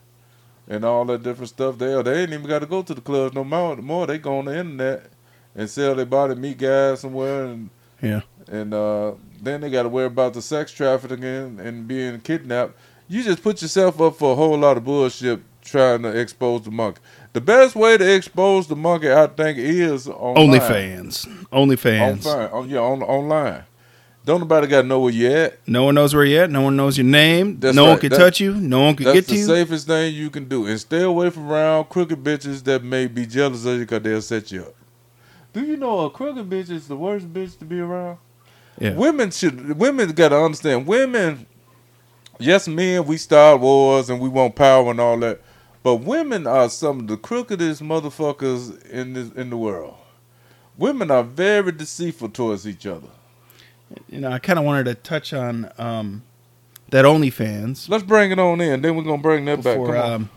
and 0.67 0.85
all 0.85 1.03
that 1.05 1.23
different 1.23 1.49
stuff. 1.49 1.79
There, 1.79 2.03
they 2.03 2.21
ain't 2.21 2.33
even 2.33 2.47
got 2.47 2.59
to 2.59 2.67
go 2.67 2.83
to 2.83 2.93
the 2.93 3.01
clubs 3.01 3.33
no 3.33 3.43
more. 3.43 3.75
The 3.75 3.81
more 3.81 4.05
they 4.05 4.19
go 4.19 4.37
on 4.37 4.45
the 4.45 4.55
internet 4.55 5.09
and 5.55 5.69
sell 5.69 5.95
their 5.95 6.05
body, 6.05 6.35
meet 6.35 6.57
guys 6.57 6.99
somewhere, 7.01 7.45
and 7.45 7.69
Yeah. 8.01 8.21
and 8.51 8.73
uh, 8.73 9.13
then 9.41 9.61
they 9.61 9.69
got 9.69 9.83
to 9.83 9.89
worry 9.89 10.05
about 10.07 10.33
the 10.33 10.41
sex 10.41 10.71
trafficking 10.71 11.59
and 11.59 11.87
being 11.87 12.19
kidnapped. 12.21 12.73
You 13.07 13.23
just 13.23 13.43
put 13.43 13.61
yourself 13.61 14.01
up 14.01 14.17
for 14.17 14.31
a 14.33 14.35
whole 14.35 14.57
lot 14.57 14.77
of 14.77 14.83
bullshit 14.83 15.39
trying 15.63 16.01
to 16.03 16.09
expose 16.09 16.63
the 16.63 16.71
monkey. 16.71 17.01
The 17.33 17.41
best 17.41 17.75
way 17.75 17.97
to 17.97 18.15
expose 18.15 18.67
the 18.67 18.75
monkey, 18.75 19.11
I 19.11 19.27
think, 19.27 19.57
is 19.57 20.07
online. 20.07 20.59
OnlyFans. 20.59 21.45
On 21.51 21.67
OnlyFans. 21.69 22.23
fine. 22.23 22.49
On, 22.49 22.69
yeah, 22.69 22.79
on, 22.79 23.01
online. 23.03 23.63
Don't 24.25 24.39
nobody 24.39 24.65
got 24.65 24.81
to 24.81 24.87
know 24.87 24.99
where 25.01 25.11
you 25.13 25.29
at. 25.29 25.59
No 25.67 25.83
one 25.83 25.93
knows 25.95 26.15
where 26.15 26.25
you're 26.25 26.43
at. 26.43 26.49
No 26.49 26.61
one 26.61 26.75
knows 26.75 26.97
your 26.97 27.05
name. 27.05 27.59
That's 27.59 27.75
no 27.75 27.85
one 27.85 27.99
can 27.99 28.09
touch 28.09 28.39
you. 28.39 28.55
No 28.55 28.81
one 28.81 28.95
can 28.95 29.13
get 29.13 29.27
to 29.27 29.35
you. 29.35 29.45
safest 29.45 29.85
thing 29.85 30.15
you 30.15 30.31
can 30.31 30.45
do. 30.47 30.65
And 30.65 30.79
stay 30.79 31.03
away 31.03 31.29
from 31.29 31.47
around 31.51 31.89
crooked 31.89 32.23
bitches 32.23 32.63
that 32.63 32.83
may 32.83 33.05
be 33.05 33.27
jealous 33.27 33.65
of 33.65 33.73
you 33.73 33.79
because 33.81 34.01
they'll 34.01 34.21
set 34.23 34.51
you 34.51 34.63
up. 34.63 34.73
Do 35.55 35.63
you 35.63 35.77
know 35.77 36.01
a 36.01 36.09
crooked 36.09 36.49
bitch 36.49 36.69
is 36.69 36.89
the 36.89 36.97
worst 36.97 37.31
bitch 37.31 37.57
to 37.59 37.65
be 37.65 37.79
around? 37.79 38.17
Yeah. 38.77 38.93
Women 38.93 39.31
should 39.31 39.79
women 39.79 40.11
gotta 40.11 40.35
understand. 40.35 40.85
Women 40.85 41.45
yes, 42.37 42.67
men, 42.67 43.05
we 43.05 43.15
start 43.15 43.61
wars 43.61 44.09
and 44.09 44.19
we 44.19 44.27
want 44.27 44.57
power 44.57 44.91
and 44.91 44.99
all 44.99 45.17
that. 45.19 45.39
But 45.81 46.01
women 46.01 46.45
are 46.45 46.67
some 46.67 46.99
of 46.99 47.07
the 47.07 47.15
crookedest 47.15 47.81
motherfuckers 47.81 48.85
in 48.87 49.13
this 49.13 49.31
in 49.31 49.49
the 49.49 49.55
world. 49.55 49.95
Women 50.77 51.09
are 51.09 51.23
very 51.23 51.71
deceitful 51.71 52.31
towards 52.31 52.67
each 52.67 52.85
other. 52.85 53.07
You 54.09 54.19
know, 54.19 54.31
I 54.33 54.39
kind 54.39 54.59
of 54.59 54.65
wanted 54.65 54.87
to 54.87 54.95
touch 54.95 55.31
on 55.31 55.71
um, 55.77 56.23
that 56.89 57.05
OnlyFans 57.05 57.87
Let's 57.87 58.03
bring 58.03 58.31
it 58.31 58.39
on 58.39 58.59
in. 58.59 58.81
Then 58.81 58.97
we're 58.97 59.03
gonna 59.03 59.21
bring 59.21 59.45
that 59.45 59.63
back. 59.63 59.77
before. 59.77 59.93
Come 59.95 60.11
on. 60.11 60.29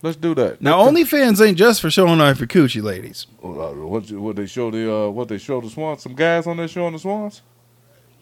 Let's 0.00 0.16
do 0.16 0.34
that. 0.36 0.62
now, 0.62 0.78
OnlyFans 0.86 1.44
ain't 1.44 1.58
just 1.58 1.80
for 1.80 1.90
showing 1.90 2.20
off 2.20 2.38
your 2.38 2.46
coochie, 2.46 2.82
ladies. 2.82 3.26
What, 3.40 4.08
what 4.12 4.36
they 4.36 4.46
show 4.46 4.70
the 4.70 4.94
uh, 4.94 5.08
what 5.08 5.28
they 5.28 5.38
show 5.38 5.60
the 5.60 5.68
swans? 5.68 6.02
Some 6.02 6.14
guys 6.14 6.46
on 6.46 6.56
there 6.56 6.68
showing 6.68 6.92
the 6.92 6.98
swans. 7.00 7.42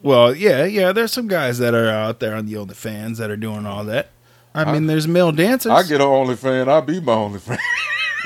Well, 0.03 0.35
yeah, 0.35 0.65
yeah. 0.65 0.93
There's 0.93 1.13
some 1.13 1.29
guys 1.29 1.59
that 1.59 1.75
are 1.75 1.89
out 1.89 2.21
there 2.21 2.35
on 2.35 2.47
the 2.47 2.55
OnlyFans 2.55 3.19
that 3.19 3.31
are 3.31 3.37
doing 3.37 3.67
all 3.67 3.85
that. 3.85 4.11
I, 4.55 4.63
I- 4.63 4.73
mean, 4.73 4.87
there's 4.87 5.07
male 5.07 5.33
dancers. 5.33 5.71
I 5.73 5.83
get 5.83 6.01
an 6.01 6.07
OnlyFan. 6.07 6.69
I'll 6.69 6.81
be 6.83 7.01
my 7.01 7.13
OnlyFan. 7.13 7.59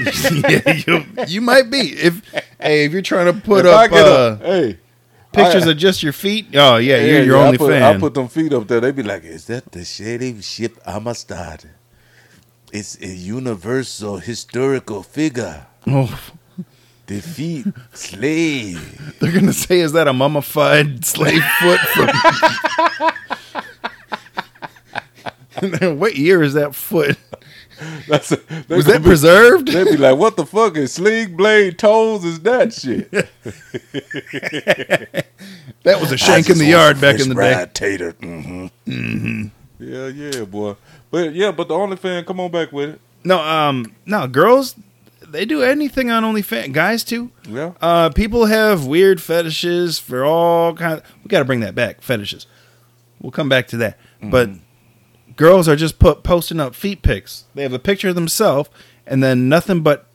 yeah, 0.48 0.82
you, 0.86 1.24
you 1.26 1.40
might 1.40 1.70
be 1.70 1.78
if 1.92 2.22
hey 2.60 2.84
if 2.84 2.92
you're 2.92 3.02
trying 3.02 3.26
to 3.34 3.40
put 3.40 3.66
if 3.66 3.72
I 3.72 3.84
up 3.86 3.92
uh, 3.92 3.96
a, 3.96 4.46
hey 4.46 4.78
pictures 5.32 5.66
I- 5.66 5.72
of 5.72 5.76
just 5.76 6.02
your 6.02 6.12
feet. 6.12 6.46
Oh 6.54 6.76
yeah, 6.76 6.98
you're 6.98 7.06
yeah, 7.18 7.22
your 7.22 7.36
yeah, 7.36 7.42
only 7.42 7.54
I 7.54 7.58
put, 7.58 7.70
fan. 7.70 7.96
I 7.96 7.98
put 7.98 8.14
them 8.14 8.28
feet 8.28 8.52
up 8.52 8.68
there. 8.68 8.80
They 8.80 8.92
be 8.92 9.02
like, 9.02 9.24
"Is 9.24 9.46
that 9.46 9.72
the 9.72 9.84
shady 9.84 10.40
ship 10.40 10.78
Amistad? 10.86 11.70
It's 12.72 12.96
a 13.00 13.08
universal 13.08 14.18
historical 14.18 15.02
figure. 15.02 15.66
oh, 15.86 16.20
Defeat 17.06 17.66
slave." 17.92 19.16
they're 19.18 19.32
gonna 19.32 19.52
say, 19.52 19.80
is 19.80 19.92
that 19.92 20.06
a 20.06 20.12
mummified 20.12 21.04
slave 21.04 21.42
foot 21.60 21.80
from? 21.80 22.08
what 26.02 26.16
year 26.16 26.42
is 26.42 26.54
that 26.54 26.74
foot? 26.74 27.16
That's 28.08 28.30
a, 28.30 28.38
Was 28.68 28.84
that 28.86 28.98
be- 29.02 29.08
preserved? 29.08 29.68
They'd 29.68 29.84
be 29.84 29.96
like, 29.96 30.18
"What 30.18 30.36
the 30.36 30.44
fuck 30.46 30.76
is 30.76 30.92
sling 30.92 31.36
blade 31.36 31.78
toes? 31.78 32.24
Is 32.24 32.40
that 32.40 32.72
shit?" 32.72 33.10
That 35.82 35.98
was 35.98 36.12
a 36.12 36.18
shank 36.18 36.50
in 36.50 36.58
the 36.58 36.66
yard 36.66 37.00
back 37.00 37.18
in 37.20 37.30
the 37.30 37.34
day. 37.34 37.66
Tater. 37.72 38.12
Mm-hmm. 38.12 39.46
Yeah, 39.80 40.08
yeah, 40.08 40.44
boy. 40.44 40.76
But 41.10 41.34
yeah, 41.34 41.52
but 41.52 41.68
the 41.68 41.74
OnlyFans, 41.74 42.26
come 42.26 42.40
on 42.40 42.50
back 42.50 42.72
with 42.72 42.90
it. 42.90 43.00
No, 43.24 43.40
um, 43.40 43.94
no, 44.06 44.26
girls, 44.26 44.76
they 45.26 45.44
do 45.44 45.62
anything 45.62 46.10
on 46.10 46.22
OnlyFans. 46.22 46.72
Guys 46.72 47.04
too. 47.04 47.30
Yeah. 47.48 47.72
Uh, 47.80 48.10
people 48.10 48.46
have 48.46 48.86
weird 48.86 49.20
fetishes 49.20 49.98
for 49.98 50.24
all 50.24 50.74
kind. 50.74 51.02
we 51.22 51.28
got 51.28 51.40
to 51.40 51.44
bring 51.44 51.60
that 51.60 51.74
back. 51.74 52.02
Fetishes. 52.02 52.46
We'll 53.20 53.32
come 53.32 53.48
back 53.48 53.66
to 53.68 53.76
that. 53.78 53.98
But 54.22 54.50
girls 55.36 55.68
are 55.68 55.76
just 55.76 55.98
put 55.98 56.22
posting 56.22 56.60
up 56.60 56.74
feet 56.74 57.02
pics. 57.02 57.44
They 57.54 57.62
have 57.62 57.72
a 57.72 57.78
picture 57.78 58.08
of 58.10 58.14
themselves 58.14 58.68
and 59.06 59.22
then 59.22 59.48
nothing 59.48 59.82
but 59.82 60.06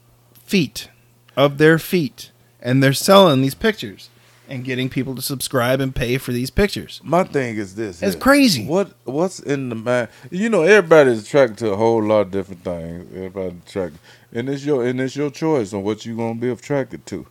feet 0.43 0.89
of 1.35 1.57
their 1.57 1.77
feet, 1.77 2.31
and 2.61 2.81
they're 2.81 2.93
selling 2.93 3.41
these 3.41 3.55
pictures 3.55 4.09
and 4.47 4.63
getting 4.63 4.89
people 4.89 5.15
to 5.15 5.21
subscribe 5.21 5.79
and 5.79 5.95
pay 5.95 6.17
for 6.17 6.31
these 6.31 6.49
pictures. 6.49 7.01
My 7.03 7.23
thing 7.23 7.57
is 7.57 7.75
this: 7.75 8.01
It's 8.01 8.13
here. 8.13 8.21
crazy. 8.21 8.65
What 8.65 8.93
What's 9.03 9.39
in 9.39 9.69
the 9.69 9.75
mind? 9.75 10.09
You 10.31 10.49
know, 10.49 10.63
everybody's 10.63 11.23
attracted 11.23 11.57
to 11.59 11.71
a 11.71 11.75
whole 11.75 12.03
lot 12.03 12.21
of 12.21 12.31
different 12.31 12.63
things. 12.63 13.13
Everybody 13.15 13.55
attracted, 13.65 13.99
and 14.31 14.49
it's 14.49 14.65
your 14.65 14.85
and 14.85 14.99
it's 15.01 15.15
your 15.15 15.29
choice 15.31 15.73
on 15.73 15.83
what 15.83 16.05
you're 16.05 16.17
gonna 16.17 16.35
be 16.39 16.49
attracted 16.49 17.05
to. 17.07 17.27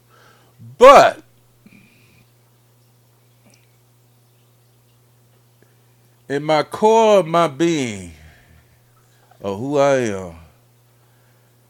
But 0.79 1.23
in 6.29 6.43
my 6.43 6.62
core 6.62 7.19
of 7.21 7.27
my 7.27 7.49
being, 7.49 8.12
of 9.41 9.59
who 9.59 9.79
I 9.79 9.97
am, 9.97 10.35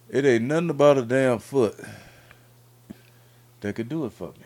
it 0.08 0.24
ain't 0.24 0.44
nothing 0.44 0.70
about 0.70 0.98
a 0.98 1.02
damn 1.02 1.38
foot 1.38 1.78
that 3.60 3.74
could 3.74 3.88
do 3.88 4.04
it 4.04 4.12
for 4.12 4.28
me. 4.28 4.43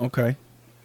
Okay. 0.00 0.36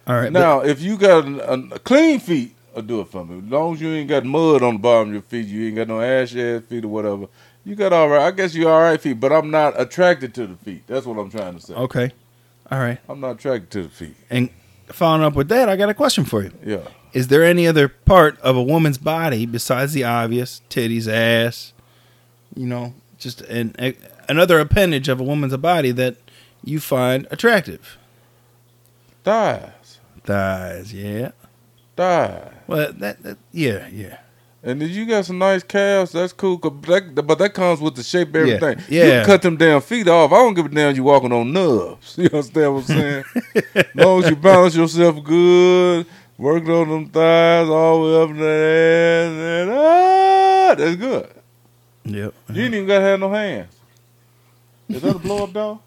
All 0.06 0.16
right. 0.16 0.32
Now, 0.32 0.60
if 0.60 0.80
you 0.80 0.96
got 0.96 1.26
a, 1.26 1.52
a 1.74 1.78
clean 1.78 2.20
feet, 2.20 2.54
I'll 2.74 2.82
do 2.82 3.00
it 3.00 3.08
for 3.08 3.24
me. 3.24 3.38
As 3.38 3.44
long 3.44 3.74
as 3.74 3.80
you 3.80 3.88
ain't 3.90 4.08
got 4.08 4.24
mud 4.24 4.62
on 4.62 4.74
the 4.74 4.80
bottom 4.80 5.08
of 5.08 5.14
your 5.14 5.22
feet, 5.22 5.46
you 5.46 5.66
ain't 5.66 5.76
got 5.76 5.88
no 5.88 6.00
ash 6.00 6.34
ass 6.36 6.62
feet 6.62 6.84
or 6.84 6.88
whatever. 6.88 7.26
You 7.64 7.74
got 7.74 7.92
all 7.92 8.08
right. 8.08 8.22
I 8.22 8.30
guess 8.30 8.54
you 8.54 8.68
all 8.68 8.80
right 8.80 9.00
feet, 9.00 9.20
but 9.20 9.32
I'm 9.32 9.50
not 9.50 9.78
attracted 9.80 10.34
to 10.34 10.46
the 10.46 10.56
feet. 10.56 10.86
That's 10.86 11.04
what 11.06 11.18
I'm 11.18 11.30
trying 11.30 11.56
to 11.56 11.60
say. 11.60 11.74
okay. 11.74 12.12
All 12.70 12.78
right. 12.78 12.98
I'm 13.08 13.20
not 13.20 13.32
attracted 13.32 13.70
to 13.72 13.82
the 13.82 13.88
feet. 13.88 14.14
And 14.30 14.48
following 14.86 15.24
up 15.24 15.34
with 15.34 15.48
that, 15.48 15.68
I 15.68 15.76
got 15.76 15.88
a 15.88 15.94
question 15.94 16.24
for 16.24 16.42
you. 16.42 16.52
Yeah. 16.64 16.82
Is 17.12 17.26
there 17.28 17.44
any 17.44 17.66
other 17.66 17.88
part 17.88 18.38
of 18.40 18.56
a 18.56 18.62
woman's 18.62 18.98
body 18.98 19.44
besides 19.44 19.92
the 19.92 20.04
obvious 20.04 20.62
titties, 20.70 21.12
ass, 21.12 21.72
you 22.54 22.66
know, 22.66 22.94
just 23.18 23.40
an, 23.42 23.74
a, 23.80 23.96
another 24.28 24.60
appendage 24.60 25.08
of 25.08 25.18
a 25.18 25.24
woman's 25.24 25.56
body 25.56 25.90
that 25.90 26.16
you 26.62 26.78
find 26.78 27.26
attractive? 27.32 27.98
Thighs. 29.24 29.98
Thighs, 30.24 30.92
yeah. 30.92 31.30
Thighs. 31.96 32.52
Well, 32.66 32.92
that, 32.94 33.22
that 33.22 33.38
yeah, 33.52 33.86
yeah. 33.88 34.18
And 34.62 34.80
then 34.80 34.90
you 34.90 35.06
got 35.06 35.24
some 35.24 35.38
nice 35.38 35.62
calves. 35.62 36.12
That's 36.12 36.34
cool. 36.34 36.58
'cause 36.58 36.72
that, 36.82 37.14
but 37.26 37.38
that 37.38 37.54
comes 37.54 37.80
with 37.80 37.94
the 37.94 38.02
shape 38.02 38.28
of 38.34 38.46
Yeah, 38.46 38.54
everything. 38.54 38.84
yeah. 38.90 39.04
You 39.04 39.10
can 39.12 39.24
cut 39.26 39.42
them 39.42 39.56
damn 39.56 39.80
feet 39.80 40.06
off. 40.06 40.32
I 40.32 40.36
don't 40.36 40.52
give 40.54 40.66
a 40.66 40.68
damn 40.68 40.94
you 40.94 41.02
walking 41.02 41.32
on 41.32 41.52
nubs. 41.52 42.14
You 42.18 42.24
understand 42.26 42.74
what 42.74 42.80
I'm 42.80 42.86
saying? 42.86 43.24
as 43.74 43.84
long 43.94 44.22
as 44.22 44.28
you 44.30 44.36
balance 44.36 44.76
yourself 44.76 45.22
good, 45.24 46.06
working 46.36 46.70
on 46.70 46.88
them 46.90 47.08
thighs 47.08 47.68
all 47.68 48.04
the 48.04 48.12
way 48.12 48.22
up 48.22 48.28
to 48.28 48.34
that 48.34 49.26
ass, 49.26 49.32
and 49.40 49.70
ah, 49.72 50.74
that's 50.76 50.96
good. 50.96 51.30
Yep. 52.04 52.34
You 52.52 52.62
ain't 52.64 52.74
even 52.74 52.86
got 52.86 52.98
to 52.98 53.04
have 53.04 53.20
no 53.20 53.30
hands. 53.32 53.74
Is 54.90 55.00
that 55.02 55.16
a 55.16 55.18
blow 55.18 55.44
up 55.44 55.52
dog? 55.52 55.78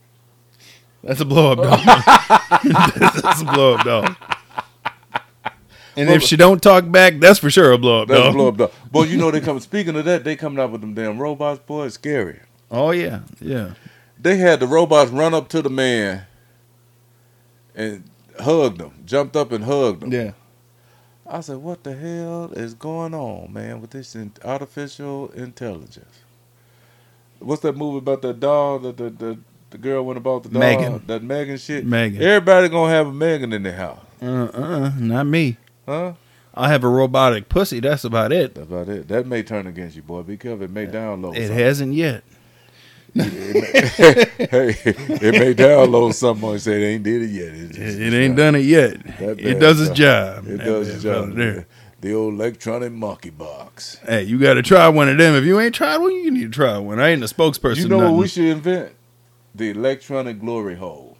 That's 1.04 1.20
a 1.20 1.26
blow 1.26 1.52
up 1.52 1.58
dog. 1.58 1.80
that's 2.96 3.42
a 3.42 3.46
blow 3.46 3.76
up 3.76 3.86
dog. 3.86 4.16
And 5.96 6.10
if 6.10 6.24
she 6.24 6.38
don't 6.38 6.62
talk 6.62 6.90
back, 6.90 7.20
that's 7.20 7.40
for 7.40 7.52
sure 7.52 7.72
a 7.72 7.78
blow 7.78 8.04
up 8.04 8.10
a 8.10 8.32
blow 8.32 8.48
up 8.48 8.58
dog. 8.58 8.72
Boy, 8.90 9.04
you 9.04 9.18
know 9.18 9.30
they 9.30 9.42
come. 9.42 9.60
Speaking 9.60 9.96
of 9.96 10.06
that, 10.06 10.24
they 10.24 10.36
coming 10.36 10.60
out 10.60 10.72
with 10.72 10.82
them 10.82 10.94
damn 10.94 11.20
robots. 11.20 11.60
Boy, 11.60 11.86
it's 11.86 11.96
scary. 11.96 12.40
Oh 12.72 12.92
yeah, 12.92 13.22
yeah. 13.40 13.74
they 14.20 14.38
had 14.38 14.60
the 14.60 14.68
robots 14.68 15.12
run 15.12 15.34
up 15.34 15.50
to 15.50 15.62
the 15.62 15.70
man 15.70 16.26
and 17.76 18.10
hugged 18.40 18.82
him, 18.82 19.04
jumped 19.06 19.36
up 19.36 19.52
and 19.52 19.66
hugged 19.66 20.04
him. 20.04 20.12
Yeah. 20.12 20.32
I 21.28 21.42
said, 21.42 21.58
"What 21.58 21.84
the 21.84 21.96
hell 21.96 22.52
is 22.54 22.74
going 22.74 23.14
on, 23.14 23.54
man, 23.54 23.82
with 23.82 23.92
this 23.92 24.16
in- 24.16 24.34
artificial 24.44 25.30
intelligence?" 25.32 26.22
What's 27.40 27.62
that 27.64 27.76
movie 27.76 27.98
about 27.98 28.22
that 28.22 28.40
dog 28.40 28.84
that 28.84 28.98
the, 28.98 29.10
the 29.10 29.40
the 29.74 29.78
girl 29.80 30.06
went 30.06 30.18
about 30.18 30.44
the 30.44 30.50
dog? 30.50 30.60
Megan. 30.62 31.04
That 31.08 31.22
Megan 31.24 31.58
shit. 31.58 31.86
Megan. 31.86 32.22
Everybody 32.22 32.70
gonna 32.70 32.92
have 32.92 33.08
a 33.08 33.12
Megan 33.14 33.52
in 33.52 33.64
their 33.64 33.76
house, 33.76 34.00
Uh 34.22 34.26
uh 34.54 34.92
not 34.98 35.26
me. 35.28 35.58
huh? 35.86 36.14
I 36.54 36.70
have 36.70 36.84
a 36.84 36.88
robotic 36.88 37.50
pussy. 37.50 37.80
That's 37.80 38.04
about 38.04 38.32
it. 38.32 38.54
That's 38.56 38.68
about 38.68 38.88
it. 38.88 39.08
That 39.08 39.26
may 39.26 39.42
turn 39.44 39.66
against 39.68 39.96
you, 39.96 40.04
boy. 40.04 40.22
Be 40.22 40.38
careful. 40.38 40.64
It 40.64 40.70
may 40.72 40.86
download. 40.86 41.36
It 41.36 41.48
something. 41.48 41.58
hasn't 41.58 41.94
yet. 41.96 42.24
hey, 43.16 43.24
it 44.86 45.34
may 45.34 45.54
download 45.54 46.14
something 46.14 46.50
and 46.50 46.62
say 46.62 46.82
it 46.82 46.86
ain't 46.86 47.04
did 47.04 47.22
it 47.24 47.30
yet. 47.30 47.48
It's 47.54 47.76
just- 47.78 48.00
It, 48.00 48.14
it 48.14 48.18
ain't 48.18 48.36
done 48.36 48.56
it 48.56 48.60
yet. 48.66 49.04
That 49.20 49.40
It 49.40 49.60
does 49.60 49.82
its 49.82 49.92
job. 49.98 50.48
It 50.48 50.58
That 50.58 50.66
does 50.66 50.90
its 50.90 51.04
job. 51.04 51.34
there. 51.36 51.66
The 52.02 52.14
old 52.14 52.34
electronic 52.34 52.92
monkey 52.92 53.30
box. 53.30 53.98
Hey, 54.06 54.24
you 54.24 54.38
got 54.38 54.56
to 54.56 54.62
try 54.62 54.90
one 54.90 55.10
of 55.10 55.18
them. 55.18 55.36
If 55.36 55.46
you 55.46 55.60
ain't 55.60 55.74
tried 55.74 55.98
one, 55.98 56.12
you 56.12 56.32
need 56.32 56.44
to 56.44 56.50
try 56.50 56.78
one. 56.78 57.00
I 57.00 57.10
ain't 57.10 57.24
a 57.24 57.28
spokesperson. 57.28 57.78
You 57.78 57.88
know 57.88 58.12
what 58.12 58.20
we 58.20 58.28
should 58.28 58.44
invent? 58.46 58.92
The 59.56 59.70
electronic 59.70 60.40
glory 60.40 60.76
hole. 60.76 61.18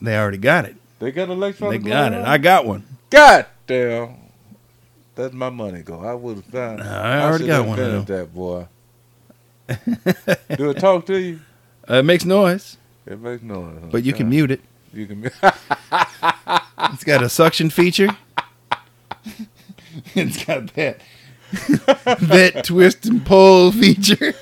They 0.00 0.16
already 0.16 0.38
got 0.38 0.64
it. 0.64 0.76
They 0.98 1.12
got 1.12 1.28
electronic. 1.28 1.82
They 1.82 1.88
got 1.90 2.12
it. 2.12 2.16
hole? 2.16 2.26
I 2.26 2.38
got 2.38 2.64
one. 2.66 2.84
God 3.10 3.46
damn. 3.66 4.16
That's 5.14 5.32
my 5.34 5.50
money 5.50 5.82
go. 5.82 6.00
I 6.00 6.14
would 6.14 6.36
have 6.36 6.44
found 6.46 6.82
I 6.82 7.22
already 7.22 7.44
should 7.44 7.48
got 7.48 7.66
one 7.66 7.78
of 7.78 7.84
invented 7.86 8.06
that 8.18 8.34
boy. 8.34 8.66
Do 10.56 10.70
it 10.70 10.78
talk 10.78 11.06
to 11.06 11.16
you? 11.18 11.40
Uh, 11.88 11.94
it 11.96 12.02
makes 12.04 12.24
noise, 12.24 12.76
It 13.06 13.20
makes 13.20 13.42
noise. 13.42 13.76
huh? 13.80 13.88
but 13.92 14.02
you 14.04 14.12
can 14.12 14.28
mute 14.28 14.50
it. 14.50 14.60
You 14.92 15.06
can 15.06 15.22
It's 16.92 17.04
got 17.04 17.22
a 17.22 17.28
suction 17.28 17.70
feature. 17.70 18.08
it's 20.14 20.44
got 20.44 20.74
that 20.74 21.00
that 22.20 22.62
twist 22.64 23.06
and 23.06 23.24
pull 23.24 23.70
feature. 23.72 24.34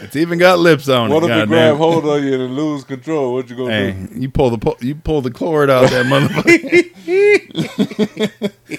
it's 0.00 0.05
even 0.16 0.38
got 0.38 0.58
lips 0.58 0.88
on 0.88 1.10
What 1.10 1.22
it. 1.22 1.22
What 1.22 1.24
if 1.24 1.28
goddamn. 1.28 1.48
grab 1.48 1.76
hold 1.76 2.06
of 2.06 2.22
you 2.24 2.34
and 2.34 2.54
lose 2.56 2.84
control? 2.84 3.34
What 3.34 3.48
you 3.50 3.56
gonna 3.56 3.70
Hey, 3.70 3.92
do? 3.92 4.20
you 4.20 4.28
pull 4.30 4.50
the 4.50 4.58
pu- 4.58 4.84
you 4.86 4.94
pull 4.94 5.20
the 5.22 5.30
cord 5.30 5.70
out 5.70 5.90
that 5.90 6.06
motherfucker. 6.06 6.92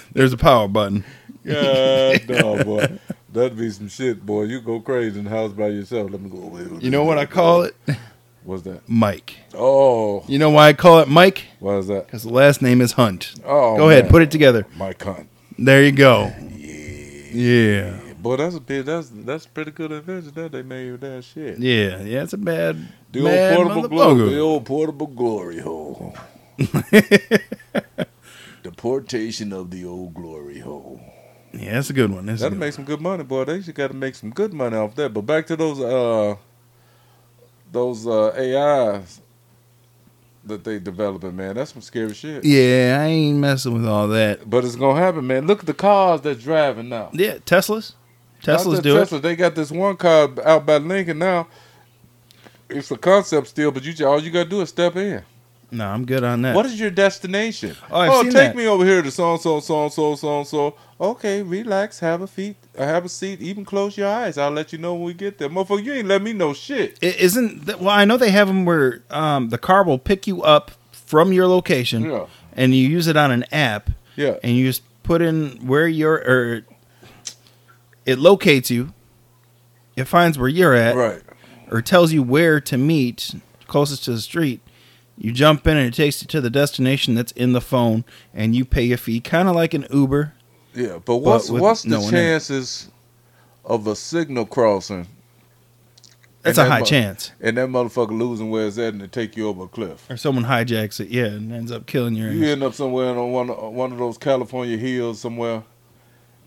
There's 0.14 0.34
a 0.34 0.38
power 0.38 0.68
button. 0.68 1.04
God 1.46 2.22
no, 2.30 2.64
boy. 2.64 3.00
That'd 3.32 3.58
be 3.58 3.70
some 3.70 3.88
shit, 3.88 4.26
boy. 4.26 4.44
You 4.44 4.62
go 4.62 4.80
crazy 4.80 5.20
in 5.20 5.26
the 5.26 5.32
house 5.32 5.52
by 5.54 5.68
yourself. 5.68 6.12
Let 6.12 6.22
me 6.22 6.30
go 6.30 6.40
away. 6.44 6.64
with 6.66 6.84
You 6.84 6.90
know 6.90 7.04
what 7.04 7.18
I 7.18 7.26
call 7.26 7.62
it? 7.64 7.76
What's 8.44 8.64
that? 8.64 8.88
Mike. 8.88 9.36
Oh, 9.54 10.24
You 10.28 10.40
know 10.40 10.50
why 10.50 10.70
I 10.70 10.74
call 10.74 11.00
it 11.00 11.08
Mike? 11.10 11.44
what 11.60 11.74
is 11.80 11.88
that? 11.88 12.06
Because 12.08 12.24
the 12.24 12.30
last 12.34 12.62
name 12.62 12.80
is 12.82 12.94
Hunt. 12.94 13.34
Oh, 13.46 13.76
Go 13.78 13.90
ahead, 13.90 14.10
put 14.10 14.22
it 14.22 14.32
together. 14.32 14.66
Mike 14.78 15.02
Hunt. 15.04 15.28
There 15.60 15.84
you 15.84 15.92
go. 15.92 16.32
Yeah. 16.56 18.00
Boy, 18.20 18.38
that's 18.38 18.55
a 18.55 18.59
bit. 18.59 18.86
That's 18.86 19.09
that's 19.09 19.45
pretty 19.45 19.72
good 19.72 19.91
invention 19.91 20.32
that 20.36 20.51
they 20.51 20.63
made 20.63 20.91
with 20.91 21.01
that 21.01 21.24
shit. 21.24 21.59
Yeah. 21.59 22.01
Yeah. 22.01 22.24
It's 22.24 22.34
a 22.34 22.38
bad. 22.38 22.88
The 23.11 23.24
bad 23.24 23.57
old 23.57 23.68
portable 23.68 23.89
glory, 23.89 24.30
the 24.30 24.39
old 24.39 24.65
portable 24.65 25.07
glory 25.07 25.59
hole. 25.59 26.15
Deportation 28.63 29.53
of 29.53 29.72
the 29.72 29.86
old 29.86 30.13
glory 30.13 30.59
hole. 30.59 30.99
Yeah, 31.53 31.74
that's 31.74 31.89
a 31.89 31.93
good 31.93 32.11
one. 32.11 32.26
That's 32.26 32.41
That'll 32.41 32.57
make 32.57 32.74
some 32.74 32.86
good 32.86 33.01
money, 33.01 33.24
boy. 33.24 33.45
They 33.45 33.61
should 33.61 33.76
got 33.76 33.88
to 33.89 33.93
make 33.93 34.15
some 34.15 34.32
good 34.32 34.53
money 34.53 34.76
off 34.76 34.95
that. 34.95 35.13
But 35.13 35.22
back 35.22 35.47
to 35.47 35.55
those 35.55 35.80
uh 35.80 36.36
those 37.72 38.05
uh 38.07 38.30
AIs 38.32 39.22
that 40.45 40.63
they 40.63 40.80
developing, 40.80 41.36
man. 41.36 41.55
That's 41.55 41.74
some 41.74 41.82
scary 41.82 42.13
shit. 42.13 42.43
Yeah, 42.43 42.99
I 43.01 43.05
ain't 43.05 43.38
messing 43.38 43.74
with 43.74 43.88
all 43.88 44.07
that. 44.09 44.49
But 44.49 44.65
it's 44.65 44.76
gonna 44.76 44.99
happen, 44.99 45.26
man. 45.28 45.47
Look 45.47 45.59
at 45.59 45.65
the 45.65 45.74
cars 45.74 46.22
that's 46.22 46.43
driving 46.43 46.89
now. 46.89 47.09
Yeah, 47.13 47.36
Teslas. 47.38 47.93
Teslas 48.48 48.82
do 48.82 48.93
Tesla, 48.98 49.20
They 49.20 49.36
got 49.36 49.56
this 49.56 49.72
one 49.72 49.98
car 49.98 50.30
out 50.43 50.66
by 50.66 50.78
Lincoln 50.78 51.20
now. 51.20 51.48
It's 52.70 52.91
a 52.91 52.98
concept 52.98 53.48
still, 53.48 53.72
but 53.72 53.84
you 53.84 54.06
all 54.08 54.22
you 54.22 54.32
gotta 54.32 54.50
do 54.50 54.62
is 54.62 54.70
step 54.70 54.95
in. 54.95 55.24
No, 55.70 55.86
I'm 55.88 56.06
good 56.06 56.24
on 56.24 56.43
that. 56.43 56.56
What 56.56 56.66
is 56.66 56.80
your 56.80 56.89
destination? 56.89 57.76
Oh, 57.91 58.00
I've 58.00 58.12
oh 58.12 58.24
take 58.24 58.34
that. 58.34 58.56
me 58.56 58.68
over 58.68 58.86
here 58.86 59.02
to 59.02 59.12
so 59.12 59.34
and 59.34 59.41
so, 59.41 59.60
so 59.60 59.84
and 59.84 59.91
so, 59.91 60.16
so 60.16 60.38
and 60.39 60.48
so. 60.48 60.76
Okay, 61.00 61.43
relax, 61.43 62.00
have 62.00 62.22
a 62.22 62.28
feet, 62.28 62.56
uh, 62.78 62.86
have 62.86 63.04
a 63.06 63.10
seat, 63.10 63.41
even 63.41 63.66
close 63.66 63.98
your 63.98 64.08
eyes. 64.08 64.38
I'll 64.38 64.50
let 64.52 64.72
you 64.72 64.80
know 64.80 64.93
when 64.95 65.04
we 65.04 65.14
get 65.14 65.38
there, 65.38 65.50
motherfucker. 65.50 65.84
You 65.84 65.93
ain't 65.93 66.08
let 66.08 66.22
me 66.22 66.32
know 66.34 66.54
shit. 66.54 66.98
Isn't 67.04 67.66
that, 67.66 67.82
well? 67.82 67.89
I 67.89 68.06
know 68.06 68.16
they 68.18 68.32
have 68.32 68.48
them 68.48 68.64
where 68.66 69.04
um, 69.10 69.50
the 69.50 69.58
car 69.58 69.84
will 69.84 70.00
pick 70.00 70.26
you 70.26 70.41
up 70.41 70.72
from 70.91 71.34
your 71.34 71.48
location, 71.48 72.04
Yeah. 72.10 72.26
and 72.54 72.74
you 72.74 72.88
use 72.88 73.08
it 73.08 73.18
on 73.18 73.32
an 73.32 73.43
app, 73.52 73.89
Yeah, 74.16 74.38
and 74.43 74.56
you 74.56 74.66
just 74.68 74.84
put 75.04 75.22
in 75.22 75.68
where 75.68 75.88
you're, 75.88 76.16
or 76.16 76.64
it 78.08 78.18
locates 78.18 78.72
you. 78.72 78.93
It 79.95 80.05
finds 80.05 80.38
where 80.39 80.49
you're 80.49 80.74
at, 80.74 80.95
right. 80.95 81.22
or 81.72 81.82
tells 81.82 82.12
you 82.14 82.24
where 82.24 82.60
to 82.62 82.78
meet 82.78 83.36
closest 83.68 84.05
to 84.05 84.12
the 84.12 84.22
street. 84.22 84.62
You 85.18 85.32
jump 85.32 85.66
in 85.68 85.76
and 85.78 85.88
it 85.88 85.93
takes 85.95 86.22
you 86.22 86.28
to 86.28 86.39
the 86.41 86.49
destination 86.51 87.16
that's 87.16 87.32
in 87.34 87.53
the 87.53 87.62
phone, 87.62 88.05
and 88.34 88.55
you 88.55 88.64
pay 88.66 88.91
a 88.91 88.97
fee, 88.97 89.20
kind 89.20 89.47
of 89.49 89.55
like 89.55 89.74
an 89.74 89.86
Uber. 89.91 90.34
Yeah, 90.76 90.99
but 91.03 91.18
what's 91.18 91.49
with 91.49 91.62
what's 91.64 91.82
the 91.84 91.89
no 91.89 92.10
chances 92.10 92.89
of 93.66 93.88
a 93.88 93.95
signal 93.95 94.45
crossing 94.45 95.08
That's 96.43 96.60
a 96.60 96.62
that 96.62 96.70
high 96.72 96.80
mu- 96.82 96.86
chance. 96.86 97.32
and 97.41 97.58
that 97.58 97.68
motherfucker 97.70 98.18
losing 98.18 98.51
where 98.51 98.68
it's 98.68 98.78
at 98.78 98.93
and 98.93 99.01
it 99.01 99.12
take 99.12 99.36
you 99.36 99.47
over 99.47 99.64
a 99.64 99.68
cliff? 99.68 100.08
Or 100.10 100.18
someone 100.18 100.45
hijacks 100.45 100.99
it, 100.99 101.10
yeah, 101.10 101.26
and 101.26 101.51
ends 101.51 101.72
up 101.72 101.88
killing 101.88 102.14
your 102.14 102.32
You 102.32 102.43
ass. 102.43 102.49
end 102.51 102.64
up 102.64 102.74
somewhere 102.76 103.10
on 103.18 103.32
one 103.32 103.47
one 103.74 103.91
of 103.91 103.97
those 103.97 104.20
California 104.20 104.78
hills 104.78 105.20
somewhere, 105.20 105.64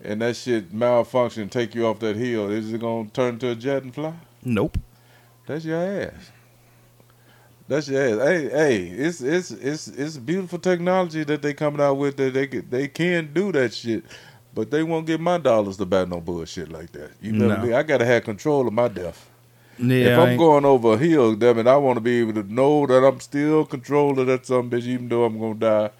and 0.02 0.20
that 0.22 0.36
shit 0.36 0.72
malfunction 0.72 1.48
take 1.48 1.74
you 1.74 1.86
off 1.86 1.98
that 2.00 2.16
hill. 2.16 2.50
Is 2.50 2.72
it 2.72 2.80
gonna 2.80 3.08
turn 3.10 3.38
to 3.40 3.50
a 3.50 3.54
jet 3.54 3.82
and 3.82 3.94
fly? 3.94 4.14
Nope. 4.44 4.78
That's 5.46 5.64
your 5.64 5.78
ass. 5.78 6.30
That's 7.68 7.88
your 7.88 8.02
ass. 8.20 8.28
Hey, 8.28 8.48
hey, 8.48 8.76
it's 8.86 9.20
it's 9.20 9.50
it's 9.52 9.88
it's 9.88 10.16
beautiful 10.16 10.58
technology 10.58 11.22
that 11.24 11.42
they 11.42 11.54
coming 11.54 11.80
out 11.80 11.94
with 11.94 12.16
that 12.16 12.34
they 12.34 12.46
they 12.46 12.88
can 12.88 13.32
do 13.32 13.52
that 13.52 13.72
shit, 13.74 14.04
but 14.54 14.70
they 14.70 14.82
won't 14.82 15.06
get 15.06 15.20
my 15.20 15.38
dollars 15.38 15.76
to 15.76 15.86
buy 15.86 16.04
no 16.04 16.20
bullshit 16.20 16.70
like 16.72 16.90
that. 16.92 17.12
You 17.20 17.32
know, 17.32 17.48
No. 17.48 17.62
me? 17.66 17.72
I 17.72 17.82
gotta 17.84 18.04
have 18.04 18.24
control 18.24 18.66
of 18.66 18.72
my 18.72 18.88
death. 18.88 19.28
Yeah, 19.78 20.06
if 20.12 20.18
I 20.18 20.32
I'm 20.32 20.36
going 20.38 20.64
over 20.66 20.92
a 20.94 20.98
hill, 20.98 21.34
damn 21.36 21.58
it, 21.58 21.66
I 21.66 21.76
want 21.76 21.96
to 21.96 22.00
be 22.02 22.20
able 22.20 22.34
to 22.34 22.52
know 22.52 22.86
that 22.86 23.02
I'm 23.06 23.18
still 23.20 23.64
control 23.64 24.18
of 24.18 24.26
that 24.26 24.44
some 24.46 24.68
bitch, 24.68 24.82
even 24.86 25.08
though 25.08 25.24
I'm 25.24 25.38
gonna 25.38 25.54
die. 25.54 25.90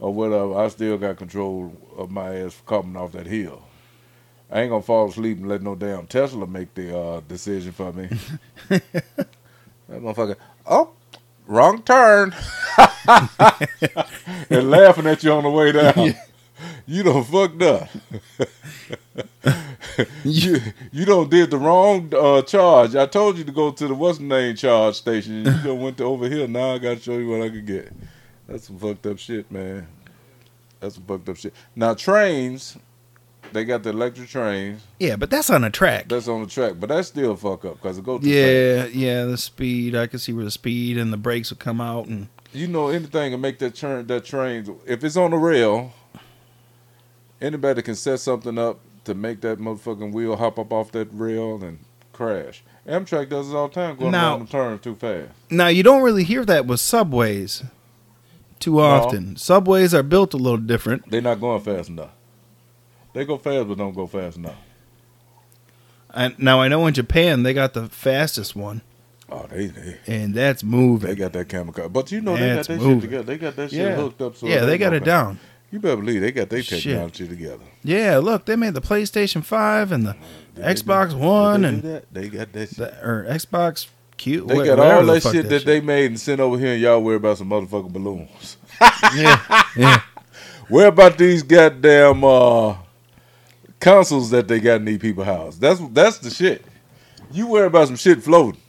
Or 0.00 0.12
whatever, 0.12 0.58
I 0.58 0.68
still 0.68 0.98
got 0.98 1.18
control 1.18 1.76
of 1.96 2.10
my 2.10 2.34
ass 2.36 2.60
coming 2.66 2.96
off 2.96 3.12
that 3.12 3.26
hill. 3.26 3.62
I 4.50 4.62
ain't 4.62 4.70
gonna 4.70 4.82
fall 4.82 5.08
asleep 5.08 5.38
and 5.38 5.48
let 5.48 5.62
no 5.62 5.76
damn 5.76 6.06
Tesla 6.06 6.46
make 6.46 6.74
the 6.74 6.98
uh, 6.98 7.20
decision 7.28 7.70
for 7.70 7.92
me. 7.92 8.08
that 8.68 8.82
motherfucker, 9.90 10.36
oh, 10.66 10.90
wrong 11.46 11.82
turn, 11.82 12.34
and 14.50 14.70
laughing 14.70 15.06
at 15.06 15.22
you 15.22 15.32
on 15.32 15.44
the 15.44 15.50
way 15.50 15.72
down. 15.72 16.14
You 16.86 17.02
done 17.04 17.24
fucked 17.24 17.62
up. 17.62 17.88
you 20.24 20.60
you 20.92 21.04
don't 21.06 21.30
did 21.30 21.50
the 21.50 21.56
wrong 21.56 22.12
uh, 22.14 22.42
charge. 22.42 22.94
I 22.96 23.06
told 23.06 23.38
you 23.38 23.44
to 23.44 23.52
go 23.52 23.70
to 23.70 23.88
the 23.88 23.94
what's 23.94 24.18
the 24.18 24.24
name 24.24 24.56
charge 24.56 24.96
station. 24.96 25.36
You 25.36 25.44
done 25.44 25.80
went 25.80 25.96
to 25.98 26.04
over 26.04 26.28
here. 26.28 26.46
Now 26.46 26.74
I 26.74 26.78
gotta 26.78 27.00
show 27.00 27.16
you 27.16 27.28
what 27.30 27.42
I 27.42 27.48
could 27.48 27.66
get. 27.66 27.92
That's 28.50 28.66
some 28.66 28.78
fucked 28.78 29.06
up 29.06 29.18
shit, 29.18 29.50
man. 29.50 29.86
That's 30.80 30.96
some 30.96 31.04
fucked 31.04 31.28
up 31.28 31.36
shit. 31.36 31.54
Now 31.76 31.94
trains, 31.94 32.76
they 33.52 33.64
got 33.64 33.82
the 33.82 33.90
electric 33.90 34.28
trains. 34.28 34.82
Yeah, 34.98 35.16
but 35.16 35.30
that's 35.30 35.50
on 35.50 35.62
a 35.64 35.70
track. 35.70 36.08
That's 36.08 36.26
on 36.28 36.42
the 36.42 36.48
track, 36.48 36.74
but 36.78 36.88
that's 36.88 37.08
still 37.08 37.36
fuck 37.36 37.64
up 37.64 37.74
because 37.80 37.98
it 37.98 38.04
goes. 38.04 38.20
too 38.22 38.26
fast. 38.26 38.94
Yeah, 38.94 39.06
yeah, 39.06 39.24
the 39.24 39.38
speed. 39.38 39.94
I 39.94 40.06
can 40.06 40.18
see 40.18 40.32
where 40.32 40.44
the 40.44 40.50
speed 40.50 40.98
and 40.98 41.12
the 41.12 41.16
brakes 41.16 41.50
would 41.50 41.60
come 41.60 41.80
out, 41.80 42.06
and 42.06 42.28
You 42.52 42.66
know 42.66 42.88
anything 42.88 43.32
and 43.32 43.40
make 43.40 43.58
that 43.60 43.74
turn 43.76 44.06
that 44.08 44.24
train 44.24 44.76
if 44.86 45.04
it's 45.04 45.16
on 45.16 45.30
the 45.30 45.36
rail. 45.38 45.92
Anybody 47.40 47.80
can 47.82 47.94
set 47.94 48.20
something 48.20 48.58
up 48.58 48.80
to 49.04 49.14
make 49.14 49.40
that 49.40 49.58
motherfucking 49.58 50.12
wheel 50.12 50.36
hop 50.36 50.58
up 50.58 50.72
off 50.72 50.92
that 50.92 51.08
rail 51.12 51.62
and 51.64 51.78
crash. 52.12 52.62
Amtrak 52.86 53.30
does 53.30 53.50
it 53.50 53.56
all 53.56 53.68
the 53.68 53.74
time, 53.74 53.96
going 53.96 54.10
Now- 54.10 54.32
around 54.36 54.46
the 54.46 54.52
turn 54.52 54.78
too 54.78 54.94
fast. 54.94 55.30
now 55.50 55.68
you 55.68 55.82
don't 55.82 56.02
really 56.02 56.24
hear 56.24 56.44
that 56.44 56.66
with 56.66 56.80
subways 56.80 57.62
too 58.60 58.80
often. 58.80 59.36
Subways 59.36 59.92
are 59.94 60.02
built 60.02 60.34
a 60.34 60.36
little 60.36 60.58
different. 60.58 61.10
They're 61.10 61.20
not 61.20 61.40
going 61.40 61.60
fast 61.62 61.88
enough. 61.88 62.10
They 63.12 63.24
go 63.24 63.38
fast, 63.38 63.66
but 63.68 63.78
don't 63.78 63.94
go 63.94 64.06
fast 64.06 64.36
enough. 64.36 64.54
And 66.12 66.38
now 66.38 66.60
I 66.60 66.68
know 66.68 66.86
in 66.86 66.94
Japan 66.94 67.42
they 67.42 67.54
got 67.54 67.72
the 67.74 67.88
fastest 67.88 68.56
one, 68.56 68.82
Oh, 69.28 69.46
they 69.48 69.66
they, 69.66 69.96
and 70.08 70.34
that's 70.34 70.64
moving. 70.64 71.08
they 71.08 71.14
got 71.14 71.32
that 71.34 71.48
chemical, 71.48 71.88
but 71.88 72.10
you 72.10 72.20
know 72.20 72.36
they 72.36 72.56
got 72.56 72.66
that 72.66 72.78
moving. 72.78 73.00
shit 73.00 73.10
together. 73.10 73.22
They 73.24 73.38
got 73.38 73.56
that 73.56 73.70
shit 73.70 73.78
Yeah. 73.80 73.94
hooked 73.94 74.20
up. 74.22 74.36
So 74.36 74.46
yeah, 74.48 74.64
they 74.64 74.76
got 74.76 74.92
it 74.92 75.04
down. 75.04 75.38
You 75.70 75.78
better 75.78 75.98
believe 75.98 76.20
they 76.20 76.32
got 76.32 76.48
their 76.48 76.64
Shit. 76.64 76.82
technology 76.82 77.28
together. 77.28 77.62
Yeah, 77.84 78.18
look, 78.18 78.44
they 78.44 78.56
made 78.56 78.74
the 78.74 78.80
PlayStation 78.80 79.44
Five 79.44 79.92
and 79.92 80.04
the 80.04 80.16
Did 80.56 80.64
they 80.64 80.74
Xbox 80.74 81.10
do- 81.10 81.18
One 81.18 81.62
did 81.62 81.68
they 81.70 81.74
and 81.74 81.82
that? 81.84 82.04
they 82.12 82.28
got 82.28 82.52
that 82.54 82.68
shit. 82.70 82.78
the, 82.78 83.06
or 83.08 83.24
Xbox 83.30 83.86
Q. 84.20 84.44
They 84.44 84.54
got 84.54 84.56
whatever 84.56 84.82
all 84.82 85.06
the 85.06 85.12
that 85.14 85.22
fuck 85.22 85.32
shit 85.32 85.48
that 85.48 85.64
they 85.64 85.80
made 85.80 86.06
and 86.06 86.20
sent 86.20 86.40
over 86.40 86.58
here, 86.58 86.74
and 86.74 86.80
y'all 86.80 87.00
worry 87.00 87.16
about 87.16 87.38
some 87.38 87.48
motherfucking 87.48 87.92
balloons. 87.92 88.58
yeah, 89.14 89.62
yeah. 89.76 90.02
Worry 90.68 90.88
about 90.88 91.16
these 91.16 91.42
goddamn 91.42 92.22
uh, 92.22 92.76
consoles 93.80 94.30
that 94.30 94.46
they 94.46 94.60
got 94.60 94.76
in 94.76 94.84
these 94.84 94.98
people's 94.98 95.26
house. 95.26 95.56
That's 95.56 95.80
that's 95.88 96.18
the 96.18 96.28
shit. 96.28 96.62
You 97.32 97.46
worry 97.46 97.66
about 97.66 97.86
some 97.86 97.96
shit 97.96 98.22
floating. 98.22 98.60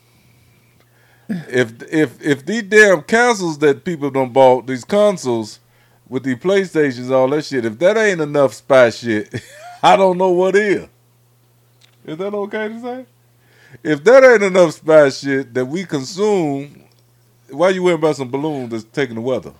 if 1.27 1.73
if 1.91 2.21
if 2.21 2.45
these 2.45 2.63
damn 2.63 3.01
consoles 3.01 3.57
that 3.59 3.83
people 3.83 4.09
don't 4.09 4.31
bought, 4.31 4.67
these 4.67 4.85
consoles 4.85 5.59
with 6.07 6.23
these 6.23 6.37
PlayStations, 6.37 7.11
all 7.11 7.27
that 7.27 7.43
shit, 7.43 7.65
if 7.65 7.77
that 7.79 7.97
ain't 7.97 8.21
enough 8.21 8.53
spy 8.53 8.89
shit, 8.89 9.33
I 9.83 9.97
don't 9.97 10.17
know 10.17 10.31
what 10.31 10.55
is. 10.55 10.87
Is 12.05 12.17
that 12.17 12.33
okay 12.33 12.69
to 12.69 12.81
say? 12.81 13.05
If 13.83 14.03
that 14.03 14.23
ain't 14.23 14.43
enough 14.43 14.73
spy 14.73 15.09
shit 15.09 15.53
that 15.53 15.65
we 15.65 15.85
consume, 15.85 16.83
why 17.49 17.69
you 17.69 17.83
worrying 17.83 17.99
about 17.99 18.15
some 18.15 18.29
balloons 18.29 18.69
that's 18.71 18.83
taking 18.83 19.15
the 19.15 19.21
weather? 19.21 19.53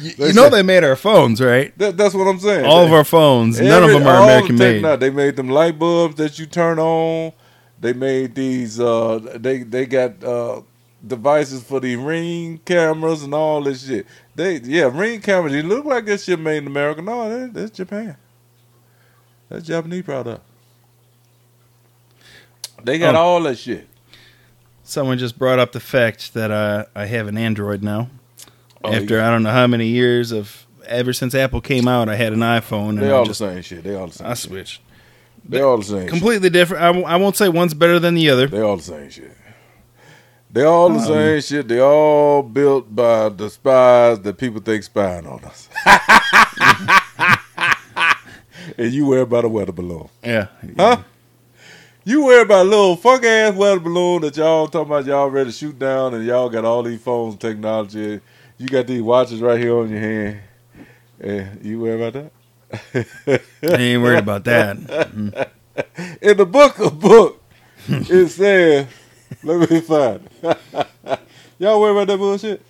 You 0.00 0.32
know 0.32 0.50
they 0.50 0.62
made 0.62 0.84
our 0.84 0.94
phones, 0.96 1.40
right? 1.40 1.76
That, 1.78 1.96
that's 1.96 2.14
what 2.14 2.24
I'm 2.26 2.38
saying. 2.38 2.64
All 2.64 2.84
of 2.84 2.92
our 2.92 3.04
phones, 3.04 3.60
none 3.60 3.82
of 3.82 3.90
them 3.90 4.06
are 4.06 4.22
American 4.22 4.56
made. 4.56 4.74
techno- 4.74 4.96
They 4.96 5.10
made 5.10 5.36
them 5.36 5.48
light 5.48 5.78
bulbs 5.78 6.14
that 6.16 6.38
you 6.38 6.46
turn 6.46 6.78
on. 6.78 7.32
They 7.80 7.92
made 7.92 8.34
these. 8.34 8.78
Uh, 8.78 9.18
they 9.36 9.62
they 9.62 9.86
got 9.86 10.22
uh, 10.22 10.62
devices 11.06 11.62
for 11.64 11.80
the 11.80 11.96
ring 11.96 12.58
cameras 12.64 13.22
and 13.24 13.34
all 13.34 13.62
this 13.62 13.86
shit. 13.86 14.06
They 14.36 14.60
yeah, 14.60 14.90
ring 14.92 15.20
cameras. 15.20 15.54
You 15.54 15.62
look 15.64 15.84
like 15.84 16.04
this 16.06 16.24
shit 16.24 16.38
made 16.38 16.58
in 16.58 16.66
America. 16.66 17.02
No, 17.02 17.28
that, 17.28 17.54
that's 17.54 17.70
Japan. 17.72 18.16
That's 19.48 19.66
Japanese 19.66 20.02
product. 20.04 20.42
They 22.82 22.98
got 22.98 23.14
Um, 23.14 23.20
all 23.20 23.42
that 23.44 23.58
shit. 23.58 23.88
Someone 24.82 25.16
just 25.18 25.38
brought 25.38 25.58
up 25.58 25.72
the 25.72 25.80
fact 25.80 26.34
that 26.34 26.50
uh, 26.50 26.84
I 26.94 27.06
have 27.06 27.26
an 27.26 27.38
Android 27.38 27.82
now. 27.82 28.10
Oh, 28.82 28.92
After 28.92 29.16
yeah. 29.16 29.26
I 29.26 29.30
don't 29.30 29.42
know 29.42 29.50
how 29.52 29.66
many 29.66 29.86
years 29.86 30.30
of 30.32 30.66
ever 30.86 31.12
since 31.14 31.34
Apple 31.34 31.62
came 31.62 31.88
out, 31.88 32.08
I 32.10 32.16
had 32.16 32.32
an 32.34 32.40
iPhone 32.40 32.90
and 32.90 32.98
They 32.98 33.08
I 33.08 33.12
all 33.12 33.24
just 33.24 33.40
the 33.40 33.50
same 33.52 33.62
shit. 33.62 33.84
They 33.84 33.94
all 33.94 34.08
the 34.08 34.12
same. 34.12 34.26
I 34.26 34.34
switched. 34.34 34.82
They 35.46 35.60
all 35.62 35.78
the 35.78 35.84
same. 35.84 36.00
shit. 36.02 36.10
Completely 36.10 36.50
different. 36.50 36.82
I, 36.82 36.86
w- 36.88 37.06
I 37.06 37.16
won't 37.16 37.36
say 37.36 37.48
one's 37.48 37.72
better 37.74 37.98
than 37.98 38.14
the 38.14 38.28
other. 38.28 38.46
They 38.46 38.60
all 38.60 38.76
the 38.76 38.82
same 38.82 39.08
shit. 39.10 39.32
They 40.50 40.62
all 40.64 40.88
the 40.90 40.96
Um, 40.98 41.04
same 41.04 41.40
shit. 41.40 41.68
They 41.68 41.80
all 41.80 42.42
built 42.42 42.94
by 42.94 43.30
the 43.30 43.48
spies 43.50 44.20
that 44.20 44.36
people 44.38 44.60
think 44.60 44.84
spying 44.84 45.26
on 45.26 45.42
us. 45.44 45.68
and 48.76 48.92
you 48.92 49.06
worry 49.06 49.22
about 49.22 49.44
a 49.44 49.48
weather 49.48 49.72
balloon. 49.72 50.08
Yeah. 50.22 50.48
Huh? 50.76 50.98
You 52.04 52.24
worry 52.24 52.42
about 52.42 52.66
a 52.66 52.68
little 52.68 52.96
fuck 52.96 53.24
ass 53.24 53.54
weather 53.54 53.80
balloon 53.80 54.22
that 54.22 54.36
y'all 54.36 54.66
talking 54.66 54.92
about 54.92 55.06
y'all 55.06 55.30
ready 55.30 55.50
to 55.50 55.56
shoot 55.56 55.78
down 55.78 56.14
and 56.14 56.24
y'all 56.24 56.50
got 56.50 56.64
all 56.64 56.82
these 56.82 57.00
phones 57.00 57.34
and 57.34 57.40
technology. 57.40 58.20
You 58.58 58.68
got 58.68 58.86
these 58.86 59.02
watches 59.02 59.40
right 59.40 59.58
here 59.58 59.76
on 59.76 59.88
your 59.88 60.00
hand. 60.00 60.40
And 61.20 61.64
you 61.64 61.80
worry 61.80 62.02
about 62.02 62.12
that? 62.12 62.32
I 63.62 63.76
ain't 63.76 64.02
worried 64.02 64.18
about 64.18 64.44
that. 64.44 64.76
Mm. 64.76 65.48
in 66.22 66.36
the 66.36 66.46
book 66.46 66.78
of 66.78 67.00
book, 67.00 67.42
it 67.88 68.28
says, 68.28 68.86
let 69.42 69.70
me 69.70 69.80
find 69.80 70.28
it. 70.42 70.88
Y'all 71.58 71.80
worry 71.80 71.92
about 71.92 72.08
that 72.08 72.18
bullshit? 72.18 72.62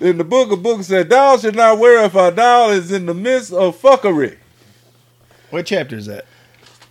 In 0.00 0.18
the 0.18 0.24
book 0.24 0.52
of 0.52 0.62
books, 0.62 0.82
it 0.82 0.88
said, 0.88 1.08
Thou 1.08 1.36
should 1.38 1.56
not 1.56 1.78
worry 1.78 2.04
if 2.04 2.14
our 2.14 2.30
thou 2.30 2.70
is 2.70 2.92
in 2.92 3.06
the 3.06 3.14
midst 3.14 3.52
of 3.52 3.80
fuckery. 3.80 4.36
What 5.50 5.66
chapter 5.66 5.96
is 5.96 6.06
that? 6.06 6.26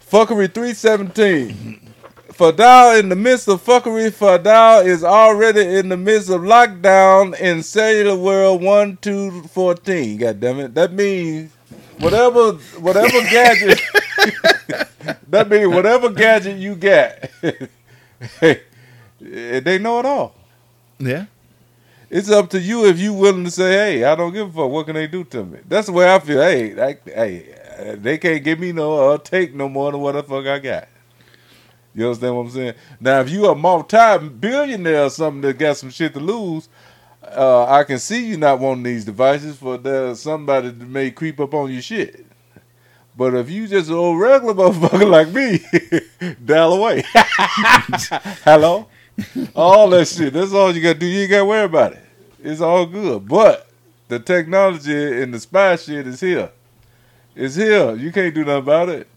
Fuckery 0.10 0.54
317. 0.54 1.94
For 2.34 2.52
thou 2.52 2.96
in 2.96 3.10
the 3.10 3.16
midst 3.16 3.48
of 3.48 3.64
fuckery, 3.64 4.14
for 4.14 4.38
thou 4.38 4.80
is 4.80 5.04
already 5.04 5.62
in 5.78 5.90
the 5.90 5.98
midst 5.98 6.30
of 6.30 6.42
lockdown 6.42 7.38
in 7.40 7.64
cellular 7.64 8.16
world 8.16 8.62
1 8.62 8.98
2 9.02 9.44
14. 9.44 10.18
God 10.18 10.40
damn 10.40 10.60
it. 10.60 10.74
That 10.76 10.94
means 10.94 11.52
whatever 12.00 12.54
whatever 12.80 13.10
gadget 13.32 13.82
that 15.28 15.50
means 15.50 15.68
whatever 15.68 16.10
gadget 16.10 16.58
you 16.58 16.76
got. 16.76 17.30
they 19.20 19.78
know 19.80 20.00
it 20.00 20.06
all. 20.06 20.36
Yeah. 21.00 21.26
It's 22.10 22.30
up 22.30 22.50
to 22.52 22.60
you 22.60 22.86
if 22.86 23.00
you 23.00 23.14
willing 23.14 23.44
to 23.44 23.52
say, 23.52 23.72
"Hey, 23.72 24.04
I 24.04 24.16
don't 24.16 24.32
give 24.32 24.48
a 24.48 24.52
fuck. 24.52 24.72
What 24.72 24.86
can 24.86 24.96
they 24.96 25.08
do 25.08 25.24
to 25.26 25.44
me?" 25.44 25.60
That's 25.68 25.88
the 25.88 25.94
way 25.94 26.14
I 26.14 26.20
feel. 26.20 26.42
Hey, 26.42 26.82
I, 26.82 26.98
hey, 27.06 27.57
they 27.78 28.18
can't 28.18 28.44
give 28.44 28.60
me 28.60 28.72
no 28.72 29.12
uh, 29.12 29.18
take 29.18 29.54
no 29.54 29.70
more 29.70 29.92
than 29.92 30.02
what 30.02 30.14
the 30.14 30.24
fuck 30.24 30.46
I 30.46 30.60
got. 30.60 30.88
You 31.94 32.06
understand 32.06 32.36
what 32.36 32.44
I'm 32.44 32.50
saying? 32.52 32.74
Now, 33.00 33.22
if 33.22 33.30
you 33.30 33.48
a 33.48 33.56
multi-billionaire 33.56 35.06
or 35.06 35.10
something 35.10 35.42
that 35.42 35.58
got 35.58 35.78
some 35.78 35.90
shit 35.90 36.14
to 36.14 36.20
lose, 36.20 36.70
uh, 37.24 37.66
I 37.66 37.84
can 37.84 37.98
see 37.98 38.28
you 38.28 38.38
not 38.38 38.60
wanting 38.60 38.84
these 38.84 39.04
devices 39.04 39.58
for 39.58 39.78
there's 39.78 40.20
somebody 40.20 40.70
that 40.70 40.88
may 40.88 41.10
creep 41.12 41.40
up 41.40 41.54
on 41.54 41.72
your 41.72 41.82
shit. 41.82 42.26
But 43.18 43.34
if 43.34 43.50
you 43.50 43.68
just 43.68 43.90
an 43.90 43.96
old 43.96 44.20
regular 44.20 44.54
motherfucker 44.54 45.10
like 45.10 45.30
me, 45.30 46.36
dial 46.46 46.74
away. 46.74 47.04
Hello? 48.44 48.88
all 49.56 49.90
that 49.90 50.08
shit. 50.08 50.34
That's 50.34 50.54
all 50.54 50.76
you 50.76 50.82
gotta 50.82 51.00
do. 51.00 51.08
You 51.08 51.22
ain't 51.22 51.32
gotta 51.32 51.46
worry 51.46 51.66
about 51.66 51.94
it. 51.94 52.04
It's 52.44 52.62
all 52.62 52.86
good. 52.86 53.28
But 53.28 53.68
the 54.08 54.20
technology 54.20 55.22
and 55.22 55.34
the 55.34 55.40
spy 55.40 55.76
shit 55.78 56.06
is 56.06 56.20
here. 56.20 56.52
It's 57.38 57.54
here. 57.54 57.96
You 57.96 58.12
can't 58.12 58.34
do 58.34 58.44
nothing 58.44 58.64
about 58.64 58.90
it. 58.90 59.08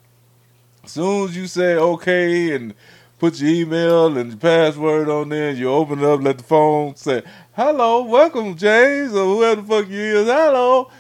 As 0.84 0.92
soon 0.92 1.26
as 1.26 1.34
you 1.34 1.46
say 1.46 1.76
okay 1.76 2.54
and 2.54 2.74
put 3.18 3.40
your 3.40 3.50
email 3.50 4.18
and 4.18 4.28
your 4.32 4.38
password 4.38 5.08
on 5.08 5.30
there, 5.30 5.48
and 5.48 5.58
you 5.58 5.70
open 5.70 6.00
it 6.00 6.04
up, 6.04 6.20
let 6.20 6.36
the 6.36 6.44
phone 6.44 6.94
say, 6.96 7.22
Hello, 7.56 8.04
welcome, 8.04 8.56
James, 8.56 9.14
or 9.14 9.24
whoever 9.24 9.62
the 9.62 9.66
fuck 9.66 9.88
you 9.88 10.02
is, 10.18 10.26
hello. 10.26 10.90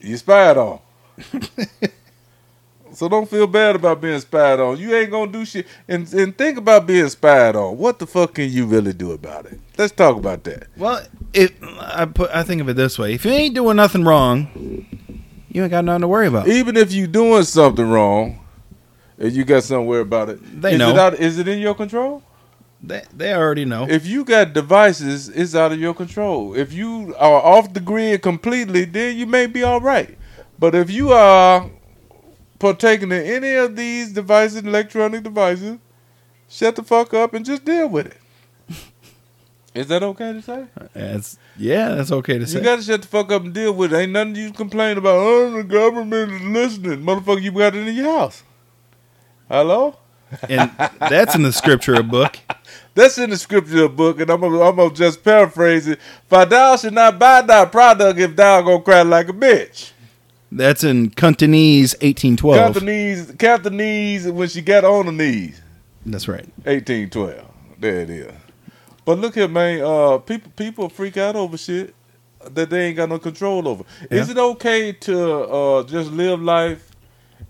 You 0.00 0.16
spied 0.16 0.56
on. 0.56 0.80
So 2.90 3.08
don't 3.08 3.30
feel 3.30 3.46
bad 3.46 3.76
about 3.76 4.00
being 4.00 4.18
spied 4.18 4.58
on. 4.58 4.76
You 4.76 4.92
ain't 4.92 5.12
gonna 5.12 5.30
do 5.30 5.44
shit. 5.44 5.68
And 5.86 6.12
and 6.14 6.36
think 6.36 6.58
about 6.58 6.84
being 6.84 7.08
spied 7.08 7.54
on. 7.54 7.78
What 7.78 8.00
the 8.00 8.08
fuck 8.08 8.34
can 8.34 8.50
you 8.50 8.66
really 8.66 8.92
do 8.92 9.12
about 9.12 9.46
it? 9.46 9.60
Let's 9.76 9.92
talk 9.92 10.16
about 10.16 10.42
that. 10.44 10.66
Well, 10.76 11.06
it 11.32 11.54
I 11.78 12.06
put 12.06 12.28
I 12.34 12.42
think 12.42 12.60
of 12.60 12.68
it 12.68 12.74
this 12.74 12.98
way: 12.98 13.14
if 13.14 13.24
you 13.24 13.30
ain't 13.30 13.54
doing 13.54 13.76
nothing 13.76 14.02
wrong, 14.02 14.84
you 15.48 15.62
ain't 15.62 15.70
got 15.70 15.84
nothing 15.84 16.02
to 16.02 16.08
worry 16.08 16.26
about. 16.26 16.48
Even 16.48 16.76
if 16.76 16.92
you 16.92 17.06
doing 17.06 17.42
something 17.42 17.88
wrong, 17.88 18.44
and 19.18 19.32
you 19.32 19.44
got 19.44 19.64
something 19.64 19.84
to 19.84 19.88
worry 19.88 20.02
about 20.02 20.28
it, 20.28 20.60
They 20.62 20.72
is 20.74 20.78
know. 20.78 20.90
It 20.90 20.98
out, 20.98 21.14
is 21.14 21.38
it 21.38 21.48
in 21.48 21.58
your 21.58 21.74
control? 21.74 22.22
They 22.82 23.02
they 23.14 23.34
already 23.34 23.64
know. 23.64 23.86
If 23.88 24.06
you 24.06 24.24
got 24.24 24.52
devices, 24.52 25.28
it's 25.28 25.54
out 25.54 25.72
of 25.72 25.80
your 25.80 25.94
control. 25.94 26.54
If 26.54 26.72
you 26.72 27.14
are 27.18 27.42
off 27.42 27.72
the 27.72 27.80
grid 27.80 28.22
completely, 28.22 28.84
then 28.84 29.16
you 29.16 29.26
may 29.26 29.46
be 29.46 29.64
all 29.64 29.80
right. 29.80 30.16
But 30.58 30.74
if 30.74 30.90
you 30.90 31.12
are 31.12 31.68
partaking 32.58 33.10
in 33.10 33.22
any 33.22 33.54
of 33.54 33.76
these 33.76 34.12
devices, 34.12 34.64
electronic 34.64 35.22
devices, 35.22 35.78
shut 36.48 36.76
the 36.76 36.82
fuck 36.82 37.14
up 37.14 37.34
and 37.34 37.44
just 37.44 37.64
deal 37.64 37.88
with 37.88 38.06
it. 38.06 38.16
Is 39.78 39.86
that 39.86 40.02
okay 40.02 40.32
to 40.32 40.42
say? 40.42 40.64
That's 40.92 41.38
yeah, 41.56 41.94
that's 41.94 42.10
okay 42.10 42.36
to 42.36 42.46
say. 42.48 42.58
You 42.58 42.64
gotta 42.64 42.82
shut 42.82 43.02
the 43.02 43.06
fuck 43.06 43.30
up 43.30 43.44
and 43.44 43.54
deal 43.54 43.72
with 43.72 43.92
it. 43.92 43.96
Ain't 43.96 44.10
nothing 44.10 44.34
you 44.34 44.50
complain 44.50 44.98
about. 44.98 45.14
Oh, 45.14 45.52
the 45.52 45.62
government 45.62 46.32
is 46.32 46.42
listening. 46.42 47.04
Motherfucker, 47.04 47.40
you 47.40 47.52
got 47.52 47.76
it 47.76 47.86
in 47.86 47.94
your 47.94 48.18
house. 48.18 48.42
Hello? 49.48 49.96
and 50.48 50.72
that's 50.98 51.36
in 51.36 51.42
the 51.42 51.52
scripture 51.52 52.02
book. 52.02 52.38
That's 52.94 53.16
in 53.16 53.30
the 53.30 53.36
scripture 53.38 53.88
book, 53.88 54.18
and 54.20 54.28
I'm 54.28 54.40
gonna, 54.40 54.60
I'm 54.60 54.74
gonna 54.74 54.92
just 54.92 55.22
paraphrase 55.22 55.86
it. 55.86 56.00
For 56.28 56.44
thou 56.44 56.74
should 56.76 56.92
not 56.92 57.16
buy 57.16 57.42
thy 57.42 57.64
product 57.64 58.18
if 58.18 58.34
thou 58.34 58.60
gonna 58.60 58.82
cry 58.82 59.02
like 59.02 59.28
a 59.28 59.32
bitch. 59.32 59.92
That's 60.50 60.82
in 60.82 61.10
Cantonese 61.10 61.94
eighteen 62.00 62.32
Count 62.32 62.40
twelve. 62.40 62.74
the 62.74 62.80
knees, 62.80 63.32
count 63.38 63.62
the 63.62 63.70
knees 63.70 64.28
when 64.28 64.48
she 64.48 64.62
got 64.62 64.84
on 64.84 65.06
the 65.06 65.12
knees. 65.12 65.60
That's 66.04 66.26
right. 66.26 66.44
Eighteen 66.66 67.08
twelve. 67.08 67.46
There 67.78 68.00
it 68.00 68.10
is. 68.10 68.32
But 69.08 69.20
look 69.20 69.36
here, 69.36 69.48
man. 69.48 69.80
Uh, 69.80 70.18
people 70.18 70.52
people 70.54 70.90
freak 70.90 71.16
out 71.16 71.34
over 71.34 71.56
shit 71.56 71.94
that 72.44 72.68
they 72.68 72.88
ain't 72.88 72.96
got 72.98 73.08
no 73.08 73.18
control 73.18 73.66
over. 73.66 73.82
Is 74.10 74.28
it 74.28 74.36
okay 74.36 74.92
to 74.92 75.44
uh 75.44 75.82
just 75.84 76.10
live 76.10 76.42
life 76.42 76.90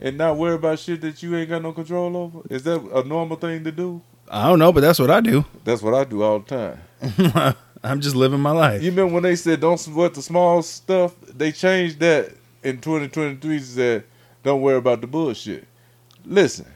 and 0.01 0.17
not 0.17 0.37
worry 0.37 0.55
about 0.55 0.79
shit 0.79 1.01
that 1.01 1.21
you 1.21 1.35
ain't 1.35 1.49
got 1.49 1.61
no 1.61 1.73
control 1.73 2.17
over? 2.17 2.43
Is 2.49 2.63
that 2.63 2.81
a 2.81 3.03
normal 3.03 3.37
thing 3.37 3.65
to 3.65 3.73
do? 3.73 4.01
I 4.29 4.47
don't 4.47 4.61
know, 4.61 4.73
but 4.73 4.83
that's 4.83 5.01
what 5.01 5.11
I 5.11 5.21
do. 5.21 5.45
That's 5.65 5.83
what 5.83 5.95
I 5.95 6.05
do 6.05 6.23
all 6.23 6.39
the 6.39 6.79
time. 7.03 7.57
I'm 7.83 8.01
just 8.03 8.15
living 8.15 8.39
my 8.39 8.53
life. 8.53 8.81
You 8.81 8.91
remember 8.91 9.15
when 9.15 9.25
they 9.25 9.35
said 9.35 9.59
don't 9.59 9.81
sweat 9.81 10.15
the 10.15 10.23
small 10.23 10.63
stuff? 10.63 11.17
They 11.23 11.51
changed 11.51 11.99
that 11.99 12.37
in 12.63 12.81
2023 12.81 13.59
said 13.59 14.05
don't 14.45 14.61
worry 14.61 14.77
about 14.77 15.01
the 15.01 15.09
bullshit. 15.09 15.67
Listen, 16.25 16.67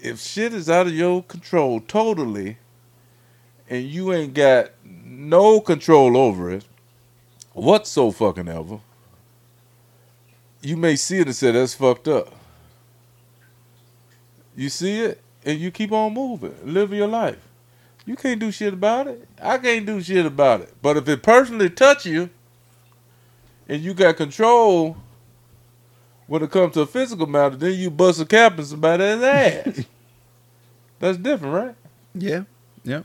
if 0.00 0.18
shit 0.18 0.54
is 0.54 0.70
out 0.70 0.86
of 0.86 0.94
your 0.94 1.22
control 1.24 1.80
totally 1.80 2.56
and 3.68 3.84
you 3.84 4.12
ain't 4.12 4.34
got 4.34 4.70
no 4.84 5.60
control 5.60 6.16
over 6.16 6.50
it 6.50 6.64
what 7.54 7.86
so 7.86 8.10
fucking 8.10 8.48
ever, 8.48 8.80
you 10.60 10.76
may 10.76 10.96
see 10.96 11.18
it 11.20 11.26
and 11.26 11.36
say 11.36 11.52
that's 11.52 11.74
fucked 11.74 12.08
up. 12.08 12.34
You 14.56 14.68
see 14.68 15.00
it 15.00 15.22
and 15.44 15.58
you 15.58 15.70
keep 15.70 15.92
on 15.92 16.12
moving, 16.14 16.54
living 16.64 16.98
your 16.98 17.08
life. 17.08 17.38
You 18.06 18.16
can't 18.16 18.40
do 18.40 18.50
shit 18.50 18.74
about 18.74 19.06
it. 19.06 19.26
I 19.40 19.58
can't 19.58 19.86
do 19.86 20.00
shit 20.00 20.26
about 20.26 20.62
it. 20.62 20.74
But 20.82 20.96
if 20.96 21.08
it 21.08 21.22
personally 21.22 21.70
touch 21.70 22.04
you 22.04 22.28
and 23.68 23.80
you 23.82 23.94
got 23.94 24.16
control 24.16 24.96
when 26.26 26.42
it 26.42 26.50
comes 26.50 26.74
to 26.74 26.82
a 26.82 26.86
physical 26.86 27.26
matter, 27.26 27.56
then 27.56 27.78
you 27.78 27.90
bust 27.90 28.20
a 28.20 28.26
cap 28.26 28.58
in 28.58 28.64
somebody's 28.64 29.22
ass. 29.22 29.84
That's 30.98 31.18
different, 31.18 31.54
right? 31.54 31.74
Yeah. 32.14 32.44
Yeah. 32.82 33.02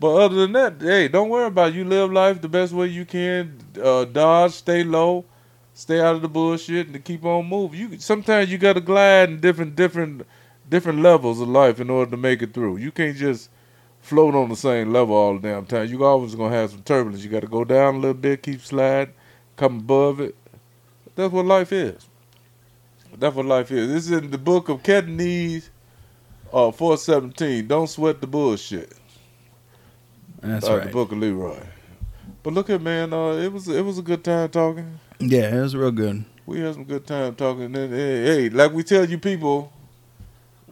But 0.00 0.16
other 0.16 0.34
than 0.34 0.52
that, 0.52 0.80
hey, 0.80 1.08
don't 1.08 1.28
worry 1.28 1.48
about 1.48 1.68
it. 1.68 1.74
You 1.74 1.84
live 1.84 2.10
life 2.10 2.40
the 2.40 2.48
best 2.48 2.72
way 2.72 2.86
you 2.86 3.04
can. 3.04 3.58
Uh, 3.80 4.06
dodge, 4.06 4.52
stay 4.52 4.82
low, 4.82 5.26
stay 5.74 6.00
out 6.00 6.16
of 6.16 6.22
the 6.22 6.28
bullshit, 6.28 6.88
and 6.88 7.04
keep 7.04 7.22
on 7.22 7.46
moving. 7.46 7.78
You 7.78 7.98
sometimes 7.98 8.50
you 8.50 8.56
got 8.56 8.72
to 8.72 8.80
glide 8.80 9.28
in 9.28 9.40
different, 9.40 9.76
different, 9.76 10.26
different 10.70 11.00
levels 11.00 11.38
of 11.38 11.48
life 11.48 11.80
in 11.80 11.90
order 11.90 12.10
to 12.12 12.16
make 12.16 12.40
it 12.40 12.54
through. 12.54 12.78
You 12.78 12.90
can't 12.90 13.14
just 13.14 13.50
float 14.00 14.34
on 14.34 14.48
the 14.48 14.56
same 14.56 14.90
level 14.90 15.14
all 15.14 15.34
the 15.34 15.46
damn 15.46 15.66
time. 15.66 15.86
You 15.90 16.02
always 16.02 16.34
gonna 16.34 16.56
have 16.56 16.70
some 16.70 16.82
turbulence. 16.82 17.22
You 17.22 17.28
got 17.28 17.40
to 17.40 17.46
go 17.46 17.64
down 17.64 17.96
a 17.96 17.98
little 17.98 18.14
bit, 18.14 18.42
keep 18.42 18.62
sliding, 18.62 19.12
come 19.58 19.80
above 19.80 20.18
it. 20.20 20.34
That's 21.14 21.30
what 21.30 21.44
life 21.44 21.72
is. 21.72 22.06
That's 23.18 23.36
what 23.36 23.44
life 23.44 23.70
is. 23.70 23.88
This 23.88 24.06
is 24.06 24.12
in 24.12 24.30
the 24.30 24.38
book 24.38 24.70
of 24.70 24.82
Catanese, 24.82 25.68
uh, 26.54 26.70
four 26.70 26.96
seventeen. 26.96 27.66
Don't 27.66 27.86
sweat 27.86 28.22
the 28.22 28.26
bullshit 28.26 28.94
That's 30.40 30.66
uh, 30.66 30.76
right. 30.76 30.86
the 30.86 30.92
book 30.92 31.12
of 31.12 31.18
Leroy. 31.18 31.58
But 32.42 32.54
look 32.54 32.70
at 32.70 32.80
man, 32.80 33.12
uh, 33.12 33.32
it 33.32 33.52
was 33.52 33.68
it 33.68 33.84
was 33.84 33.98
a 33.98 34.02
good 34.02 34.24
time 34.24 34.48
talking. 34.48 34.98
Yeah, 35.18 35.54
it 35.54 35.60
was 35.60 35.76
real 35.76 35.90
good. 35.90 36.24
We 36.46 36.60
had 36.60 36.74
some 36.74 36.84
good 36.84 37.06
time 37.06 37.34
talking. 37.34 37.64
And 37.64 37.74
then, 37.74 37.90
hey, 37.90 38.24
hey, 38.24 38.48
like 38.48 38.72
we 38.72 38.82
tell 38.82 39.04
you 39.04 39.18
people, 39.18 39.72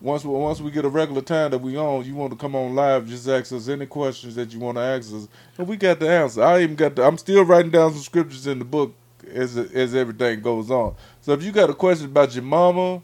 once 0.01 0.25
we, 0.25 0.31
once 0.31 0.61
we 0.61 0.71
get 0.71 0.85
a 0.85 0.89
regular 0.89 1.21
time 1.21 1.51
that 1.51 1.59
we 1.59 1.77
on, 1.77 2.05
you 2.05 2.15
want 2.15 2.33
to 2.33 2.39
come 2.39 2.57
on 2.57 2.75
live, 2.75 3.07
just 3.07 3.29
ask 3.29 3.53
us 3.53 3.69
any 3.69 3.87
questions 3.87 4.35
that 4.37 4.53
you 4.53 4.59
want 4.59 4.77
to 4.77 4.83
ask 4.83 5.13
us, 5.13 5.29
and 5.59 5.69
we 5.69 5.77
got 5.77 6.01
the 6.01 6.09
answer. 6.09 6.43
I 6.43 6.63
even 6.63 6.77
got 6.77 6.97
the. 6.97 7.05
I'm 7.05 7.19
still 7.19 7.45
writing 7.45 7.71
down 7.71 7.93
some 7.93 8.03
scriptures 8.03 8.47
in 8.47 8.59
the 8.59 8.65
book 8.65 8.95
as 9.31 9.57
as 9.57 9.95
everything 9.95 10.41
goes 10.41 10.71
on. 10.71 10.95
So 11.21 11.33
if 11.33 11.43
you 11.43 11.53
got 11.53 11.71
a 11.71 11.75
question 11.75 12.07
about 12.07 12.35
your 12.35 12.45
mama, 12.45 13.03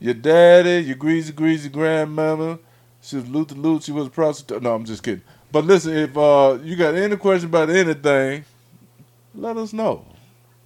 your 0.00 0.14
daddy, 0.14 0.84
your 0.84 0.96
greasy 0.96 1.32
greasy 1.32 1.68
grandmama, 1.68 2.58
she 3.00 3.16
was 3.16 3.28
Luther 3.28 3.54
Lute, 3.54 3.84
she 3.84 3.92
was 3.92 4.08
a 4.08 4.10
prostitute. 4.10 4.62
No, 4.62 4.74
I'm 4.74 4.84
just 4.84 5.02
kidding. 5.02 5.22
But 5.52 5.64
listen, 5.66 5.94
if 5.96 6.16
uh, 6.16 6.58
you 6.62 6.76
got 6.76 6.94
any 6.94 7.16
question 7.16 7.48
about 7.50 7.68
anything, 7.70 8.44
let 9.34 9.56
us 9.58 9.72
know. 9.72 10.06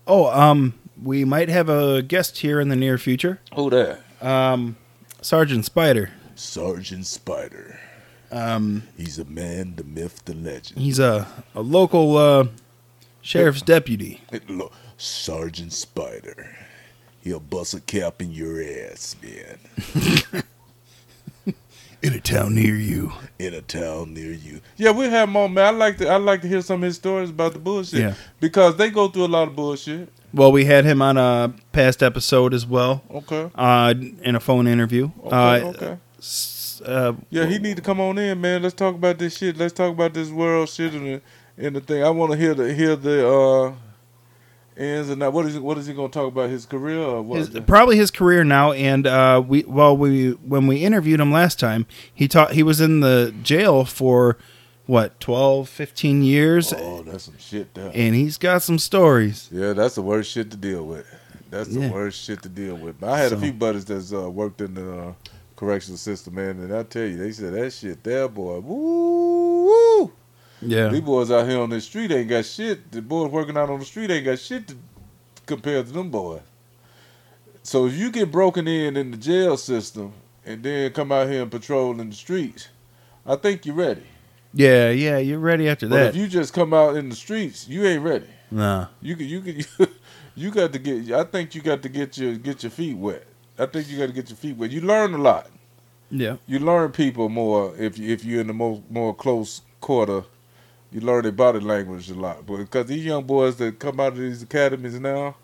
Oh, 0.07 0.27
um, 0.27 0.75
we 1.03 1.25
might 1.25 1.49
have 1.49 1.69
a 1.69 2.03
guest 2.03 2.39
here 2.39 2.61
in 2.61 2.69
the 2.69 2.77
near 2.77 2.97
future. 2.97 3.41
Who 3.55 3.69
that? 3.71 4.01
Um, 4.23 4.77
Sergeant 5.21 5.65
Spider. 5.65 6.11
Sergeant 6.37 7.07
Spider. 7.07 7.81
Um, 8.31 8.85
He's 8.97 9.19
a 9.19 9.25
man, 9.25 9.75
the 9.77 9.85
myth, 9.85 10.23
the 10.25 10.35
legend. 10.35 10.79
he's 10.81 10.99
a 10.99 11.27
a 11.55 11.61
local 11.63 12.17
uh, 12.17 12.47
sheriff's 13.23 13.63
deputy. 13.63 14.21
It- 14.33 14.43
Sergeant 14.99 15.73
Spider. 15.73 16.57
He'll 17.21 17.41
bust 17.41 17.75
a 17.75 17.81
cap 17.81 18.23
in 18.23 18.33
your 18.33 18.63
ass, 18.63 19.15
man. 19.23 20.43
In 22.07 22.13
a 22.15 22.21
town 22.21 22.55
near 22.55 22.77
you. 22.77 23.13
In 23.41 23.53
a 23.53 23.61
town 23.63 24.15
near 24.15 24.31
you. 24.33 24.61
Yeah, 24.77 24.93
we 24.93 25.07
have 25.07 25.29
more, 25.29 25.49
man. 25.49 25.65
I 25.75 25.77
like 25.77 25.97
to. 25.99 26.09
I 26.09 26.19
like 26.19 26.41
to 26.43 26.49
hear 26.49 26.63
some 26.63 26.77
of 26.83 26.87
his 26.87 26.95
stories 26.95 27.31
about 27.31 27.53
the 27.53 27.59
bullshit. 27.59 27.99
Yeah. 28.01 28.15
Because 28.39 28.77
they 28.77 28.91
go 28.91 29.09
through 29.09 29.25
a 29.25 29.27
lot 29.27 29.49
of 29.49 29.57
bullshit. 29.57 30.09
Well, 30.33 30.53
we 30.53 30.65
had 30.65 30.85
him 30.85 31.03
on 31.03 31.17
a 31.17 31.53
past 31.73 32.05
episode 32.05 32.55
as 32.55 32.65
well, 32.65 33.03
Okay. 33.11 33.51
uh, 33.57 33.93
in 34.23 34.37
a 34.37 34.41
phone 34.41 34.69
interview. 34.69 35.11
Okay. 35.25 35.37
uh, 35.37 35.69
okay. 35.71 35.97
uh, 36.85 37.13
Yeah, 37.31 37.47
he 37.47 37.59
need 37.59 37.77
to 37.77 37.83
come 37.83 38.01
on 38.01 38.19
in, 38.19 38.41
man. 38.41 38.63
Let's 38.63 38.75
talk 38.75 38.95
about 38.95 39.19
this 39.19 39.37
shit. 39.39 39.57
Let's 39.57 39.73
talk 39.73 39.91
about 39.93 40.15
this 40.15 40.29
world 40.31 40.69
shit 40.69 40.95
and 40.95 41.07
the 41.07 41.21
and 41.59 41.75
the 41.75 41.81
thing. 41.81 42.05
I 42.05 42.11
want 42.11 42.31
to 42.33 42.39
hear 42.39 42.55
the 42.55 42.73
hear 42.73 42.95
the 42.95 43.75
ins 44.77 45.09
and 45.09 45.21
that. 45.23 45.33
What 45.33 45.47
is 45.47 45.55
he, 45.55 45.61
what 45.61 45.79
is 45.79 45.87
he 45.87 45.95
gonna 45.95 46.09
talk 46.09 46.29
about? 46.29 46.51
His 46.51 46.67
career 46.67 46.99
or 47.01 47.23
what? 47.23 47.39
his, 47.39 47.61
probably 47.67 47.97
his 47.97 48.11
career 48.11 48.45
now, 48.45 48.73
and 48.73 49.07
uh, 49.07 49.43
we 49.47 49.65
well 49.65 49.97
we 49.97 50.31
when 50.33 50.67
we 50.67 50.85
interviewed 50.85 51.21
him 51.21 51.33
last 51.33 51.59
time, 51.59 51.87
he 52.13 52.29
taught 52.29 52.53
he 52.53 52.63
was 52.63 52.81
in 52.81 53.01
the 53.01 53.35
jail 53.43 53.85
for 53.85 54.37
what 54.87 55.19
12, 55.19 55.69
15 55.69 56.23
years, 56.23 56.73
oh, 56.73 57.03
that's 57.03 57.25
some 57.25 57.37
shit 57.39 57.75
there. 57.75 57.91
and 57.93 58.15
he's 58.15 58.39
got 58.39 58.63
some 58.63 58.79
stories. 58.79 59.49
Yeah, 59.51 59.73
that's 59.73 59.97
the 59.97 60.03
worst 60.03 60.31
shit 60.31 60.51
to 60.53 60.57
deal 60.57 60.85
with. 60.87 61.05
That's 61.51 61.69
the 61.69 61.81
Yeah. 61.81 61.91
worst 61.91 62.23
shit 62.23 62.43
to 62.43 62.49
deal 62.49 62.77
with. 62.77 63.01
But 63.01 63.11
I 63.11 63.19
had 63.19 63.33
a 63.33 63.37
few 63.37 63.53
buddies 63.53 63.85
that's 63.85 64.13
uh, 64.13 64.31
worked 64.31 64.61
in 64.61 64.75
the 64.75 64.99
uh, 65.09 65.13
correctional 65.57 65.97
system, 65.99 66.35
man, 66.37 66.61
and 66.61 66.73
I 66.73 66.85
tell 66.85 67.03
you, 67.05 67.17
they 67.17 67.33
said 67.33 67.55
that 67.55 67.73
shit 67.73 68.05
there, 68.05 68.29
boy. 68.29 68.61
Woo, 68.61 69.65
woo. 69.65 70.13
Yeah, 70.63 70.89
These 70.89 71.03
boys 71.03 71.31
out 71.31 71.47
here 71.49 71.61
on 71.61 71.71
the 71.71 71.81
street 71.81 72.11
ain't 72.13 72.29
got 72.29 72.45
shit. 72.47 72.91
The 72.91 73.03
boys 73.03 73.31
working 73.31 73.57
out 73.57 73.69
on 73.71 73.79
the 73.79 73.85
street 73.85 74.11
ain't 74.11 74.25
got 74.25 74.39
shit 74.39 74.69
to 74.69 74.77
compare 75.45 75.83
to 75.83 75.91
them 75.93 76.11
boys. 76.11 76.41
So 77.63 77.87
if 77.87 77.95
you 77.95 78.11
get 78.11 78.31
broken 78.31 78.67
in 78.69 78.97
in 78.97 79.11
the 79.11 79.17
jail 79.17 79.57
system 79.57 80.13
and 80.45 80.63
then 80.63 80.93
come 80.93 81.13
out 81.13 81.29
here 81.29 81.43
and 81.43 81.51
patrol 81.51 82.01
in 82.01 82.09
the 82.11 82.15
streets, 82.17 82.69
I 83.27 83.37
think 83.37 83.67
you're 83.67 83.75
ready. 83.75 84.05
yeah, 84.55 84.91
yeah. 84.91 85.19
You're 85.19 85.41
ready 85.41 85.69
after 85.69 85.89
But 85.89 85.97
that. 85.97 86.07
if 86.11 86.17
you 86.17 86.29
just 86.29 86.53
come 86.55 86.73
out 86.73 86.97
in 86.97 87.09
the 87.09 87.17
streets, 87.17 87.69
you 87.69 87.85
ain't 87.85 88.03
ready. 88.03 88.29
nah, 88.51 88.87
You 89.03 89.17
can, 89.17 89.27
you 89.27 89.41
can, 89.43 89.89
you 90.37 90.51
got 90.51 90.73
to 90.73 90.79
get. 90.79 91.11
I 91.13 91.25
think 91.25 91.55
you 91.55 91.61
got 91.61 91.83
to 91.83 91.89
get 91.89 92.17
your 92.17 92.35
get 92.37 92.63
your 92.63 92.71
feet 92.71 92.97
wet. 92.97 93.25
I 93.59 93.67
think 93.67 93.89
you 93.91 93.99
got 93.99 94.07
to 94.07 94.13
get 94.13 94.29
your 94.31 94.37
feet 94.37 94.57
wet. 94.57 94.71
You 94.71 94.81
learn 94.83 95.13
a 95.15 95.19
lot. 95.19 95.49
yeah, 96.11 96.37
You 96.47 96.61
learn 96.61 96.93
people 96.93 97.29
more 97.29 97.75
if 97.77 97.99
you, 97.99 98.13
if 98.13 98.25
you're 98.25 98.41
in 98.41 98.47
the 98.47 98.53
more 98.55 98.81
more 98.89 99.15
close 99.15 99.63
quarter. 99.81 100.23
You 100.93 101.01
learn 101.01 101.23
their 101.23 101.33
body 101.33 101.61
language 101.61 102.11
a 102.11 102.15
lot. 102.15 102.47
But 102.47 102.59
because 102.59 102.87
these 102.87 103.05
young 103.05 103.25
boys 103.25 103.57
that 103.57 103.79
come 103.79 103.99
out 104.01 104.13
of 104.13 104.19
these 104.19 104.43
academies 104.43 104.99
now, 105.01 105.37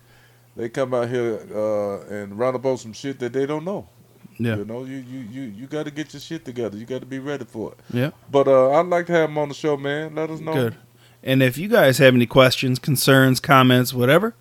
they 0.56 0.68
come 0.68 0.94
out 0.94 1.08
here 1.08 1.40
uh, 1.54 2.00
and 2.14 2.38
run 2.38 2.54
up 2.54 2.64
on 2.64 2.78
some 2.78 2.92
shit 2.92 3.18
that 3.18 3.32
they 3.32 3.46
don't 3.46 3.64
know. 3.64 3.88
yeah, 4.38 4.56
You 4.56 4.64
know, 4.64 4.84
you 4.84 4.96
you 4.96 5.18
you, 5.30 5.42
you 5.42 5.66
got 5.66 5.84
to 5.84 5.90
get 5.90 6.12
your 6.12 6.20
shit 6.20 6.44
together. 6.44 6.76
You 6.76 6.84
got 6.86 7.00
to 7.00 7.06
be 7.06 7.18
ready 7.18 7.44
for 7.44 7.72
it. 7.72 7.78
yeah. 7.92 8.10
But 8.30 8.48
uh, 8.48 8.70
I'd 8.72 8.86
like 8.86 9.06
to 9.06 9.12
have 9.12 9.28
them 9.30 9.38
on 9.38 9.48
the 9.48 9.54
show, 9.54 9.76
man. 9.76 10.14
Let 10.14 10.30
us 10.30 10.40
know. 10.40 10.52
Good. 10.54 10.76
And 11.24 11.42
if 11.42 11.56
you 11.56 11.68
guys 11.68 11.98
have 11.98 12.14
any 12.14 12.26
questions, 12.26 12.78
concerns, 12.78 13.38
comments, 13.40 13.92
whatever, 13.94 14.34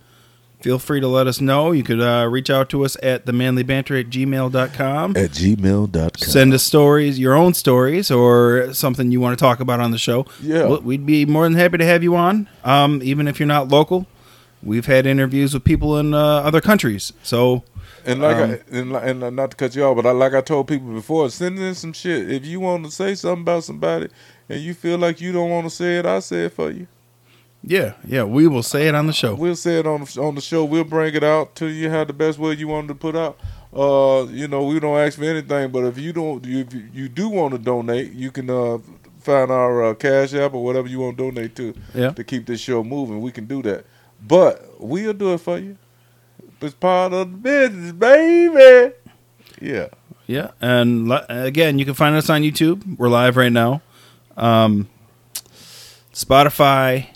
feel 0.61 0.79
free 0.79 0.99
to 0.99 1.07
let 1.07 1.27
us 1.27 1.41
know. 1.41 1.71
You 1.71 1.83
could 1.83 2.01
uh, 2.01 2.27
reach 2.29 2.49
out 2.49 2.69
to 2.69 2.85
us 2.85 2.95
at 3.03 3.25
themanlybanter 3.25 3.99
at 3.99 4.09
gmail.com. 4.09 5.17
At 5.17 5.31
gmail.com. 5.31 6.11
Send 6.17 6.53
us 6.53 6.63
stories, 6.63 7.19
your 7.19 7.33
own 7.33 7.53
stories, 7.53 8.11
or 8.11 8.73
something 8.73 9.11
you 9.11 9.19
want 9.19 9.37
to 9.37 9.41
talk 9.41 9.59
about 9.59 9.79
on 9.79 9.91
the 9.91 9.97
show. 9.97 10.25
Yeah. 10.41 10.67
We'd 10.77 11.05
be 11.05 11.25
more 11.25 11.43
than 11.43 11.55
happy 11.55 11.77
to 11.77 11.85
have 11.85 12.03
you 12.03 12.15
on, 12.15 12.47
um, 12.63 13.01
even 13.03 13.27
if 13.27 13.39
you're 13.39 13.47
not 13.47 13.67
local. 13.69 14.07
We've 14.63 14.85
had 14.85 15.05
interviews 15.07 15.53
with 15.53 15.63
people 15.63 15.97
in 15.97 16.13
uh, 16.13 16.17
other 16.19 16.61
countries. 16.61 17.13
So, 17.23 17.63
And 18.05 18.21
like 18.21 18.37
Um, 18.37 18.51
I, 18.51 18.77
and, 18.77 18.95
and 18.95 19.23
uh, 19.23 19.29
not 19.31 19.51
to 19.51 19.57
cut 19.57 19.75
you 19.75 19.83
off, 19.83 19.95
but 19.95 20.05
I, 20.05 20.11
like 20.11 20.35
I 20.35 20.41
told 20.41 20.67
people 20.67 20.93
before, 20.93 21.29
send 21.31 21.57
in 21.57 21.73
some 21.73 21.93
shit. 21.93 22.29
If 22.29 22.45
you 22.45 22.59
want 22.59 22.85
to 22.85 22.91
say 22.91 23.15
something 23.15 23.41
about 23.41 23.63
somebody 23.63 24.09
and 24.47 24.61
you 24.61 24.75
feel 24.75 24.99
like 24.99 25.19
you 25.19 25.31
don't 25.31 25.49
want 25.49 25.65
to 25.65 25.71
say 25.71 25.97
it, 25.97 26.05
I 26.05 26.19
say 26.19 26.45
it 26.45 26.53
for 26.53 26.69
you. 26.69 26.87
Yeah, 27.63 27.93
yeah, 28.05 28.23
we 28.23 28.47
will 28.47 28.63
say 28.63 28.87
it 28.87 28.95
on 28.95 29.07
the 29.07 29.13
show. 29.13 29.35
We'll 29.35 29.55
say 29.55 29.79
it 29.79 29.85
on 29.87 30.03
the, 30.03 30.21
on 30.21 30.35
the 30.35 30.41
show. 30.41 30.65
We'll 30.65 30.83
bring 30.83 31.13
it 31.13 31.23
out 31.23 31.55
to 31.55 31.67
you 31.67 31.89
how 31.89 32.03
the 32.03 32.13
best 32.13 32.39
way 32.39 32.53
you 32.53 32.67
want 32.67 32.87
to 32.87 32.95
put 32.95 33.15
out. 33.15 33.37
Uh, 33.73 34.25
you 34.29 34.47
know, 34.47 34.63
we 34.65 34.79
don't 34.79 34.97
ask 34.97 35.17
for 35.17 35.23
anything, 35.25 35.71
but 35.71 35.85
if 35.85 35.97
you 35.97 36.11
don't, 36.11 36.45
if 36.45 36.73
you, 36.93 37.07
do 37.07 37.29
want 37.29 37.53
to 37.53 37.57
donate, 37.57 38.11
you 38.11 38.29
can 38.31 38.49
uh 38.49 38.77
find 39.19 39.51
our 39.51 39.83
uh, 39.85 39.93
cash 39.93 40.33
app 40.33 40.53
or 40.55 40.63
whatever 40.63 40.87
you 40.87 40.99
want 40.99 41.17
to 41.17 41.23
donate 41.31 41.55
to 41.55 41.73
Yeah. 41.93 42.09
to 42.11 42.23
keep 42.23 42.47
this 42.47 42.59
show 42.59 42.83
moving. 42.83 43.21
We 43.21 43.31
can 43.31 43.45
do 43.45 43.61
that, 43.63 43.85
but 44.27 44.65
we'll 44.79 45.13
do 45.13 45.33
it 45.33 45.37
for 45.39 45.57
you. 45.57 45.77
It's 46.59 46.73
part 46.75 47.13
of 47.13 47.31
the 47.31 47.37
business, 47.37 47.91
baby. 47.93 48.93
Yeah. 49.61 49.87
Yeah, 50.27 50.51
and 50.61 51.07
li- 51.09 51.25
again, 51.29 51.77
you 51.79 51.85
can 51.85 51.93
find 51.93 52.15
us 52.15 52.29
on 52.29 52.41
YouTube. 52.41 52.97
We're 52.97 53.09
live 53.09 53.35
right 53.37 53.51
now. 53.51 53.81
Um, 54.37 54.87
Spotify, 56.13 57.07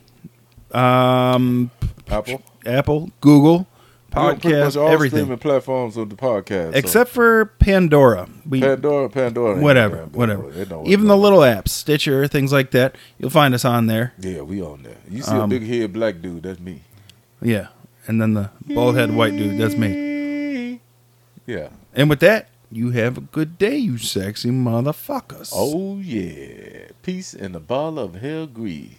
um, 0.72 1.72
Apple. 2.08 2.42
Apple, 2.66 3.12
Google, 3.22 3.68
We're 4.16 4.22
on 4.22 4.40
pretty 4.40 4.58
much 4.58 4.74
podcast, 4.74 4.82
all 4.82 4.88
everything 4.90 5.20
streaming 5.20 5.38
platforms 5.38 5.98
of 5.98 6.10
the 6.10 6.16
podcast, 6.16 6.72
so- 6.74 6.78
except 6.78 7.10
for 7.12 7.46
Pandora. 7.60 8.28
We 8.48 8.62
Pandora. 8.62 9.10
Pandora. 9.10 9.58
whatever, 9.62 9.98
Pandora. 10.08 10.38
whatever. 10.40 10.84
Even 10.88 11.08
the 11.08 11.18
little 11.18 11.40
apps, 11.40 11.70
Stitcher, 11.70 12.28
things 12.28 12.52
like 12.52 12.72
that. 12.72 12.96
You'll 13.20 13.30
find 13.30 13.54
us 13.54 13.64
on 13.66 13.86
there. 13.88 14.14
Yeah, 14.20 14.42
we 14.42 14.62
on 14.62 14.84
there. 14.84 14.98
You 15.10 15.22
see 15.22 15.36
a 15.36 15.42
Um, 15.42 15.50
big 15.50 15.64
head 15.68 15.94
black 15.94 16.22
dude? 16.22 16.44
That's 16.44 16.60
me. 16.60 16.82
Yeah, 17.42 17.68
and 18.08 18.20
then 18.22 18.34
the 18.34 18.50
bald 18.68 18.96
head 18.96 19.14
white 19.16 19.36
dude. 19.38 19.60
That's 19.60 19.76
me. 19.76 20.80
Yeah. 21.46 21.70
And 21.94 22.10
with 22.10 22.20
that, 22.22 22.50
you 22.72 22.90
have 22.92 23.18
a 23.18 23.22
good 23.22 23.58
day, 23.60 23.78
you 23.78 23.98
sexy 24.00 24.50
motherfuckers. 24.50 25.52
Oh 25.54 26.00
yeah. 26.00 26.88
Peace 27.04 27.34
and 27.36 27.56
a 27.56 27.60
bottle 27.60 28.00
of 28.00 28.16
hell 28.16 28.48
grease. 28.48 28.96